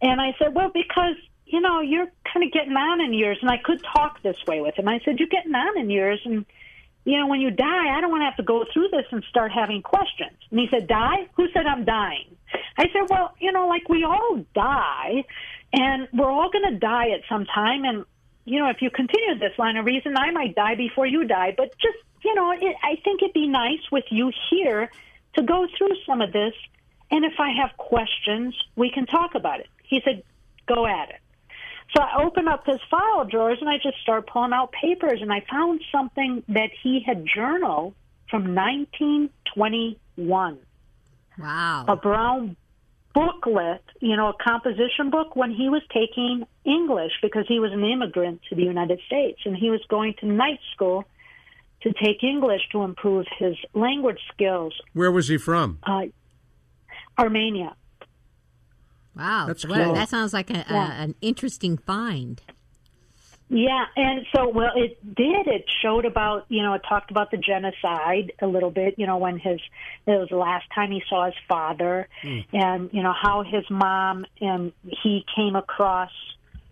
And 0.00 0.22
I 0.22 0.34
said, 0.38 0.54
well, 0.54 0.70
because 0.72 1.16
you 1.52 1.60
know, 1.60 1.80
you're 1.80 2.10
kind 2.32 2.44
of 2.46 2.50
getting 2.50 2.72
on 2.72 3.02
in 3.02 3.12
years, 3.12 3.36
and 3.42 3.50
I 3.50 3.58
could 3.58 3.82
talk 3.94 4.22
this 4.22 4.38
way 4.48 4.62
with 4.62 4.74
him. 4.74 4.88
I 4.88 5.00
said, 5.04 5.18
you're 5.18 5.28
getting 5.28 5.54
on 5.54 5.78
in 5.78 5.90
years, 5.90 6.18
and 6.24 6.46
you 7.04 7.18
know, 7.18 7.26
when 7.26 7.40
you 7.40 7.50
die, 7.50 7.94
I 7.94 8.00
don't 8.00 8.10
want 8.10 8.22
to 8.22 8.24
have 8.24 8.36
to 8.36 8.42
go 8.42 8.64
through 8.72 8.88
this 8.88 9.04
and 9.10 9.22
start 9.24 9.52
having 9.52 9.82
questions. 9.82 10.38
And 10.50 10.60
he 10.60 10.68
said, 10.70 10.86
die? 10.86 11.28
Who 11.34 11.48
said 11.52 11.66
I'm 11.66 11.84
dying? 11.84 12.36
I 12.78 12.84
said, 12.84 13.02
well, 13.10 13.34
you 13.38 13.52
know, 13.52 13.68
like 13.68 13.88
we 13.90 14.02
all 14.02 14.42
die, 14.54 15.24
and 15.74 16.08
we're 16.14 16.30
all 16.30 16.50
going 16.50 16.72
to 16.72 16.78
die 16.78 17.10
at 17.10 17.20
some 17.28 17.44
time, 17.44 17.84
and 17.84 18.06
you 18.46 18.58
know, 18.58 18.70
if 18.70 18.80
you 18.80 18.90
continue 18.90 19.38
this 19.38 19.56
line 19.58 19.76
of 19.76 19.84
reason, 19.84 20.16
I 20.16 20.30
might 20.30 20.54
die 20.54 20.74
before 20.74 21.06
you 21.06 21.24
die. 21.24 21.54
But 21.54 21.72
just, 21.78 21.98
you 22.24 22.34
know, 22.34 22.50
it, 22.52 22.76
I 22.82 22.96
think 23.04 23.20
it'd 23.22 23.34
be 23.34 23.46
nice 23.46 23.90
with 23.92 24.04
you 24.10 24.32
here 24.50 24.90
to 25.34 25.42
go 25.42 25.66
through 25.76 25.96
some 26.06 26.22
of 26.22 26.32
this, 26.32 26.54
and 27.10 27.26
if 27.26 27.34
I 27.38 27.50
have 27.60 27.76
questions, 27.76 28.56
we 28.74 28.90
can 28.90 29.04
talk 29.04 29.34
about 29.34 29.60
it. 29.60 29.68
He 29.84 30.00
said, 30.02 30.22
go 30.66 30.86
at 30.86 31.10
it. 31.10 31.21
So 31.94 32.02
I 32.02 32.24
opened 32.24 32.48
up 32.48 32.66
his 32.66 32.80
file 32.90 33.24
drawers 33.24 33.58
and 33.60 33.68
I 33.68 33.76
just 33.76 33.98
started 34.02 34.26
pulling 34.26 34.52
out 34.52 34.72
papers 34.72 35.20
and 35.20 35.32
I 35.32 35.44
found 35.50 35.80
something 35.92 36.42
that 36.48 36.70
he 36.82 37.04
had 37.06 37.24
journaled 37.26 37.94
from 38.30 38.54
1921. 38.54 40.58
Wow. 41.38 41.84
A 41.88 41.96
brown 41.96 42.56
booklet, 43.14 43.82
you 44.00 44.16
know, 44.16 44.28
a 44.28 44.34
composition 44.42 45.10
book 45.10 45.36
when 45.36 45.50
he 45.50 45.68
was 45.68 45.82
taking 45.92 46.46
English 46.64 47.12
because 47.20 47.44
he 47.46 47.60
was 47.60 47.70
an 47.72 47.84
immigrant 47.84 48.40
to 48.48 48.54
the 48.54 48.62
United 48.62 49.00
States 49.06 49.40
and 49.44 49.54
he 49.54 49.68
was 49.70 49.82
going 49.88 50.14
to 50.20 50.26
night 50.26 50.60
school 50.74 51.04
to 51.82 51.92
take 51.92 52.22
English 52.22 52.62
to 52.70 52.82
improve 52.82 53.26
his 53.38 53.56
language 53.74 54.20
skills. 54.32 54.72
Where 54.94 55.12
was 55.12 55.28
he 55.28 55.36
from? 55.36 55.78
Uh, 55.82 56.06
Armenia. 57.18 57.76
Wow. 59.16 59.46
That's 59.46 59.66
Well, 59.66 59.86
cool. 59.86 59.94
that 59.94 60.08
sounds 60.08 60.32
like 60.32 60.50
a, 60.50 60.64
a, 60.68 60.74
an 60.74 61.14
interesting 61.20 61.76
find. 61.76 62.40
Yeah, 63.54 63.84
and 63.96 64.24
so 64.34 64.48
well, 64.48 64.70
it 64.74 64.98
did. 65.14 65.46
It 65.46 65.66
showed 65.82 66.06
about 66.06 66.46
you 66.48 66.62
know, 66.62 66.72
it 66.72 66.80
talked 66.88 67.10
about 67.10 67.30
the 67.30 67.36
genocide 67.36 68.32
a 68.40 68.46
little 68.46 68.70
bit. 68.70 68.94
You 68.96 69.06
know, 69.06 69.18
when 69.18 69.38
his 69.38 69.60
it 70.06 70.12
was 70.12 70.28
the 70.30 70.36
last 70.36 70.64
time 70.74 70.90
he 70.90 71.02
saw 71.06 71.26
his 71.26 71.34
father, 71.46 72.08
hmm. 72.22 72.38
and 72.54 72.88
you 72.94 73.02
know 73.02 73.12
how 73.12 73.42
his 73.42 73.68
mom 73.68 74.24
and 74.40 74.72
he 75.02 75.26
came 75.36 75.54
across, 75.54 76.12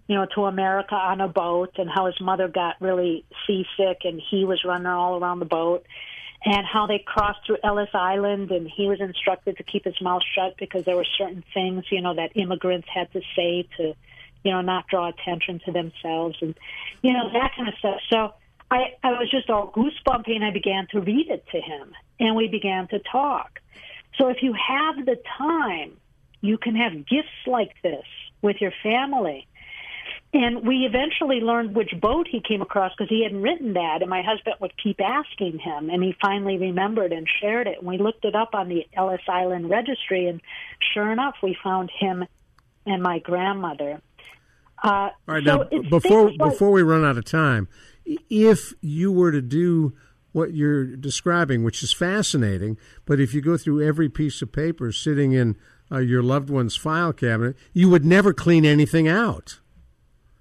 you 0.07 0.14
know, 0.14 0.26
to 0.35 0.46
America 0.46 0.94
on 0.94 1.20
a 1.20 1.29
boat, 1.29 1.74
and 1.76 1.90
how 1.94 2.07
his 2.07 2.18
mother 2.18 2.48
got 2.48 2.76
really 2.81 3.26
seasick, 3.46 3.98
and 4.05 4.18
he 4.31 4.46
was 4.46 4.64
running 4.64 4.87
all 4.87 5.18
around 5.18 5.40
the 5.40 5.44
boat. 5.44 5.85
And 6.42 6.64
how 6.66 6.87
they 6.87 6.98
crossed 6.98 7.40
through 7.46 7.59
Ellis 7.62 7.90
Island, 7.92 8.50
and 8.50 8.66
he 8.66 8.87
was 8.87 8.98
instructed 9.00 9.59
to 9.59 9.62
keep 9.62 9.85
his 9.85 10.00
mouth 10.00 10.22
shut 10.35 10.57
because 10.59 10.87
there 10.87 10.96
were 10.96 11.07
certain 11.18 11.44
things, 11.53 11.85
you 11.90 12.00
know, 12.00 12.14
that 12.14 12.35
immigrants 12.35 12.88
had 12.92 13.12
to 13.12 13.20
say 13.37 13.68
to, 13.76 13.94
you 14.42 14.50
know, 14.50 14.62
not 14.62 14.87
draw 14.87 15.09
attention 15.09 15.61
to 15.66 15.72
themselves 15.72 16.38
and, 16.40 16.55
you 17.03 17.12
know, 17.12 17.31
that 17.33 17.53
kind 17.55 17.68
of 17.68 17.74
stuff. 17.74 18.00
So 18.09 18.33
I, 18.70 18.94
I 19.03 19.12
was 19.12 19.31
just 19.31 19.50
all 19.50 19.70
goosebumpy 19.70 20.35
and 20.35 20.44
I 20.44 20.50
began 20.50 20.87
to 20.92 21.00
read 21.00 21.29
it 21.29 21.44
to 21.53 21.61
him 21.61 21.92
and 22.18 22.37
we 22.37 22.48
began 22.48 22.88
to 22.88 23.00
talk. 23.00 23.61
So 24.16 24.29
if 24.29 24.42
you 24.42 24.55
have 24.55 25.05
the 25.05 25.18
time, 25.37 25.96
you 26.40 26.57
can 26.57 26.76
have 26.76 27.07
gifts 27.07 27.29
like 27.46 27.74
this 27.83 28.05
with 28.42 28.61
your 28.61 28.72
family. 28.83 29.46
And 30.33 30.64
we 30.64 30.88
eventually 30.88 31.40
learned 31.40 31.75
which 31.75 31.90
boat 32.01 32.29
he 32.31 32.40
came 32.40 32.62
across 32.62 32.93
because 32.97 33.09
he 33.09 33.25
hadn't 33.25 33.43
written 33.43 33.73
that. 33.73 33.99
And 34.01 34.09
my 34.09 34.23
husband 34.23 34.57
would 34.61 34.73
keep 34.81 35.01
asking 35.01 35.59
him, 35.59 35.90
and 35.90 36.03
he 36.03 36.14
finally 36.23 36.57
remembered 36.57 37.12
and 37.12 37.27
shared 37.40 37.66
it. 37.66 37.79
And 37.79 37.87
we 37.88 37.99
looked 37.99 38.25
it 38.25 38.37
up 38.37 38.51
on 38.55 38.69
the 38.69 38.87
Ellis 38.97 39.23
Island 39.29 39.69
registry, 39.69 40.27
and 40.27 40.40
sure 40.95 41.11
enough, 41.11 41.35
we 41.43 41.57
found 41.64 41.90
him 41.99 42.25
and 42.87 43.03
my 43.03 43.19
grandmother. 43.19 44.01
Uh, 44.83 44.88
All 44.88 45.11
right, 45.27 45.45
so 45.45 45.69
now 45.71 45.83
before 45.90 46.31
like- 46.31 46.38
before 46.38 46.71
we 46.71 46.83
run 46.83 47.05
out 47.05 47.19
of 47.19 47.25
time, 47.25 47.69
if 48.29 48.73
you 48.81 49.11
were 49.11 49.33
to 49.33 49.43
do 49.43 49.95
what 50.33 50.55
you're 50.55 50.85
describing, 50.97 51.64
which 51.64 51.83
is 51.83 51.93
fascinating, 51.93 52.79
but 53.05 53.19
if 53.19 53.35
you 53.35 53.40
go 53.40 53.57
through 53.57 53.87
every 53.87 54.09
piece 54.09 54.40
of 54.43 54.53
paper 54.53 54.93
sitting 54.93 55.33
in 55.33 55.57
uh, 55.90 55.99
your 55.99 56.23
loved 56.23 56.49
one's 56.51 56.77
file 56.77 57.12
cabinet, 57.12 57.57
you 57.73 57.90
would 57.90 58.05
never 58.05 58.33
clean 58.33 58.64
anything 58.64 59.09
out. 59.09 59.59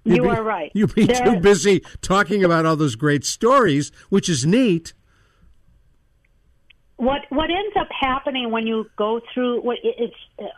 You'd 0.04 0.16
You 0.16 0.22
be- 0.22 0.28
are 0.28 0.42
right. 0.42 0.70
You'd 0.74 0.94
be 0.94 1.04
There- 1.06 1.24
too 1.24 1.40
busy 1.40 1.82
talking 2.02 2.42
about 2.44 2.64
all 2.66 2.76
those 2.76 2.96
great 2.96 3.24
stories, 3.24 3.90
which 4.08 4.28
is 4.28 4.46
neat. 4.46 4.92
what 6.96 7.22
what 7.30 7.50
ends 7.50 7.74
up 7.78 7.88
happening 7.98 8.50
when 8.50 8.66
you 8.66 8.86
go 8.96 9.22
through 9.32 9.62
what 9.62 9.78
it's 9.82 10.14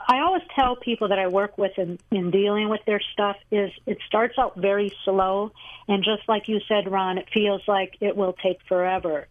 i 0.08 0.18
always 0.18 0.42
tell 0.56 0.74
people 0.74 1.06
that 1.06 1.18
i 1.18 1.28
work 1.28 1.56
with 1.56 1.70
in, 1.78 1.96
in 2.10 2.32
dealing 2.32 2.68
with 2.68 2.80
their 2.84 3.00
stuff 3.12 3.36
is 3.52 3.70
it 3.86 3.96
starts 4.08 4.36
out 4.38 4.56
very 4.56 4.92
slow 5.04 5.52
and 5.86 6.02
just 6.02 6.22
like 6.28 6.48
you 6.48 6.58
said 6.66 6.90
ron 6.90 7.16
it 7.16 7.28
feels 7.32 7.62
like 7.68 7.96
it 8.00 8.16
will 8.16 8.32
take 8.42 8.58
forever 8.68 9.28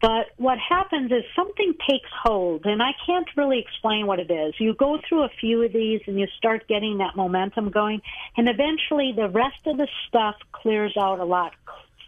but 0.00 0.26
what 0.36 0.58
happens 0.58 1.10
is 1.10 1.22
something 1.36 1.74
takes 1.88 2.08
hold 2.22 2.64
and 2.64 2.82
i 2.82 2.90
can't 3.06 3.28
really 3.36 3.58
explain 3.58 4.06
what 4.06 4.18
it 4.18 4.30
is 4.30 4.54
you 4.58 4.74
go 4.74 4.98
through 5.08 5.22
a 5.22 5.30
few 5.40 5.62
of 5.62 5.72
these 5.72 6.00
and 6.06 6.18
you 6.18 6.26
start 6.36 6.66
getting 6.68 6.98
that 6.98 7.16
momentum 7.16 7.70
going 7.70 8.00
and 8.36 8.48
eventually 8.48 9.12
the 9.14 9.28
rest 9.28 9.66
of 9.66 9.76
the 9.76 9.88
stuff 10.08 10.36
clears 10.52 10.96
out 10.96 11.20
a 11.20 11.24
lot 11.24 11.52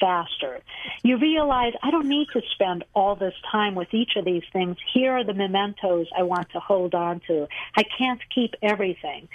faster. 0.02 0.60
You 1.04 1.16
realize 1.16 1.74
I 1.82 1.92
don't 1.92 2.08
need 2.08 2.26
to 2.32 2.42
spend 2.50 2.84
all 2.92 3.14
this 3.14 3.34
time 3.50 3.76
with 3.76 3.94
each 3.94 4.16
of 4.16 4.24
these 4.24 4.42
things. 4.52 4.76
Here 4.92 5.12
are 5.12 5.24
the 5.24 5.32
mementos 5.32 6.08
I 6.16 6.24
want 6.24 6.50
to 6.50 6.60
hold 6.60 6.94
on 6.94 7.20
to. 7.28 7.46
I 7.76 7.84
can't 7.84 8.20
keep 8.34 8.54
everything. 8.62 9.28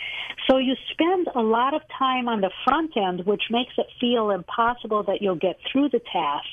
So 0.49 0.57
you 0.57 0.75
spend 0.91 1.29
a 1.33 1.41
lot 1.41 1.73
of 1.73 1.81
time 1.97 2.27
on 2.27 2.41
the 2.41 2.51
front 2.65 2.97
end, 2.97 3.25
which 3.25 3.43
makes 3.49 3.73
it 3.77 3.87
feel 3.99 4.29
impossible 4.29 5.03
that 5.03 5.21
you'll 5.21 5.35
get 5.35 5.57
through 5.71 5.89
the 5.89 6.01
task. 6.11 6.47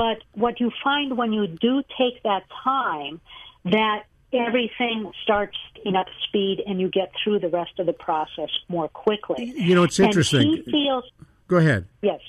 But 0.00 0.22
what 0.32 0.60
you 0.60 0.70
find 0.82 1.18
when 1.18 1.34
you 1.34 1.46
do 1.46 1.82
take 1.98 2.22
that 2.22 2.44
time, 2.64 3.20
that 3.66 4.04
everything 4.32 5.12
starts 5.22 5.58
picking 5.74 5.94
up 5.94 6.06
speed 6.26 6.62
and 6.66 6.80
you 6.80 6.88
get 6.88 7.12
through 7.22 7.40
the 7.40 7.50
rest 7.50 7.78
of 7.78 7.84
the 7.84 7.92
process 7.92 8.48
more 8.66 8.88
quickly. 8.88 9.52
You 9.54 9.74
know, 9.74 9.82
it's 9.82 10.00
interesting. 10.00 10.62
feels, 10.64 11.04
Go 11.48 11.58
ahead. 11.58 11.84
yes. 12.00 12.20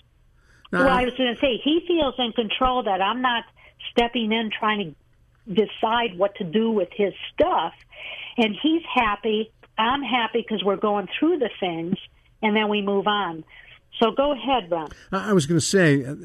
well, 0.73 0.85
I 0.85 1.05
was 1.05 1.13
going 1.13 1.33
to 1.33 1.39
say 1.39 1.61
he 1.63 1.81
feels 1.87 2.15
in 2.17 2.33
control 2.33 2.83
that 2.83 3.01
I'm 3.01 3.21
not 3.21 3.45
stepping 3.91 4.33
in 4.33 4.49
trying 4.51 4.93
to 5.47 5.53
decide 5.53 6.17
what 6.17 6.35
to 6.35 6.43
do 6.43 6.71
with 6.71 6.89
his 6.91 7.13
stuff, 7.33 7.71
and 8.35 8.53
he's 8.61 8.83
happy. 8.93 9.49
I'm 9.77 10.03
happy 10.03 10.41
because 10.41 10.61
we're 10.61 10.75
going 10.75 11.07
through 11.17 11.37
the 11.37 11.49
things, 11.61 11.95
and 12.41 12.53
then 12.53 12.67
we 12.67 12.81
move 12.81 13.07
on. 13.07 13.45
So 14.01 14.11
go 14.11 14.33
ahead, 14.33 14.69
Ron. 14.69 14.89
I 15.13 15.31
was 15.31 15.45
going 15.45 15.59
to 15.59 15.65
say, 15.65 16.03
uh, 16.03 16.15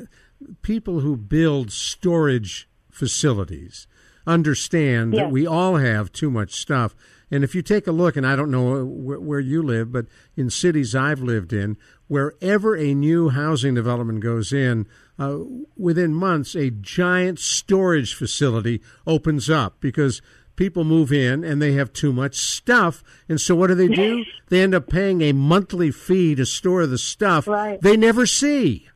people 0.63 1.01
who 1.01 1.17
build 1.17 1.71
storage 1.73 2.69
facilities 2.91 3.87
understand 4.27 5.15
Yes. 5.15 5.23
that 5.23 5.31
we 5.31 5.47
all 5.47 5.77
have 5.77 6.11
too 6.13 6.31
much 6.31 6.53
stuff. 6.55 6.95
And 7.31 7.43
if 7.45 7.55
you 7.55 7.63
take 7.63 7.87
a 7.87 7.93
look, 7.93 8.17
and 8.17 8.27
I 8.27 8.37
don't 8.37 8.51
know 8.51 8.85
where, 8.85 9.19
where 9.21 9.41
you 9.41 9.63
live, 9.63 9.91
but 9.93 10.07
in 10.37 10.51
cities 10.51 10.95
I've 10.95 11.21
lived 11.21 11.53
in, 11.53 11.77
wherever 12.09 12.77
a 12.77 12.95
new 12.95 13.31
housing 13.31 13.75
development 13.75 14.21
goes 14.21 14.53
in, 14.53 14.87
uh, 15.19 15.39
within 15.77 16.15
months, 16.15 16.55
a 16.55 16.71
giant 16.71 17.39
storage 17.39 18.15
facility 18.15 18.81
opens 19.07 19.49
up 19.51 19.81
because 19.81 20.23
people 20.55 20.85
move 20.85 21.13
in 21.13 21.43
and 21.45 21.61
they 21.61 21.73
have 21.73 21.93
too 21.93 22.13
much 22.13 22.37
stuff. 22.37 23.03
And 23.29 23.41
so 23.41 23.55
what 23.57 23.69
do 23.69 23.75
they 23.75 23.89
do? 23.89 24.25
they 24.49 24.63
end 24.63 24.75
up 24.75 24.89
paying 24.89 25.21
a 25.23 25.33
monthly 25.33 25.91
fee 25.91 26.35
to 26.37 26.47
store 26.47 26.87
the 26.87 26.99
stuff 26.99 27.47
Right. 27.49 27.81
they 27.81 27.97
never 27.97 28.27
see. 28.27 28.89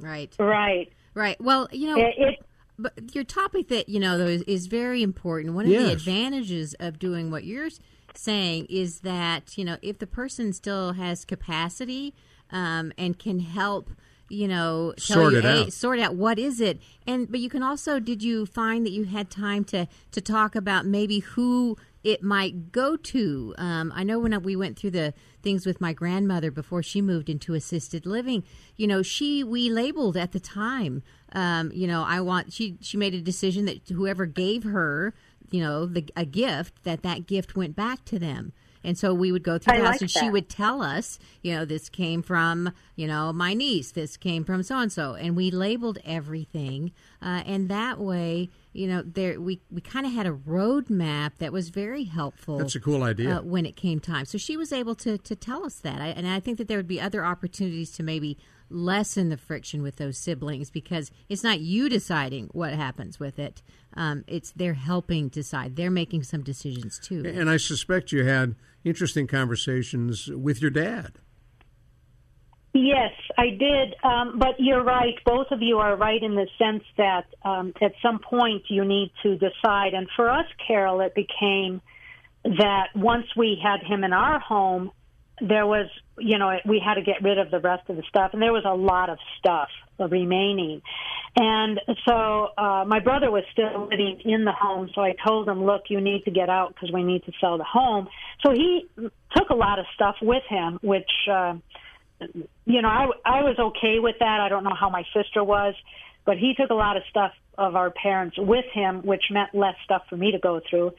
Right. 0.00 0.34
Right. 0.38 0.92
Right. 1.14 1.40
Well, 1.40 1.68
you 1.72 1.88
know, 1.88 1.98
It, 2.00 2.14
it, 2.16 2.38
but 2.78 3.14
your 3.14 3.24
topic 3.24 3.68
that 3.68 3.88
you 3.88 4.00
know 4.00 4.16
though 4.16 4.26
is, 4.26 4.42
is 4.42 4.66
very 4.66 5.02
important. 5.02 5.54
One 5.54 5.66
of 5.66 5.70
the 5.70 5.92
advantages 5.92 6.74
of 6.80 6.98
doing 6.98 7.30
what 7.30 7.44
you're 7.44 7.68
saying 8.14 8.66
is 8.68 9.00
that 9.00 9.56
you 9.58 9.64
know 9.64 9.76
if 9.82 9.98
the 9.98 10.06
person 10.06 10.52
still 10.52 10.94
has 10.94 11.24
capacity 11.24 12.14
um, 12.50 12.92
and 12.98 13.18
can 13.18 13.40
help, 13.40 13.90
you 14.28 14.48
know, 14.48 14.94
tell 14.96 15.16
Sort 15.16 15.32
you, 15.32 15.38
it 15.40 15.44
hey, 15.44 15.62
out. 15.64 15.72
sort 15.72 15.98
out 15.98 16.14
what 16.16 16.38
is 16.38 16.60
it, 16.60 16.80
and 17.06 17.30
but 17.30 17.40
you 17.40 17.50
can 17.50 17.62
also 17.62 17.98
did 18.00 18.22
you 18.22 18.46
find 18.46 18.86
that 18.86 18.92
you 18.92 19.04
had 19.04 19.30
time 19.30 19.64
to 19.64 19.86
to 20.12 20.20
talk 20.20 20.54
about 20.54 20.86
maybe 20.86 21.18
who 21.20 21.76
it 22.02 22.22
might 22.22 22.72
go 22.72 22.96
to. 22.96 23.54
Um, 23.58 23.92
I 23.94 24.04
know 24.04 24.18
when 24.18 24.42
we 24.42 24.56
went 24.56 24.78
through 24.78 24.92
the 24.92 25.14
things 25.42 25.66
with 25.66 25.80
my 25.80 25.92
grandmother 25.92 26.50
before 26.50 26.82
she 26.82 27.00
moved 27.02 27.28
into 27.28 27.54
assisted 27.54 28.06
living, 28.06 28.44
you 28.76 28.86
know, 28.86 29.02
she 29.02 29.44
we 29.44 29.70
labeled 29.70 30.16
at 30.16 30.32
the 30.32 30.40
time. 30.40 31.02
Um, 31.32 31.70
you 31.72 31.86
know, 31.86 32.02
I 32.02 32.20
want 32.20 32.52
she 32.52 32.76
she 32.80 32.96
made 32.96 33.14
a 33.14 33.20
decision 33.20 33.66
that 33.66 33.88
whoever 33.88 34.26
gave 34.26 34.64
her, 34.64 35.14
you 35.50 35.60
know, 35.60 35.86
the 35.86 36.08
a 36.16 36.24
gift 36.24 36.84
that 36.84 37.02
that 37.02 37.26
gift 37.26 37.56
went 37.56 37.76
back 37.76 38.04
to 38.06 38.18
them. 38.18 38.52
And 38.82 38.96
so 38.96 39.12
we 39.12 39.32
would 39.32 39.42
go 39.42 39.58
through 39.58 39.74
I 39.74 39.78
the 39.78 39.84
house, 39.84 39.94
like 39.94 40.02
and 40.02 40.10
she 40.10 40.30
would 40.30 40.48
tell 40.48 40.82
us, 40.82 41.18
you 41.42 41.54
know, 41.54 41.64
this 41.64 41.88
came 41.88 42.22
from, 42.22 42.72
you 42.96 43.06
know, 43.06 43.32
my 43.32 43.54
niece. 43.54 43.92
This 43.92 44.16
came 44.16 44.44
from 44.44 44.62
so 44.62 44.78
and 44.78 44.92
so, 44.92 45.14
and 45.14 45.36
we 45.36 45.50
labeled 45.50 45.98
everything. 46.04 46.92
Uh, 47.20 47.42
and 47.46 47.68
that 47.68 47.98
way, 47.98 48.48
you 48.72 48.86
know, 48.86 49.02
there 49.02 49.40
we 49.40 49.60
we 49.70 49.80
kind 49.80 50.06
of 50.06 50.12
had 50.12 50.26
a 50.26 50.32
roadmap 50.32 51.36
that 51.38 51.52
was 51.52 51.68
very 51.68 52.04
helpful. 52.04 52.58
That's 52.58 52.76
a 52.76 52.80
cool 52.80 53.02
idea. 53.02 53.38
Uh, 53.38 53.42
when 53.42 53.66
it 53.66 53.76
came 53.76 54.00
time, 54.00 54.24
so 54.24 54.38
she 54.38 54.56
was 54.56 54.72
able 54.72 54.94
to 54.96 55.18
to 55.18 55.36
tell 55.36 55.64
us 55.64 55.76
that, 55.76 56.00
I, 56.00 56.08
and 56.08 56.26
I 56.26 56.40
think 56.40 56.58
that 56.58 56.68
there 56.68 56.78
would 56.78 56.88
be 56.88 57.00
other 57.00 57.24
opportunities 57.24 57.90
to 57.92 58.02
maybe 58.02 58.38
lessen 58.70 59.28
the 59.28 59.36
friction 59.36 59.82
with 59.82 59.96
those 59.96 60.16
siblings 60.16 60.70
because 60.70 61.10
it's 61.28 61.42
not 61.42 61.60
you 61.60 61.88
deciding 61.88 62.48
what 62.52 62.72
happens 62.72 63.18
with 63.18 63.38
it. 63.38 63.62
Um, 63.94 64.24
it's 64.28 64.52
they're 64.52 64.74
helping 64.74 65.28
decide. 65.28 65.76
They're 65.76 65.90
making 65.90 66.22
some 66.22 66.42
decisions 66.42 66.98
too. 66.98 67.24
And 67.26 67.50
I 67.50 67.56
suspect 67.56 68.12
you 68.12 68.24
had 68.24 68.54
interesting 68.84 69.26
conversations 69.26 70.28
with 70.28 70.60
your 70.60 70.70
dad. 70.70 71.12
Yes, 72.72 73.12
I 73.36 73.50
did. 73.50 73.94
Um, 74.04 74.38
but 74.38 74.54
you're 74.58 74.84
right. 74.84 75.14
Both 75.24 75.48
of 75.50 75.60
you 75.60 75.78
are 75.78 75.96
right 75.96 76.22
in 76.22 76.36
the 76.36 76.46
sense 76.56 76.84
that 76.96 77.26
um, 77.44 77.72
at 77.82 77.92
some 78.00 78.20
point 78.20 78.62
you 78.68 78.84
need 78.84 79.10
to 79.24 79.36
decide. 79.36 79.92
And 79.92 80.08
for 80.14 80.30
us, 80.30 80.46
Carol, 80.66 81.00
it 81.00 81.14
became 81.14 81.80
that 82.44 82.88
once 82.94 83.26
we 83.36 83.60
had 83.62 83.82
him 83.82 84.04
in 84.04 84.12
our 84.12 84.38
home, 84.38 84.92
there 85.40 85.66
was, 85.66 85.86
you 86.18 86.38
know, 86.38 86.52
we 86.64 86.82
had 86.84 86.94
to 86.94 87.02
get 87.02 87.22
rid 87.22 87.38
of 87.38 87.50
the 87.50 87.60
rest 87.60 87.88
of 87.88 87.96
the 87.96 88.02
stuff. 88.08 88.30
And 88.32 88.42
there 88.42 88.52
was 88.52 88.64
a 88.66 88.74
lot 88.74 89.10
of 89.10 89.18
stuff 89.38 89.68
remaining. 89.98 90.82
And 91.36 91.80
so 92.06 92.48
uh, 92.56 92.84
my 92.86 93.00
brother 93.00 93.30
was 93.30 93.44
still 93.52 93.88
living 93.90 94.20
in 94.24 94.44
the 94.44 94.52
home. 94.52 94.90
So 94.94 95.00
I 95.00 95.14
told 95.26 95.48
him, 95.48 95.64
look, 95.64 95.82
you 95.88 96.00
need 96.00 96.24
to 96.24 96.30
get 96.30 96.48
out 96.48 96.74
because 96.74 96.90
we 96.92 97.02
need 97.02 97.24
to 97.24 97.32
sell 97.40 97.58
the 97.58 97.64
home. 97.64 98.08
So 98.44 98.52
he 98.52 98.88
took 99.36 99.50
a 99.50 99.54
lot 99.54 99.78
of 99.78 99.86
stuff 99.94 100.16
with 100.22 100.42
him, 100.48 100.78
which. 100.82 101.10
Uh, 101.30 101.54
you 102.66 102.82
know, 102.82 102.88
I, 102.88 103.06
I 103.24 103.42
was 103.42 103.56
okay 103.58 103.98
with 103.98 104.16
that. 104.20 104.40
I 104.40 104.48
don't 104.50 104.64
know 104.64 104.74
how 104.78 104.90
my 104.90 105.04
sister 105.14 105.42
was, 105.42 105.74
but 106.26 106.36
he 106.36 106.54
took 106.54 106.70
a 106.70 106.74
lot 106.74 106.98
of 106.98 107.02
stuff 107.08 107.32
of 107.56 107.76
our 107.76 107.90
parents 107.90 108.36
with 108.38 108.64
him, 108.72 109.02
which 109.02 109.24
meant 109.30 109.54
less 109.54 109.74
stuff 109.84 110.02
for 110.08 110.16
me 110.16 110.32
to 110.32 110.38
go 110.38 110.60
through. 110.68 110.92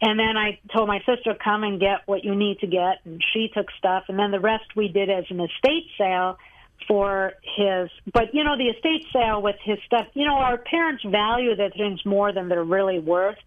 And 0.00 0.18
then 0.18 0.36
I 0.36 0.60
told 0.72 0.88
my 0.88 1.00
sister, 1.00 1.34
come 1.42 1.64
and 1.64 1.80
get 1.80 2.06
what 2.06 2.24
you 2.24 2.34
need 2.34 2.60
to 2.60 2.66
get. 2.66 3.00
And 3.04 3.22
she 3.32 3.50
took 3.52 3.66
stuff. 3.78 4.04
And 4.08 4.18
then 4.18 4.30
the 4.30 4.40
rest 4.40 4.64
we 4.76 4.88
did 4.88 5.10
as 5.10 5.24
an 5.30 5.40
estate 5.40 5.86
sale 5.96 6.38
for 6.86 7.32
his, 7.56 7.90
but 8.12 8.32
you 8.32 8.44
know, 8.44 8.56
the 8.56 8.68
estate 8.68 9.04
sale 9.12 9.42
with 9.42 9.56
his 9.62 9.78
stuff, 9.86 10.06
you 10.14 10.24
know, 10.24 10.36
our 10.36 10.58
parents 10.58 11.02
value 11.04 11.56
their 11.56 11.70
things 11.70 12.04
more 12.06 12.32
than 12.32 12.48
they're 12.48 12.62
really 12.62 13.00
worth. 13.00 13.38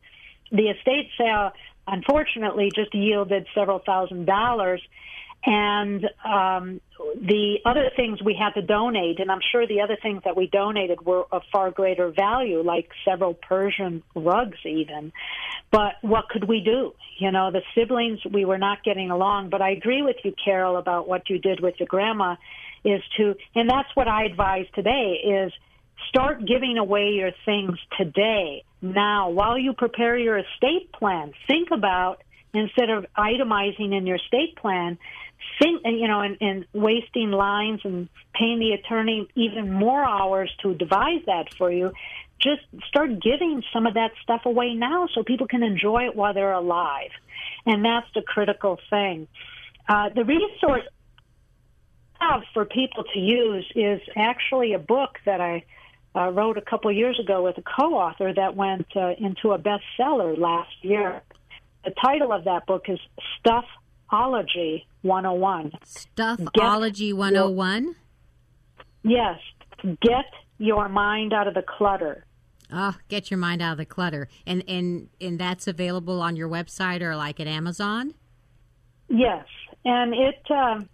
The 0.52 0.68
estate 0.70 1.10
sale, 1.18 1.52
unfortunately, 1.88 2.70
just 2.76 2.94
yielded 2.94 3.48
several 3.56 3.80
thousand 3.80 4.26
dollars 4.26 4.82
and 5.44 6.06
um, 6.24 6.82
the 7.20 7.58
other 7.66 7.90
things 7.96 8.22
we 8.22 8.36
had 8.40 8.60
to 8.60 8.66
donate, 8.66 9.20
and 9.20 9.32
I'm 9.32 9.40
sure 9.52 9.66
the 9.66 9.82
other 9.82 9.98
things 10.02 10.22
that 10.24 10.38
we 10.38 10.48
donated 10.48 11.04
were 11.04 11.26
of 11.32 11.42
far 11.52 11.72
greater 11.72 12.12
value, 12.12 12.62
like 12.62 12.90
several 13.06 13.34
Persian 13.34 14.04
rugs, 14.16 14.60
even. 14.66 15.12
But 15.72 15.94
what 16.02 16.30
could 16.30 16.48
we 16.48 16.62
do? 16.62 16.94
You 17.18 17.32
know, 17.32 17.52
the 17.52 17.62
siblings, 17.74 18.20
we 18.32 18.46
were 18.46 18.60
not 18.60 18.84
getting 18.84 19.10
along. 19.10 19.50
But 19.50 19.62
I 19.62 19.72
agree 19.72 20.04
with 20.04 20.18
you, 20.24 20.34
Carol, 20.44 20.78
about 20.78 21.08
what 21.08 21.30
you 21.30 21.40
did 21.40 21.60
with 21.60 21.76
your 21.80 21.88
grandma, 21.88 22.36
is 22.84 23.02
to, 23.18 23.36
and 23.56 23.70
that's 23.70 23.90
what 23.96 24.08
I 24.08 24.26
advise 24.26 24.66
today 24.76 25.22
is 25.24 25.52
start 26.10 26.46
giving 26.46 26.78
away 26.78 27.12
your 27.12 27.32
things 27.46 27.78
today, 27.98 28.64
now, 28.82 29.30
while 29.30 29.58
you 29.58 29.74
prepare 29.74 30.18
your 30.18 30.38
estate 30.38 30.92
plan. 30.92 31.34
Think 31.48 31.70
about 31.72 32.22
instead 32.54 32.90
of 32.90 33.06
itemizing 33.18 33.96
in 33.96 34.06
your 34.06 34.18
estate 34.18 34.56
plan, 34.58 34.98
think 35.60 35.82
you 35.86 36.08
know, 36.08 36.22
and, 36.22 36.38
and 36.42 36.66
wasting 36.74 37.32
lines 37.32 37.82
and 37.84 38.10
paying 38.34 38.60
the 38.60 38.72
attorney 38.72 39.28
even 39.36 39.72
more 39.72 40.04
hours 40.04 40.52
to 40.64 40.74
devise 40.74 41.22
that 41.26 41.54
for 41.58 41.72
you. 41.72 41.92
Just 42.40 42.62
start 42.88 43.22
giving 43.22 43.64
some 43.72 43.86
of 43.86 43.94
that 43.94 44.12
stuff 44.24 44.42
away 44.46 44.74
now, 44.74 45.08
so 45.14 45.24
people 45.24 45.48
can 45.48 45.62
enjoy 45.62 46.08
it 46.08 46.16
while 46.16 46.34
they're 46.34 46.54
alive, 46.54 47.12
and 47.66 47.86
that's 47.86 48.08
the 48.16 48.22
critical 48.22 48.80
thing. 48.90 49.28
Uh, 49.88 50.10
the 50.10 50.24
resource 50.24 50.84
have 52.20 52.42
for 52.54 52.66
people 52.66 53.04
to 53.14 53.20
use 53.20 53.66
is 53.76 54.00
actually 54.16 54.74
a 54.74 54.80
book 54.80 55.18
that 55.26 55.42
I 55.42 55.64
uh, 56.16 56.30
wrote 56.30 56.58
a 56.58 56.62
couple 56.62 56.92
years 56.92 57.20
ago 57.20 57.44
with 57.44 57.58
a 57.58 57.64
co-author 57.64 58.34
that 58.34 58.56
went 58.56 58.88
uh, 58.96 59.14
into 59.18 59.52
a 59.52 59.60
bestseller 59.60 60.38
last 60.38 60.74
year. 60.82 61.22
The 61.84 61.92
title 61.92 62.32
of 62.32 62.44
that 62.46 62.66
book 62.68 62.86
is 62.90 63.00
Stuffology 64.12 64.86
101. 65.02 65.72
Stuffology 65.86 67.14
101. 67.14 67.96
Yes, 69.04 69.40
get 69.84 70.26
your 70.58 70.90
mind 70.90 71.34
out 71.34 71.48
of 71.48 71.54
the 71.54 71.64
clutter. 71.64 72.26
Oh, 72.72 72.96
get 73.10 73.32
your 73.32 73.38
mind 73.38 73.62
out 73.62 73.74
of 73.74 73.78
the 73.78 73.86
clutter, 73.86 74.30
and 74.46 74.64
and 74.68 75.10
and 75.20 75.38
that's 75.40 75.68
available 75.68 76.22
on 76.22 76.36
your 76.36 76.48
website 76.48 77.02
or 77.02 77.16
like 77.16 77.40
at 77.40 77.48
Amazon. 77.48 78.14
Yes, 79.10 79.46
and 79.84 80.14
it, 80.14 80.42
um, 80.50 80.88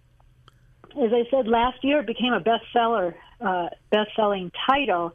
as 1.00 1.12
I 1.12 1.24
said 1.30 1.46
last 1.46 1.84
year, 1.84 2.00
it 2.00 2.06
became 2.06 2.32
a 2.32 2.40
bestseller, 2.40 3.14
uh, 3.40 3.68
best-selling 3.92 4.50
title, 4.68 5.14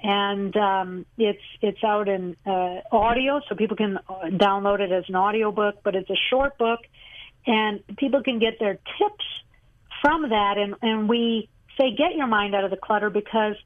and 0.00 0.56
um, 0.56 1.06
it's 1.18 1.42
it's 1.60 1.82
out 1.82 2.08
in 2.08 2.36
uh, 2.46 2.82
audio, 2.92 3.40
so 3.48 3.56
people 3.56 3.76
can 3.76 3.96
uh, 3.96 4.26
download 4.26 4.78
it 4.78 4.92
as 4.92 5.04
an 5.08 5.16
audio 5.16 5.50
book. 5.50 5.76
But 5.82 5.96
it's 5.96 6.10
a 6.10 6.18
short 6.30 6.56
book, 6.56 6.80
and 7.46 7.80
people 7.96 8.22
can 8.22 8.38
get 8.38 8.58
their 8.58 8.74
tips 8.74 9.24
from 10.02 10.28
that. 10.30 10.58
And 10.58 10.74
and 10.82 11.08
we 11.08 11.48
say 11.78 11.94
get 11.96 12.14
your 12.16 12.26
mind 12.26 12.54
out 12.54 12.64
of 12.64 12.70
the 12.70 12.76
clutter 12.76 13.10
because 13.10 13.56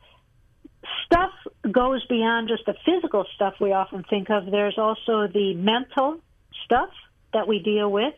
stuff 1.06 1.30
goes 1.70 2.04
beyond 2.06 2.48
just 2.48 2.64
the 2.66 2.74
physical 2.84 3.24
stuff 3.34 3.54
we 3.60 3.72
often 3.72 4.04
think 4.08 4.30
of. 4.30 4.46
There's 4.50 4.78
also 4.78 5.26
the 5.26 5.54
mental 5.54 6.20
stuff 6.64 6.90
that 7.32 7.46
we 7.46 7.58
deal 7.60 7.90
with. 7.90 8.14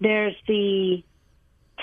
There's 0.00 0.34
the 0.48 1.02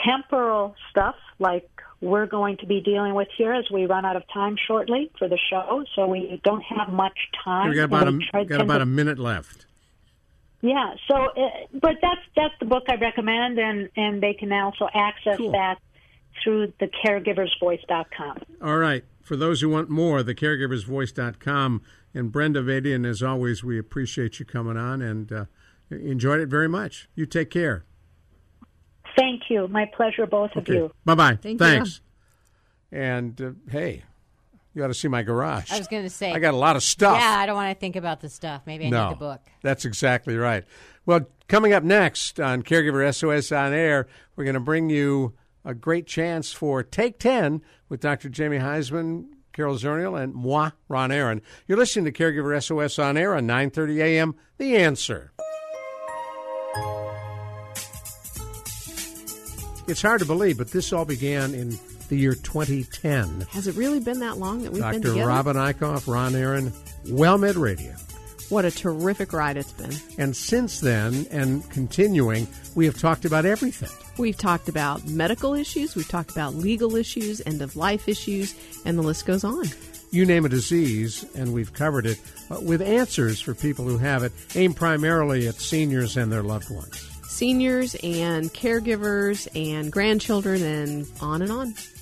temporal 0.05 0.75
stuff, 0.89 1.15
like 1.39 1.69
we're 2.01 2.25
going 2.25 2.57
to 2.57 2.65
be 2.65 2.81
dealing 2.81 3.13
with 3.13 3.27
here 3.37 3.53
as 3.53 3.65
we 3.71 3.85
run 3.85 4.05
out 4.05 4.15
of 4.15 4.23
time 4.33 4.55
shortly 4.67 5.11
for 5.19 5.27
the 5.27 5.37
show. 5.49 5.83
So 5.95 6.07
we 6.07 6.41
don't 6.43 6.61
have 6.63 6.89
much 6.89 7.17
time. 7.43 7.69
We 7.69 7.75
got 7.75 7.83
about 7.85 8.03
a, 8.03 8.07
And 8.07 8.17
we 8.19 8.25
try- 8.29 8.43
got 8.43 8.61
about 8.61 8.77
to- 8.77 8.83
a 8.83 8.87
minute 8.87 9.19
left. 9.19 9.65
Yeah. 10.61 10.93
So, 11.09 11.15
uh, 11.15 11.49
but 11.73 11.95
that's 12.01 12.21
that's 12.35 12.53
the 12.59 12.65
book 12.65 12.83
I 12.87 12.95
recommend, 12.95 13.57
and 13.57 13.89
and 13.95 14.21
they 14.21 14.33
can 14.33 14.51
also 14.51 14.87
access 14.93 15.37
Cool. 15.37 15.51
that 15.51 15.79
through 16.43 16.73
the 16.79 16.87
caregiversvoice.com. 17.05 18.37
All 18.61 18.77
right. 18.77 19.03
For 19.21 19.35
those 19.35 19.61
who 19.61 19.69
want 19.69 19.89
more, 19.89 20.23
the 20.23 20.35
caregiversvoice.com. 20.35 21.81
And 22.13 22.31
Brenda 22.31 22.61
Avadian, 22.61 23.07
as 23.07 23.23
always, 23.23 23.63
we 23.63 23.79
appreciate 23.79 24.39
you 24.39 24.45
coming 24.45 24.77
on 24.77 25.01
and 25.01 25.31
uh, 25.31 25.45
enjoyed 25.89 26.41
it 26.41 26.49
very 26.49 26.67
much. 26.67 27.07
You 27.15 27.25
take 27.25 27.49
care. 27.49 27.85
Thank 29.17 29.43
you. 29.49 29.67
My 29.67 29.85
pleasure, 29.95 30.25
both 30.25 30.51
okay. 30.51 30.59
of 30.59 30.67
you. 30.67 30.91
Bye 31.05 31.15
bye. 31.15 31.35
Thank 31.41 31.59
Thanks. 31.59 32.01
You. 32.91 32.99
And 32.99 33.41
uh, 33.41 33.51
hey, 33.69 34.03
you 34.73 34.81
got 34.81 34.87
to 34.87 34.93
see 34.93 35.07
my 35.07 35.21
garage. 35.21 35.71
I 35.71 35.77
was 35.77 35.87
going 35.87 36.03
to 36.03 36.09
say. 36.09 36.31
I 36.31 36.39
got 36.39 36.53
a 36.53 36.57
lot 36.57 36.75
of 36.75 36.83
stuff. 36.83 37.19
Yeah, 37.19 37.39
I 37.39 37.45
don't 37.45 37.55
want 37.55 37.75
to 37.75 37.79
think 37.79 37.95
about 37.95 38.21
the 38.21 38.29
stuff. 38.29 38.61
Maybe 38.65 38.85
I 38.85 38.89
no, 38.89 39.07
need 39.07 39.15
the 39.15 39.19
book. 39.19 39.41
That's 39.61 39.85
exactly 39.85 40.37
right. 40.37 40.63
Well, 41.05 41.21
coming 41.47 41.73
up 41.73 41.83
next 41.83 42.39
on 42.39 42.63
Caregiver 42.63 43.13
SOS 43.13 43.51
on 43.51 43.73
Air, 43.73 44.07
we're 44.35 44.45
going 44.45 44.53
to 44.53 44.59
bring 44.59 44.89
you 44.89 45.33
a 45.65 45.73
great 45.73 46.07
chance 46.07 46.53
for 46.53 46.83
Take 46.83 47.19
10 47.19 47.61
with 47.89 47.99
Dr. 47.99 48.29
Jamie 48.29 48.59
Huysman, 48.59 49.25
Carol 49.51 49.75
Zernial, 49.75 50.21
and 50.21 50.33
moi, 50.33 50.71
Ron 50.87 51.11
Aaron. 51.11 51.41
You're 51.67 51.77
listening 51.77 52.05
to 52.05 52.11
Caregiver 52.11 52.61
SOS 52.63 52.97
on 52.97 53.17
Air 53.17 53.35
on 53.35 53.47
9.30 53.47 54.01
a.m. 54.01 54.35
The 54.57 54.77
Answer. 54.77 55.33
It's 59.87 60.01
hard 60.01 60.21
to 60.21 60.25
believe, 60.25 60.57
but 60.57 60.71
this 60.71 60.93
all 60.93 61.03
began 61.03 61.53
in 61.53 61.77
the 62.11 62.17
year 62.17 62.35
2010. 62.35 63.47
Has 63.51 63.67
it 63.67 63.75
really 63.75 64.01
been 64.01 64.19
that 64.19 64.37
long 64.37 64.63
that 64.63 64.73
we've 64.73 64.81
Dr. 64.81 64.91
been 64.91 65.01
together? 65.01 65.19
Dr. 65.21 65.27
Robin 65.27 65.55
Eichhoff, 65.55 66.13
Ron 66.13 66.35
Aaron, 66.35 66.71
WellMed 67.05 67.55
Radio. 67.55 67.95
What 68.49 68.65
a 68.65 68.69
terrific 68.69 69.31
ride 69.31 69.55
it's 69.55 69.71
been. 69.71 69.93
And 70.17 70.35
since 70.35 70.81
then, 70.81 71.25
and 71.31 71.67
continuing, 71.69 72.49
we 72.75 72.85
have 72.85 72.99
talked 72.99 73.23
about 73.23 73.45
everything. 73.45 73.89
We've 74.17 74.37
talked 74.37 74.67
about 74.67 75.07
medical 75.07 75.53
issues, 75.53 75.95
we've 75.95 76.07
talked 76.07 76.31
about 76.31 76.53
legal 76.53 76.97
issues, 76.97 77.41
end 77.45 77.61
of 77.61 77.77
life 77.77 78.09
issues, 78.09 78.55
and 78.83 78.97
the 78.97 79.03
list 79.03 79.25
goes 79.25 79.45
on. 79.45 79.67
You 80.11 80.25
name 80.25 80.43
a 80.43 80.49
disease, 80.49 81.25
and 81.33 81.53
we've 81.53 81.71
covered 81.71 82.05
it 82.05 82.19
uh, 82.49 82.59
with 82.59 82.81
answers 82.81 83.39
for 83.39 83.55
people 83.55 83.85
who 83.85 83.97
have 83.99 84.23
it, 84.23 84.33
aimed 84.53 84.75
primarily 84.75 85.47
at 85.47 85.55
seniors 85.55 86.17
and 86.17 86.29
their 86.29 86.43
loved 86.43 86.69
ones. 86.69 87.07
Seniors 87.23 87.95
and 88.03 88.53
caregivers 88.53 89.47
and 89.55 89.89
grandchildren 89.89 90.61
and 90.61 91.07
on 91.21 91.41
and 91.41 91.51
on. 91.51 91.73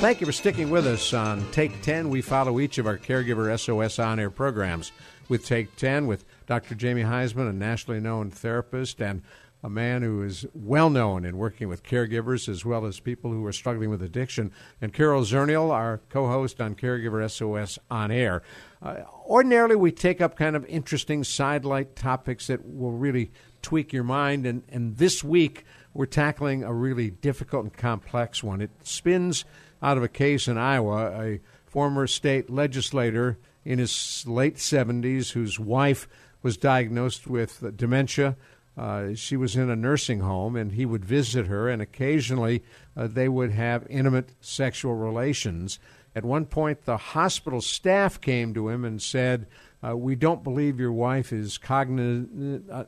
Thank 0.00 0.20
you 0.20 0.26
for 0.26 0.32
sticking 0.32 0.70
with 0.70 0.86
us 0.86 1.12
on 1.12 1.44
Take 1.50 1.82
10. 1.82 2.08
We 2.08 2.22
follow 2.22 2.60
each 2.60 2.78
of 2.78 2.86
our 2.86 2.96
Caregiver 2.96 3.58
SOS 3.58 3.98
on 3.98 4.20
air 4.20 4.30
programs 4.30 4.92
with 5.28 5.44
Take 5.44 5.74
10 5.74 6.06
with 6.06 6.24
Dr. 6.46 6.76
Jamie 6.76 7.02
Huysman, 7.02 7.50
a 7.50 7.52
nationally 7.52 7.98
known 7.98 8.30
therapist 8.30 9.02
and 9.02 9.22
a 9.64 9.68
man 9.68 10.02
who 10.02 10.22
is 10.22 10.46
well 10.54 10.88
known 10.88 11.24
in 11.24 11.36
working 11.36 11.68
with 11.68 11.82
caregivers 11.82 12.48
as 12.48 12.64
well 12.64 12.86
as 12.86 13.00
people 13.00 13.32
who 13.32 13.44
are 13.44 13.52
struggling 13.52 13.90
with 13.90 14.00
addiction, 14.00 14.52
and 14.80 14.94
Carol 14.94 15.22
Zernial, 15.22 15.72
our 15.72 16.00
co 16.10 16.28
host 16.28 16.60
on 16.60 16.76
Caregiver 16.76 17.28
SOS 17.28 17.76
on 17.90 18.12
air. 18.12 18.42
Uh, 18.80 18.98
ordinarily, 19.26 19.74
we 19.74 19.90
take 19.90 20.20
up 20.20 20.36
kind 20.36 20.54
of 20.54 20.64
interesting 20.66 21.24
sidelight 21.24 21.96
topics 21.96 22.46
that 22.46 22.64
will 22.64 22.92
really 22.92 23.32
tweak 23.62 23.92
your 23.92 24.04
mind, 24.04 24.46
and, 24.46 24.62
and 24.68 24.96
this 24.96 25.24
week 25.24 25.64
we're 25.92 26.06
tackling 26.06 26.62
a 26.62 26.72
really 26.72 27.10
difficult 27.10 27.64
and 27.64 27.72
complex 27.72 28.44
one. 28.44 28.60
It 28.60 28.70
spins 28.84 29.44
out 29.82 29.96
of 29.96 30.02
a 30.02 30.08
case 30.08 30.48
in 30.48 30.58
Iowa, 30.58 31.20
a 31.20 31.40
former 31.66 32.06
state 32.06 32.50
legislator 32.50 33.38
in 33.64 33.78
his 33.78 34.24
late 34.26 34.56
70s 34.56 35.32
whose 35.32 35.58
wife 35.58 36.08
was 36.42 36.56
diagnosed 36.56 37.26
with 37.26 37.76
dementia. 37.76 38.36
Uh, 38.76 39.14
she 39.14 39.36
was 39.36 39.56
in 39.56 39.68
a 39.68 39.76
nursing 39.76 40.20
home, 40.20 40.54
and 40.54 40.72
he 40.72 40.86
would 40.86 41.04
visit 41.04 41.46
her, 41.46 41.68
and 41.68 41.82
occasionally 41.82 42.62
uh, 42.96 43.06
they 43.08 43.28
would 43.28 43.50
have 43.50 43.86
intimate 43.90 44.30
sexual 44.40 44.94
relations. 44.94 45.78
At 46.14 46.24
one 46.24 46.46
point, 46.46 46.84
the 46.84 46.96
hospital 46.96 47.60
staff 47.60 48.20
came 48.20 48.54
to 48.54 48.68
him 48.68 48.84
and 48.84 49.02
said, 49.02 49.46
uh, 49.86 49.96
"We 49.96 50.14
don't 50.14 50.44
believe 50.44 50.78
your 50.78 50.92
wife 50.92 51.32
is 51.32 51.58
cognitive, 51.58 52.70
uh, 52.70 52.84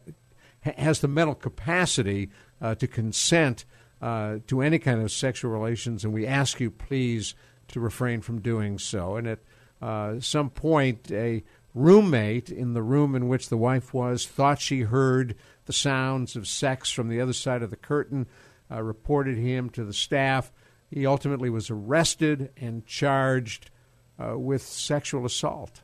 has 0.62 1.00
the 1.00 1.08
mental 1.08 1.34
capacity 1.34 2.30
uh, 2.60 2.76
to 2.76 2.86
consent 2.86 3.64
uh, 4.00 4.38
to 4.46 4.62
any 4.62 4.78
kind 4.78 5.00
of 5.00 5.10
sexual 5.10 5.50
relations, 5.50 6.04
and 6.04 6.12
we 6.12 6.26
ask 6.26 6.60
you 6.60 6.70
please 6.70 7.34
to 7.68 7.80
refrain 7.80 8.20
from 8.20 8.40
doing 8.40 8.78
so." 8.78 9.16
And 9.16 9.26
at 9.28 10.22
some 10.22 10.50
point, 10.50 11.10
a 11.10 11.42
roommate 11.74 12.50
in 12.50 12.74
the 12.74 12.82
room 12.82 13.14
in 13.14 13.28
which 13.28 13.48
the 13.48 13.56
wife 13.56 13.94
was 13.94 14.26
thought 14.26 14.60
she 14.60 14.82
heard 14.82 15.36
the 15.66 15.72
sounds 15.72 16.34
of 16.34 16.48
sex 16.48 16.90
from 16.90 17.08
the 17.08 17.20
other 17.20 17.32
side 17.32 17.62
of 17.62 17.70
the 17.70 17.76
curtain, 17.76 18.26
uh, 18.70 18.82
reported 18.82 19.38
him 19.38 19.70
to 19.70 19.84
the 19.84 19.92
staff. 19.92 20.52
He 20.90 21.06
ultimately 21.06 21.50
was 21.50 21.70
arrested 21.70 22.50
and 22.56 22.86
charged 22.86 23.70
uh, 24.18 24.36
with 24.38 24.62
sexual 24.62 25.24
assault. 25.24 25.82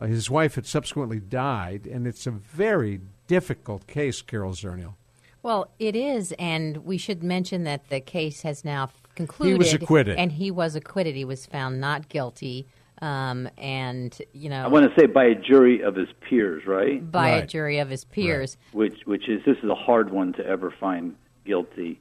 Uh, 0.00 0.06
his 0.06 0.30
wife 0.30 0.56
had 0.56 0.66
subsequently 0.66 1.20
died, 1.20 1.86
and 1.86 2.06
it's 2.06 2.26
a 2.26 2.30
very 2.30 3.00
difficult 3.26 3.86
case, 3.86 4.22
Carol 4.22 4.52
Zernial. 4.52 4.94
Well, 5.42 5.70
it 5.78 5.96
is, 5.96 6.32
and 6.38 6.78
we 6.78 6.98
should 6.98 7.22
mention 7.22 7.64
that 7.64 7.88
the 7.88 8.00
case 8.00 8.42
has 8.42 8.64
now 8.64 8.90
concluded. 9.14 9.52
He 9.52 9.58
was 9.58 9.72
acquitted. 9.74 10.18
And 10.18 10.32
he 10.32 10.50
was 10.50 10.74
acquitted. 10.76 11.14
He 11.16 11.24
was 11.24 11.46
found 11.46 11.80
not 11.80 12.08
guilty. 12.08 12.66
Um, 13.02 13.48
and 13.56 14.16
you 14.34 14.50
know, 14.50 14.62
I 14.62 14.68
want 14.68 14.92
to 14.94 15.00
say 15.00 15.06
by 15.06 15.24
a 15.24 15.34
jury 15.34 15.80
of 15.80 15.96
his 15.96 16.08
peers, 16.28 16.66
right? 16.66 17.10
by 17.10 17.30
a 17.30 17.46
jury 17.46 17.78
of 17.78 17.88
his 17.88 18.04
peers. 18.04 18.58
Which, 18.72 19.00
which 19.06 19.26
is 19.28 19.42
this 19.46 19.56
is 19.62 19.70
a 19.70 19.74
hard 19.74 20.10
one 20.10 20.34
to 20.34 20.46
ever 20.46 20.70
find 20.78 21.16
guilty, 21.46 21.98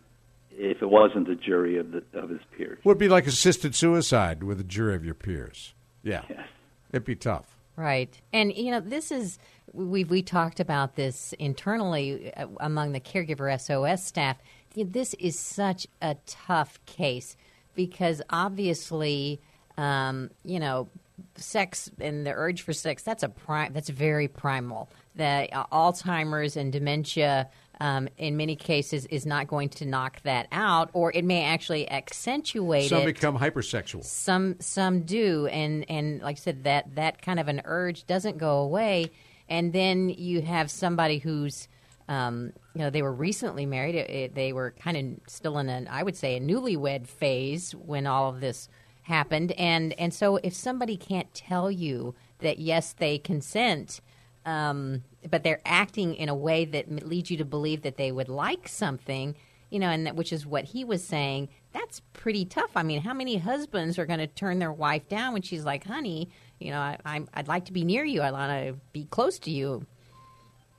if 0.52 0.82
it 0.82 0.90
wasn't 0.90 1.30
a 1.30 1.36
jury 1.36 1.78
of 1.78 1.92
the 1.92 2.04
of 2.14 2.30
his 2.30 2.42
peers. 2.58 2.80
Would 2.84 2.98
be 2.98 3.08
like 3.08 3.28
assisted 3.28 3.76
suicide 3.76 4.44
with 4.44 4.60
a 4.60 4.64
jury 4.66 4.94
of 4.96 5.06
your 5.06 5.14
peers. 5.14 5.74
Yeah, 6.04 6.24
Yes. 6.30 6.48
it'd 6.92 7.06
be 7.06 7.16
tough. 7.16 7.56
Right. 7.78 8.20
And, 8.34 8.54
you 8.54 8.72
know, 8.72 8.82
this 8.82 9.10
is, 9.10 9.40
we 9.74 10.04
we 10.04 10.22
talked 10.22 10.60
about 10.60 10.96
this 10.96 11.34
internally 11.40 12.34
uh, 12.36 12.48
among 12.60 12.92
the 12.92 13.00
caregiver 13.00 13.60
SOS 13.60 14.04
staff. 14.04 14.38
This 14.76 15.14
is 15.16 15.38
such 15.38 15.88
a 16.02 16.16
tough 16.26 16.80
case 16.86 17.36
because 17.76 18.22
obviously, 18.30 19.42
um, 19.78 20.30
you 20.44 20.60
know, 20.60 20.90
sex 21.36 21.90
and 22.00 22.26
the 22.26 22.32
urge 22.32 22.62
for 22.62 22.74
sex, 22.74 23.04
that's 23.04 23.24
a 23.24 23.30
prime, 23.30 23.74
that's 23.74 23.90
very 23.90 24.28
primal. 24.28 24.90
The 25.16 25.50
uh, 25.52 25.66
Alzheimer's 25.72 26.56
and 26.56 26.72
dementia, 26.72 27.50
um, 27.82 28.08
in 28.18 28.38
many 28.38 28.56
cases, 28.56 29.06
is 29.08 29.26
not 29.26 29.48
going 29.48 29.70
to 29.70 29.86
knock 29.86 30.22
that 30.24 30.48
out, 30.52 30.90
or 30.94 31.12
it 31.12 31.26
may 31.26 31.44
actually 31.44 31.90
accentuate 31.90 32.90
Some 32.90 33.02
it 33.02 33.06
become 33.06 33.38
hypersexual. 33.38 34.04
some 34.04 34.56
some 34.60 35.02
do 35.02 35.48
and 35.48 35.86
and 35.90 36.22
like 36.22 36.38
i 36.38 36.40
said 36.40 36.64
that 36.64 36.96
that 36.96 37.22
kind 37.22 37.40
of 37.40 37.48
an 37.48 37.62
urge 37.66 38.06
doesn't 38.06 38.38
go 38.38 38.60
away 38.60 39.12
and 39.50 39.74
then 39.74 40.10
you 40.10 40.41
have 40.41 40.72
somebody 40.72 41.18
who's 41.18 41.68
um, 42.08 42.54
you 42.74 42.80
know 42.82 42.89
they 42.89 43.02
were 43.02 43.14
recently 43.14 43.66
married 43.66 43.95
it, 43.95 44.10
it- 44.10 44.36
they 44.36 44.54
were 44.54 44.72
kind 44.80 44.95
of 44.97 45.30
still 45.32 45.58
in 45.58 45.68
an 45.70 45.88
i 45.91 46.02
would 46.02 46.16
say 46.16 46.38
a 46.38 46.39
newlywed 46.39 47.06
phase 47.08 47.74
when 47.76 48.08
all 48.08 48.30
of 48.30 48.39
this 48.39 48.70
happened 49.04 49.52
and 49.54 49.93
and 50.00 50.14
so 50.14 50.38
if 50.38 50.54
somebody 50.54 50.95
can't 50.97 51.34
tell 51.34 51.70
you 51.70 52.16
that 52.39 52.60
yes 52.60 52.93
they 52.93 53.18
consent 53.18 54.00
um, 54.45 55.04
but 55.30 55.43
they're 55.43 55.62
acting 55.66 56.16
in 56.16 56.30
a 56.30 56.36
way 56.36 56.64
that 56.66 57.06
leads 57.06 57.30
you 57.30 57.38
to 57.38 57.45
believe 57.45 57.82
that 57.82 57.97
they 57.97 58.12
would 58.12 58.30
like 58.30 58.68
something 58.68 59.36
you 59.72 59.78
know, 59.78 59.89
and 59.89 60.08
that, 60.08 60.16
which 60.16 60.34
is 60.34 60.47
what 60.47 60.64
he 60.64 60.84
was 60.84 61.04
saying. 61.04 61.47
That's 61.74 62.00
pretty 62.14 62.43
tough. 62.43 62.72
I 62.76 62.82
mean, 62.82 63.02
how 63.02 63.14
many 63.14 63.38
husbands 63.38 64.00
are 64.00 64.08
going 64.08 64.18
to 64.18 64.26
turn 64.26 64.58
their 64.58 64.74
wife 64.74 65.08
down 65.08 65.32
when 65.34 65.43
she's 65.43 65.64
like, 65.64 65.84
"Honey, 65.84 66.28
you 66.60 66.72
know, 66.72 66.80
I, 66.80 66.97
I'm, 67.05 67.28
I'd 67.34 67.47
like 67.47 67.66
to 67.66 67.74
be 67.74 67.84
near 67.84 68.03
you. 68.03 68.22
I 68.22 68.32
want 68.32 68.51
to 68.51 68.80
be 68.93 69.05
close 69.05 69.39
to 69.39 69.51
you." 69.51 69.86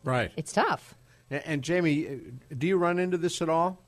Right. 0.05 0.31
It's 0.37 0.53
tough. 0.53 0.95
And, 1.31 1.43
and 1.47 1.63
Jamie, 1.63 2.07
uh, 2.07 2.11
do 2.57 2.67
you 2.67 2.77
run 2.77 2.99
into 2.99 3.17
this 3.17 3.43
at 3.43 3.49
all? 3.49 3.79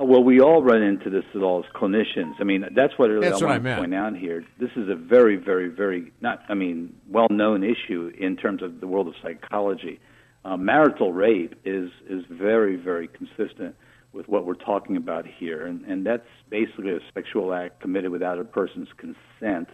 Uh, 0.00 0.04
Well, 0.04 0.22
we 0.22 0.40
all 0.40 0.62
run 0.62 0.82
into 0.82 1.10
this 1.10 1.24
at 1.34 1.42
all 1.42 1.64
as 1.64 1.70
clinicians. 1.74 2.34
I 2.40 2.44
mean, 2.44 2.64
that's 2.74 2.98
what 2.98 3.10
really 3.10 3.28
That's 3.28 3.42
I 3.42 3.44
what 3.46 3.50
I 3.52 3.58
want 3.58 3.64
to 3.64 3.76
point 3.76 3.94
out 3.94 4.16
here. 4.16 4.44
This 4.58 4.70
is 4.76 4.88
a 4.88 4.94
very, 4.94 5.36
very, 5.36 5.68
very 5.68 6.12
not. 6.20 6.42
I 6.48 6.54
mean, 6.54 6.94
well-known 7.08 7.62
issue 7.64 8.12
in 8.18 8.36
terms 8.36 8.62
of 8.62 8.80
the 8.80 8.86
world 8.86 9.08
of 9.08 9.14
psychology. 9.22 10.00
Uh, 10.42 10.56
marital 10.56 11.12
rape 11.12 11.54
is 11.64 11.90
is 12.08 12.24
very, 12.30 12.76
very 12.76 13.08
consistent 13.08 13.74
with 14.12 14.26
what 14.26 14.44
we're 14.44 14.54
talking 14.54 14.96
about 14.96 15.24
here, 15.26 15.66
and, 15.66 15.84
and 15.84 16.04
that's 16.04 16.26
basically 16.48 16.90
a 16.90 17.00
sexual 17.14 17.52
act 17.52 17.80
committed 17.80 18.10
without 18.10 18.38
a 18.38 18.44
person's 18.44 18.88
consent 18.96 19.68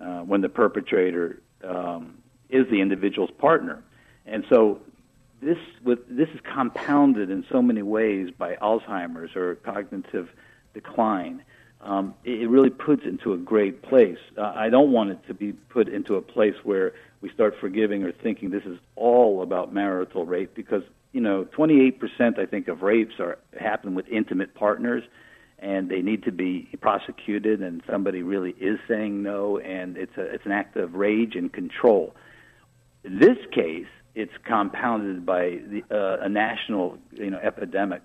uh, 0.00 0.20
when 0.20 0.40
the 0.40 0.48
perpetrator 0.48 1.40
um, 1.64 2.18
is 2.48 2.66
the 2.70 2.80
individual's 2.80 3.30
partner. 3.38 3.82
And 4.26 4.44
so 4.48 4.80
this 5.40 5.58
with 5.84 6.00
this 6.08 6.28
is 6.30 6.40
compounded 6.42 7.30
in 7.30 7.44
so 7.50 7.62
many 7.62 7.82
ways 7.82 8.30
by 8.36 8.56
Alzheimer's 8.56 9.36
or 9.36 9.56
cognitive 9.56 10.28
decline. 10.74 11.42
Um, 11.80 12.14
it, 12.24 12.42
it 12.42 12.48
really 12.48 12.70
puts 12.70 13.04
into 13.04 13.32
a 13.32 13.36
great 13.36 13.82
place. 13.82 14.18
Uh, 14.36 14.52
I 14.54 14.68
don't 14.68 14.90
want 14.90 15.10
it 15.10 15.26
to 15.28 15.34
be 15.34 15.52
put 15.52 15.88
into 15.88 16.16
a 16.16 16.22
place 16.22 16.56
where 16.64 16.92
we 17.20 17.30
start 17.30 17.54
forgiving 17.60 18.02
or 18.02 18.12
thinking 18.12 18.50
this 18.50 18.64
is 18.64 18.78
all 18.96 19.42
about 19.42 19.72
marital 19.72 20.24
rape 20.26 20.54
because 20.54 20.82
you 21.12 21.20
know 21.20 21.44
28% 21.56 22.38
I 22.38 22.46
think 22.46 22.68
of 22.68 22.82
rapes 22.82 23.14
are 23.20 23.38
happen 23.58 23.94
with 23.94 24.08
intimate 24.08 24.54
partners 24.54 25.04
and 25.58 25.88
they 25.88 26.02
need 26.02 26.22
to 26.24 26.32
be 26.32 26.68
prosecuted 26.80 27.62
and 27.62 27.82
somebody 27.90 28.22
really 28.22 28.50
is 28.60 28.78
saying 28.86 29.22
no 29.22 29.58
and 29.58 29.96
it's 29.96 30.16
a 30.16 30.22
it's 30.22 30.46
an 30.46 30.52
act 30.52 30.76
of 30.76 30.94
rage 30.94 31.34
and 31.34 31.52
control. 31.52 32.14
In 33.04 33.18
this 33.18 33.38
case, 33.52 33.86
it's 34.14 34.32
compounded 34.44 35.24
by 35.24 35.60
the, 35.70 35.82
uh, 35.90 36.24
a 36.24 36.28
national 36.28 36.98
you 37.12 37.30
know 37.30 37.38
epidemic 37.38 38.02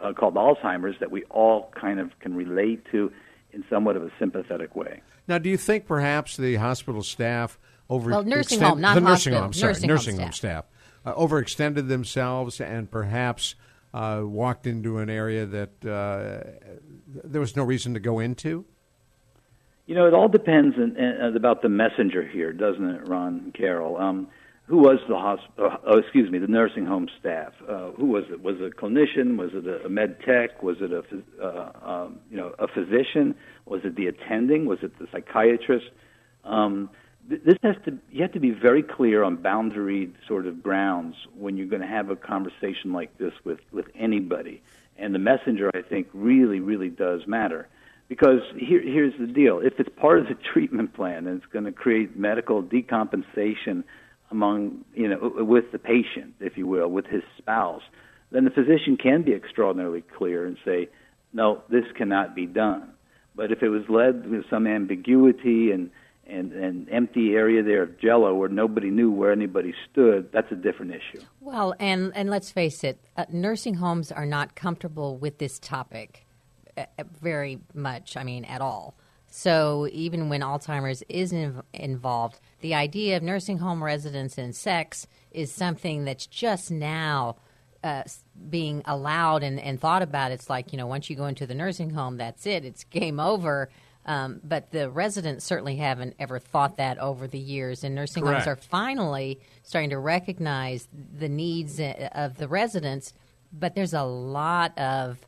uh, 0.00 0.12
called 0.12 0.34
Alzheimer's 0.34 0.96
that 1.00 1.10
we 1.10 1.24
all 1.24 1.72
kind 1.80 2.00
of 2.00 2.18
can 2.20 2.34
relate 2.34 2.84
to 2.92 3.12
in 3.52 3.64
somewhat 3.70 3.96
of 3.96 4.02
a 4.02 4.10
sympathetic 4.18 4.76
way. 4.76 5.02
Now, 5.26 5.38
do 5.38 5.48
you 5.48 5.56
think 5.56 5.86
perhaps 5.86 6.36
the 6.36 6.56
hospital 6.56 7.02
staff 7.02 7.58
over 7.88 8.10
well, 8.10 8.24
nursing 8.24 8.60
home, 8.60 8.80
not 8.80 8.94
the 8.94 9.00
nursing 9.00 9.34
home, 9.34 9.52
sorry, 9.52 9.72
nursing, 9.72 9.88
nursing 9.88 10.14
home 10.16 10.24
home 10.24 10.32
staff, 10.32 10.64
staff 11.04 11.14
uh, 11.16 11.18
overextended 11.18 11.88
themselves 11.88 12.60
and 12.60 12.90
perhaps 12.90 13.54
uh, 13.98 14.22
walked 14.24 14.66
into 14.66 14.98
an 14.98 15.10
area 15.10 15.44
that 15.44 15.84
uh, 15.84 16.48
there 17.24 17.40
was 17.40 17.56
no 17.56 17.64
reason 17.64 17.94
to 17.94 18.00
go 18.00 18.20
into? 18.20 18.64
You 19.86 19.94
know, 19.96 20.06
it 20.06 20.14
all 20.14 20.28
depends 20.28 20.76
in, 20.76 20.96
in, 20.96 21.36
about 21.36 21.62
the 21.62 21.68
messenger 21.68 22.26
here, 22.26 22.52
doesn't 22.52 22.88
it, 22.88 23.08
Ron 23.08 23.52
Carol? 23.56 23.96
Um, 23.96 24.28
who 24.66 24.76
was 24.76 24.98
the 25.08 25.16
hospital? 25.16 25.72
Uh, 25.72 25.76
oh, 25.86 25.98
excuse 25.98 26.30
me, 26.30 26.38
the 26.38 26.46
nursing 26.46 26.84
home 26.86 27.08
staff. 27.18 27.54
Uh, 27.68 27.90
who 27.92 28.06
was 28.06 28.24
it? 28.30 28.40
Was 28.40 28.56
it 28.60 28.72
a 28.72 28.76
clinician? 28.76 29.36
Was 29.36 29.50
it 29.54 29.66
a, 29.66 29.86
a 29.86 29.88
med 29.88 30.18
tech? 30.20 30.62
Was 30.62 30.76
it 30.80 30.92
a 30.92 31.02
uh, 31.42 31.72
um, 31.82 32.20
you 32.30 32.36
know 32.36 32.54
a 32.58 32.68
physician? 32.68 33.34
Was 33.64 33.80
it 33.82 33.96
the 33.96 34.06
attending? 34.06 34.66
Was 34.66 34.78
it 34.82 34.96
the 34.98 35.08
psychiatrist? 35.10 35.86
Um, 36.44 36.90
this 37.28 37.58
has 37.62 37.76
to 37.84 37.98
you 38.10 38.22
have 38.22 38.32
to 38.32 38.40
be 38.40 38.50
very 38.50 38.82
clear 38.82 39.22
on 39.22 39.36
boundary 39.36 40.10
sort 40.26 40.46
of 40.46 40.62
grounds 40.62 41.14
when 41.36 41.56
you're 41.56 41.66
going 41.66 41.82
to 41.82 41.88
have 41.88 42.08
a 42.10 42.16
conversation 42.16 42.92
like 42.92 43.16
this 43.18 43.32
with 43.44 43.60
with 43.70 43.86
anybody. 43.94 44.62
And 44.96 45.14
the 45.14 45.18
messenger, 45.18 45.70
I 45.74 45.82
think, 45.82 46.08
really 46.14 46.60
really 46.60 46.88
does 46.88 47.26
matter. 47.26 47.68
Because 48.08 48.40
here, 48.56 48.80
here's 48.80 49.12
the 49.18 49.26
deal: 49.26 49.60
if 49.60 49.78
it's 49.78 49.90
part 49.96 50.20
of 50.20 50.28
the 50.28 50.34
treatment 50.52 50.94
plan 50.94 51.26
and 51.26 51.42
it's 51.42 51.52
going 51.52 51.66
to 51.66 51.72
create 51.72 52.16
medical 52.16 52.62
decompensation 52.62 53.84
among 54.30 54.84
you 54.94 55.08
know 55.08 55.44
with 55.44 55.70
the 55.72 55.78
patient, 55.78 56.34
if 56.40 56.56
you 56.56 56.66
will, 56.66 56.88
with 56.88 57.06
his 57.06 57.22
spouse, 57.36 57.82
then 58.30 58.44
the 58.44 58.50
physician 58.50 58.96
can 58.96 59.22
be 59.22 59.34
extraordinarily 59.34 60.02
clear 60.16 60.46
and 60.46 60.56
say, 60.64 60.88
no, 61.32 61.62
this 61.68 61.84
cannot 61.94 62.34
be 62.34 62.46
done. 62.46 62.90
But 63.34 63.52
if 63.52 63.62
it 63.62 63.68
was 63.68 63.82
led 63.88 64.28
with 64.28 64.48
some 64.48 64.66
ambiguity 64.66 65.70
and 65.70 65.90
and 66.28 66.52
an 66.52 66.88
empty 66.90 67.34
area 67.34 67.62
there 67.62 67.82
of 67.82 67.98
jello 67.98 68.34
where 68.34 68.48
nobody 68.48 68.90
knew 68.90 69.10
where 69.10 69.32
anybody 69.32 69.74
stood, 69.90 70.30
that's 70.32 70.50
a 70.52 70.56
different 70.56 70.92
issue. 70.92 71.24
Well, 71.40 71.74
and 71.78 72.12
and 72.14 72.30
let's 72.30 72.50
face 72.50 72.84
it, 72.84 73.00
uh, 73.16 73.24
nursing 73.30 73.74
homes 73.74 74.12
are 74.12 74.26
not 74.26 74.54
comfortable 74.54 75.16
with 75.16 75.38
this 75.38 75.58
topic 75.58 76.26
uh, 76.76 76.84
very 77.20 77.60
much. 77.74 78.16
I 78.16 78.24
mean, 78.24 78.44
at 78.44 78.60
all. 78.60 78.94
So 79.30 79.88
even 79.92 80.28
when 80.28 80.40
Alzheimer's 80.40 81.02
is 81.08 81.32
inv- 81.32 81.62
involved, 81.74 82.40
the 82.60 82.74
idea 82.74 83.16
of 83.16 83.22
nursing 83.22 83.58
home 83.58 83.84
residents 83.84 84.38
and 84.38 84.56
sex 84.56 85.06
is 85.30 85.52
something 85.52 86.04
that's 86.04 86.26
just 86.26 86.70
now 86.70 87.36
uh, 87.84 88.04
being 88.48 88.82
allowed 88.86 89.42
and, 89.42 89.60
and 89.60 89.80
thought 89.80 90.02
about. 90.02 90.32
It's 90.32 90.48
like, 90.48 90.72
you 90.72 90.78
know, 90.78 90.86
once 90.86 91.10
you 91.10 91.16
go 91.16 91.26
into 91.26 91.46
the 91.46 91.54
nursing 91.54 91.90
home, 91.90 92.16
that's 92.16 92.46
it, 92.46 92.64
it's 92.64 92.84
game 92.84 93.20
over. 93.20 93.68
Um, 94.08 94.40
but 94.42 94.70
the 94.70 94.88
residents 94.88 95.44
certainly 95.44 95.76
haven't 95.76 96.16
ever 96.18 96.38
thought 96.38 96.78
that 96.78 96.98
over 96.98 97.28
the 97.28 97.38
years, 97.38 97.84
and 97.84 97.94
nursing 97.94 98.22
Correct. 98.22 98.46
homes 98.46 98.48
are 98.48 98.56
finally 98.56 99.38
starting 99.62 99.90
to 99.90 99.98
recognize 99.98 100.88
the 101.18 101.28
needs 101.28 101.78
uh, 101.78 102.08
of 102.12 102.38
the 102.38 102.48
residents. 102.48 103.12
But 103.52 103.74
there's 103.74 103.92
a 103.92 104.02
lot 104.02 104.76
of 104.78 105.18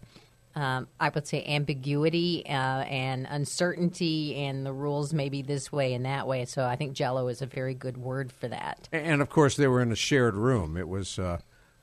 um, 0.55 0.89
I 0.99 1.11
would 1.11 1.27
say 1.27 1.45
ambiguity 1.45 2.45
uh, 2.47 2.51
and 2.51 3.27
uncertainty, 3.29 4.35
and 4.37 4.67
the 4.67 4.73
rules 4.73 5.13
may 5.13 5.29
be 5.29 5.43
this 5.43 5.71
way 5.71 5.95
and 5.95 6.05
that 6.07 6.27
way. 6.27 6.45
So 6.45 6.65
I 6.65 6.77
think 6.77 6.95
Jello 6.95 7.29
is 7.29 7.41
a 7.43 7.47
very 7.47 7.75
good 7.75 7.97
word 7.97 8.33
for 8.33 8.49
that. 8.49 8.89
And 8.93 9.23
of 9.23 9.31
course, 9.31 9.57
they 9.57 9.69
were 9.69 9.81
in 9.81 9.93
a 9.93 9.97
shared 9.97 10.35
room. 10.35 10.77
It 10.77 10.89
was 10.89 11.19
uh, 11.19 11.39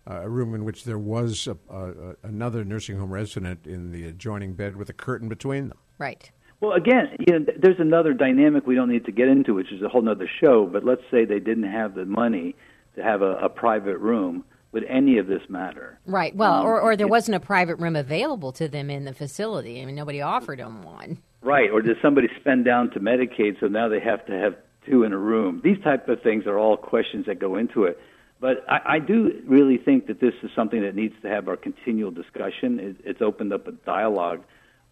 a 0.05 0.29
room 0.29 0.53
in 0.53 0.65
which 0.65 0.83
there 0.83 0.97
was 0.97 1.47
a, 1.47 1.57
a, 1.69 2.15
another 2.23 2.65
nursing 2.65 2.97
home 2.97 3.11
resident 3.11 3.65
in 3.65 3.91
the 3.91 4.05
adjoining 4.05 4.53
bed 4.53 4.75
with 4.75 4.89
a 4.89 4.93
curtain 4.93 5.29
between 5.29 5.69
them. 5.69 5.77
Right. 5.97 6.29
Well, 6.59 6.73
again, 6.73 7.17
you 7.19 7.39
know, 7.39 7.45
there's 7.57 7.79
another 7.79 8.13
dynamic 8.13 8.65
we 8.65 8.75
don't 8.75 8.89
need 8.89 9.05
to 9.05 9.11
get 9.11 9.27
into, 9.27 9.53
which 9.53 9.71
is 9.71 9.81
a 9.81 9.89
whole 9.89 10.07
other 10.09 10.29
show. 10.43 10.65
But 10.65 10.83
let's 10.83 11.03
say 11.11 11.25
they 11.25 11.39
didn't 11.39 11.71
have 11.71 11.93
the 11.93 12.05
money 12.05 12.55
to 12.95 13.03
have 13.03 13.21
a, 13.21 13.33
a 13.37 13.49
private 13.49 13.97
room 13.99 14.43
would 14.71 14.83
any 14.85 15.17
of 15.17 15.27
this 15.27 15.41
matter? 15.49 15.97
Right. 16.05 16.35
Well, 16.35 16.53
Um, 16.53 16.65
or, 16.65 16.79
or 16.81 16.95
there 16.95 17.07
wasn't 17.07 17.35
a 17.35 17.39
private 17.39 17.75
room 17.75 17.95
available 17.95 18.51
to 18.53 18.67
them 18.67 18.89
in 18.89 19.05
the 19.05 19.13
facility. 19.13 19.81
I 19.81 19.85
mean, 19.85 19.95
nobody 19.95 20.21
offered 20.21 20.59
them 20.59 20.83
one. 20.83 21.19
Right, 21.41 21.69
or 21.71 21.81
did 21.81 21.97
somebody 22.01 22.27
spend 22.39 22.65
down 22.65 22.91
to 22.91 22.99
Medicaid, 22.99 23.59
so 23.59 23.67
now 23.67 23.87
they 23.87 23.99
have 23.99 24.25
to 24.25 24.33
have 24.33 24.55
two 24.85 25.03
in 25.03 25.13
a 25.13 25.17
room? 25.17 25.61
These 25.63 25.81
type 25.83 26.09
of 26.09 26.21
things 26.21 26.45
are 26.45 26.57
all 26.57 26.75
questions 26.75 27.27
that 27.27 27.39
go 27.39 27.55
into 27.55 27.83
it. 27.83 27.99
But 28.39 28.65
I, 28.69 28.95
I 28.95 28.99
do 28.99 29.41
really 29.47 29.77
think 29.77 30.07
that 30.07 30.19
this 30.19 30.33
is 30.43 30.51
something 30.55 30.81
that 30.81 30.95
needs 30.95 31.15
to 31.21 31.29
have 31.29 31.47
our 31.47 31.57
continual 31.57 32.11
discussion. 32.11 32.79
It, 32.79 32.97
it's 33.03 33.21
opened 33.21 33.53
up 33.53 33.67
a 33.67 33.71
dialogue. 33.71 34.43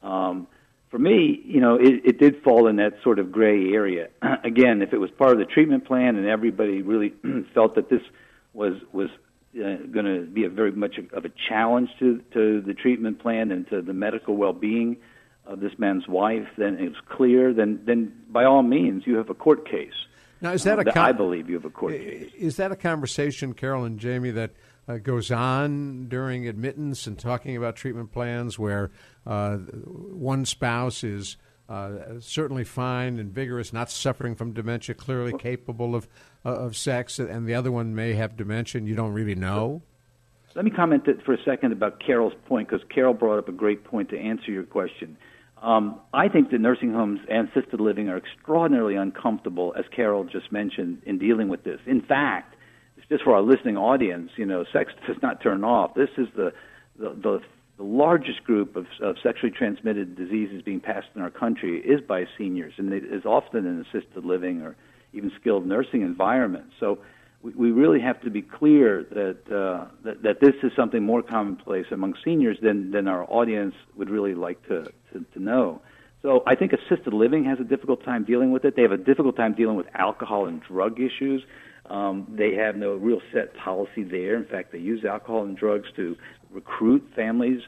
Um, 0.01 0.47
for 0.95 0.99
me, 0.99 1.41
you 1.43 1.59
know, 1.59 1.75
it, 1.75 2.05
it 2.05 2.19
did 2.19 2.41
fall 2.41 2.69
in 2.69 2.77
that 2.77 2.93
sort 3.03 3.19
of 3.19 3.29
gray 3.29 3.73
area. 3.73 4.07
Again, 4.45 4.81
if 4.81 4.93
it 4.93 4.97
was 4.97 5.11
part 5.11 5.33
of 5.33 5.39
the 5.39 5.45
treatment 5.45 5.85
plan 5.85 6.15
and 6.15 6.25
everybody 6.25 6.81
really 6.83 7.13
felt 7.53 7.75
that 7.75 7.89
this 7.89 7.99
was 8.53 8.75
was 8.93 9.09
uh, 9.55 9.75
going 9.91 10.05
to 10.05 10.25
be 10.25 10.45
a 10.45 10.49
very 10.49 10.71
much 10.71 10.95
of 11.11 11.25
a 11.25 11.31
challenge 11.49 11.89
to 11.99 12.21
to 12.31 12.61
the 12.61 12.73
treatment 12.73 13.19
plan 13.19 13.51
and 13.51 13.67
to 13.71 13.81
the 13.81 13.91
medical 13.91 14.37
well-being 14.37 14.95
of 15.45 15.59
this 15.59 15.73
man's 15.77 16.07
wife, 16.07 16.47
then 16.57 16.75
it 16.75 16.87
was 16.87 17.01
clear. 17.09 17.53
Then 17.53 17.81
then 17.85 18.13
by 18.29 18.45
all 18.45 18.63
means, 18.63 19.03
you 19.05 19.17
have 19.17 19.29
a 19.29 19.33
court 19.33 19.69
case. 19.69 19.91
Now, 20.39 20.53
is 20.53 20.63
that 20.63 20.79
Uh, 20.79 20.83
a 20.83 20.93
con- 20.93 21.09
I 21.09 21.11
believe 21.11 21.49
you 21.49 21.55
have 21.55 21.65
a 21.65 21.69
court 21.69 21.91
case. 21.91 22.31
Is 22.37 22.55
that 22.55 22.71
a 22.71 22.77
conversation, 22.77 23.53
Carol 23.53 23.83
and 23.83 23.99
Jamie, 23.99 24.31
that 24.31 24.51
uh, 24.87 24.97
goes 24.97 25.31
on 25.31 26.07
during 26.07 26.47
admittance 26.47 27.07
and 27.07 27.17
talking 27.17 27.57
about 27.57 27.75
treatment 27.75 28.11
plans 28.11 28.59
where 28.59 28.91
uh, 29.25 29.57
one 29.57 30.45
spouse 30.45 31.03
is 31.03 31.37
uh, 31.67 32.19
certainly 32.19 32.63
fine 32.63 33.17
and 33.17 33.33
vigorous, 33.33 33.73
not 33.73 33.89
suffering 33.89 34.35
from 34.35 34.53
dementia, 34.53 34.93
clearly 34.93 35.33
capable 35.37 35.95
of 35.95 36.07
uh, 36.45 36.49
of 36.49 36.77
sex, 36.77 37.17
and 37.17 37.47
the 37.47 37.55
other 37.55 37.71
one 37.71 37.95
may 37.95 38.13
have 38.13 38.37
dementia 38.37 38.77
and 38.77 38.87
you 38.87 38.95
don't 38.95 39.13
really 39.13 39.33
know? 39.33 39.81
Let 40.53 40.63
me 40.63 40.71
comment 40.71 41.03
for 41.25 41.33
a 41.33 41.43
second 41.43 41.73
about 41.73 41.99
Carol's 41.99 42.33
point, 42.45 42.69
because 42.69 42.85
Carol 42.93 43.13
brought 43.13 43.39
up 43.39 43.49
a 43.49 43.51
great 43.51 43.83
point 43.83 44.09
to 44.09 44.17
answer 44.17 44.51
your 44.51 44.63
question. 44.63 45.17
Um, 45.61 45.99
I 46.13 46.29
think 46.29 46.51
that 46.51 46.61
nursing 46.61 46.93
homes 46.93 47.19
and 47.29 47.49
assisted 47.49 47.81
living 47.81 48.07
are 48.07 48.17
extraordinarily 48.17 48.95
uncomfortable, 48.95 49.73
as 49.77 49.85
Carol 49.93 50.23
just 50.23 50.51
mentioned, 50.51 51.01
in 51.05 51.17
dealing 51.17 51.49
with 51.49 51.63
this. 51.63 51.79
In 51.87 52.01
fact, 52.01 52.54
just 53.09 53.23
for 53.23 53.35
our 53.35 53.41
listening 53.41 53.77
audience, 53.77 54.31
you 54.35 54.45
know, 54.45 54.65
sex 54.71 54.93
does 55.07 55.17
not 55.21 55.41
turn 55.41 55.63
off. 55.63 55.93
This 55.95 56.09
is 56.17 56.27
the 56.35 56.53
the, 56.97 57.09
the, 57.09 57.41
the 57.77 57.83
largest 57.83 58.43
group 58.45 58.75
of, 58.75 58.85
of 59.01 59.17
sexually 59.21 59.51
transmitted 59.51 60.15
diseases 60.15 60.61
being 60.61 60.79
passed 60.79 61.07
in 61.13 61.21
our 61.21 61.29
country 61.29 61.79
is 61.79 61.99
by 62.01 62.25
seniors, 62.37 62.73
and 62.77 62.93
it 62.93 63.03
is 63.03 63.25
often 63.25 63.65
in 63.65 63.81
assisted 63.81 64.23
living 64.23 64.61
or 64.61 64.75
even 65.11 65.31
skilled 65.39 65.65
nursing 65.65 66.01
environments. 66.01 66.73
So 66.79 66.99
we, 67.41 67.51
we 67.51 67.71
really 67.71 67.99
have 67.99 68.21
to 68.21 68.29
be 68.29 68.41
clear 68.41 69.03
that, 69.11 69.37
uh, 69.53 69.87
that 70.03 70.23
that 70.23 70.39
this 70.39 70.55
is 70.63 70.71
something 70.75 71.03
more 71.03 71.21
commonplace 71.21 71.85
among 71.91 72.15
seniors 72.23 72.57
than 72.61 72.91
than 72.91 73.07
our 73.07 73.25
audience 73.29 73.75
would 73.97 74.09
really 74.09 74.35
like 74.35 74.65
to, 74.67 74.85
to, 75.11 75.25
to 75.33 75.39
know. 75.39 75.81
So 76.21 76.43
I 76.47 76.55
think 76.55 76.73
assisted 76.73 77.13
living 77.13 77.45
has 77.45 77.59
a 77.59 77.63
difficult 77.63 78.03
time 78.03 78.23
dealing 78.23 78.51
with 78.51 78.65
it. 78.65 78.75
They 78.75 78.81
have 78.81 78.91
a 78.91 78.97
difficult 78.97 79.35
time 79.35 79.53
dealing 79.53 79.75
with 79.75 79.87
alcohol 79.93 80.47
and 80.47 80.59
drug 80.63 80.99
issues. 80.99 81.43
Um, 81.89 82.27
they 82.29 82.55
have 82.55 82.75
no 82.75 82.95
real 82.95 83.21
set 83.31 83.55
policy 83.55 84.03
there. 84.03 84.35
In 84.35 84.45
fact, 84.45 84.71
they 84.71 84.79
use 84.79 85.05
alcohol 85.05 85.43
and 85.43 85.55
drugs 85.55 85.89
to 85.95 86.17
recruit 86.51 87.07
families. 87.15 87.61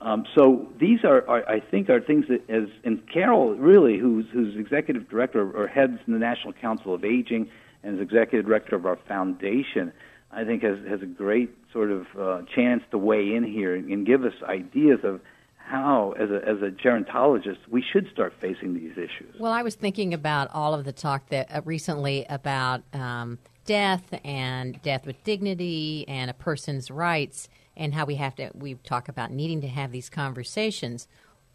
Um, 0.00 0.26
so 0.34 0.68
these 0.78 1.04
are, 1.04 1.26
are, 1.28 1.48
I 1.48 1.60
think, 1.60 1.88
are 1.88 2.00
things 2.00 2.26
that, 2.28 2.48
as 2.50 2.68
and 2.84 3.00
Carol 3.10 3.54
really, 3.54 3.98
who's 3.98 4.26
who's 4.32 4.56
executive 4.56 5.08
director 5.08 5.50
or 5.56 5.68
heads 5.68 5.98
the 6.06 6.18
National 6.18 6.52
Council 6.52 6.92
of 6.92 7.04
Aging 7.04 7.48
and 7.82 7.96
is 7.96 8.02
executive 8.02 8.46
director 8.46 8.76
of 8.76 8.84
our 8.84 8.96
foundation. 9.08 9.92
I 10.32 10.44
think 10.44 10.62
has 10.62 10.78
has 10.88 11.02
a 11.02 11.06
great 11.06 11.50
sort 11.72 11.90
of 11.90 12.06
uh, 12.18 12.42
chance 12.54 12.82
to 12.90 12.98
weigh 12.98 13.34
in 13.34 13.44
here 13.44 13.74
and 13.74 14.04
give 14.04 14.24
us 14.24 14.34
ideas 14.42 15.00
of 15.04 15.20
how, 15.56 16.14
as 16.18 16.30
a 16.30 16.36
as 16.46 16.62
a 16.62 16.70
gerontologist, 16.70 17.58
we 17.70 17.82
should 17.82 18.08
start 18.10 18.34
facing 18.40 18.74
these 18.74 18.92
issues. 18.92 19.36
Well, 19.38 19.52
I 19.52 19.62
was 19.62 19.74
thinking 19.74 20.12
about 20.12 20.50
all 20.52 20.74
of 20.74 20.84
the 20.84 20.92
talk 20.92 21.28
that 21.28 21.54
uh, 21.54 21.62
recently 21.64 22.26
about 22.28 22.82
um, 22.92 23.38
death 23.64 24.14
and 24.24 24.80
death 24.82 25.06
with 25.06 25.22
dignity 25.24 26.04
and 26.08 26.30
a 26.30 26.34
person's 26.34 26.90
rights 26.90 27.48
and 27.76 27.94
how 27.94 28.04
we 28.04 28.16
have 28.16 28.34
to 28.36 28.50
we 28.54 28.74
talk 28.74 29.08
about 29.08 29.30
needing 29.30 29.60
to 29.60 29.68
have 29.68 29.92
these 29.92 30.10
conversations. 30.10 31.08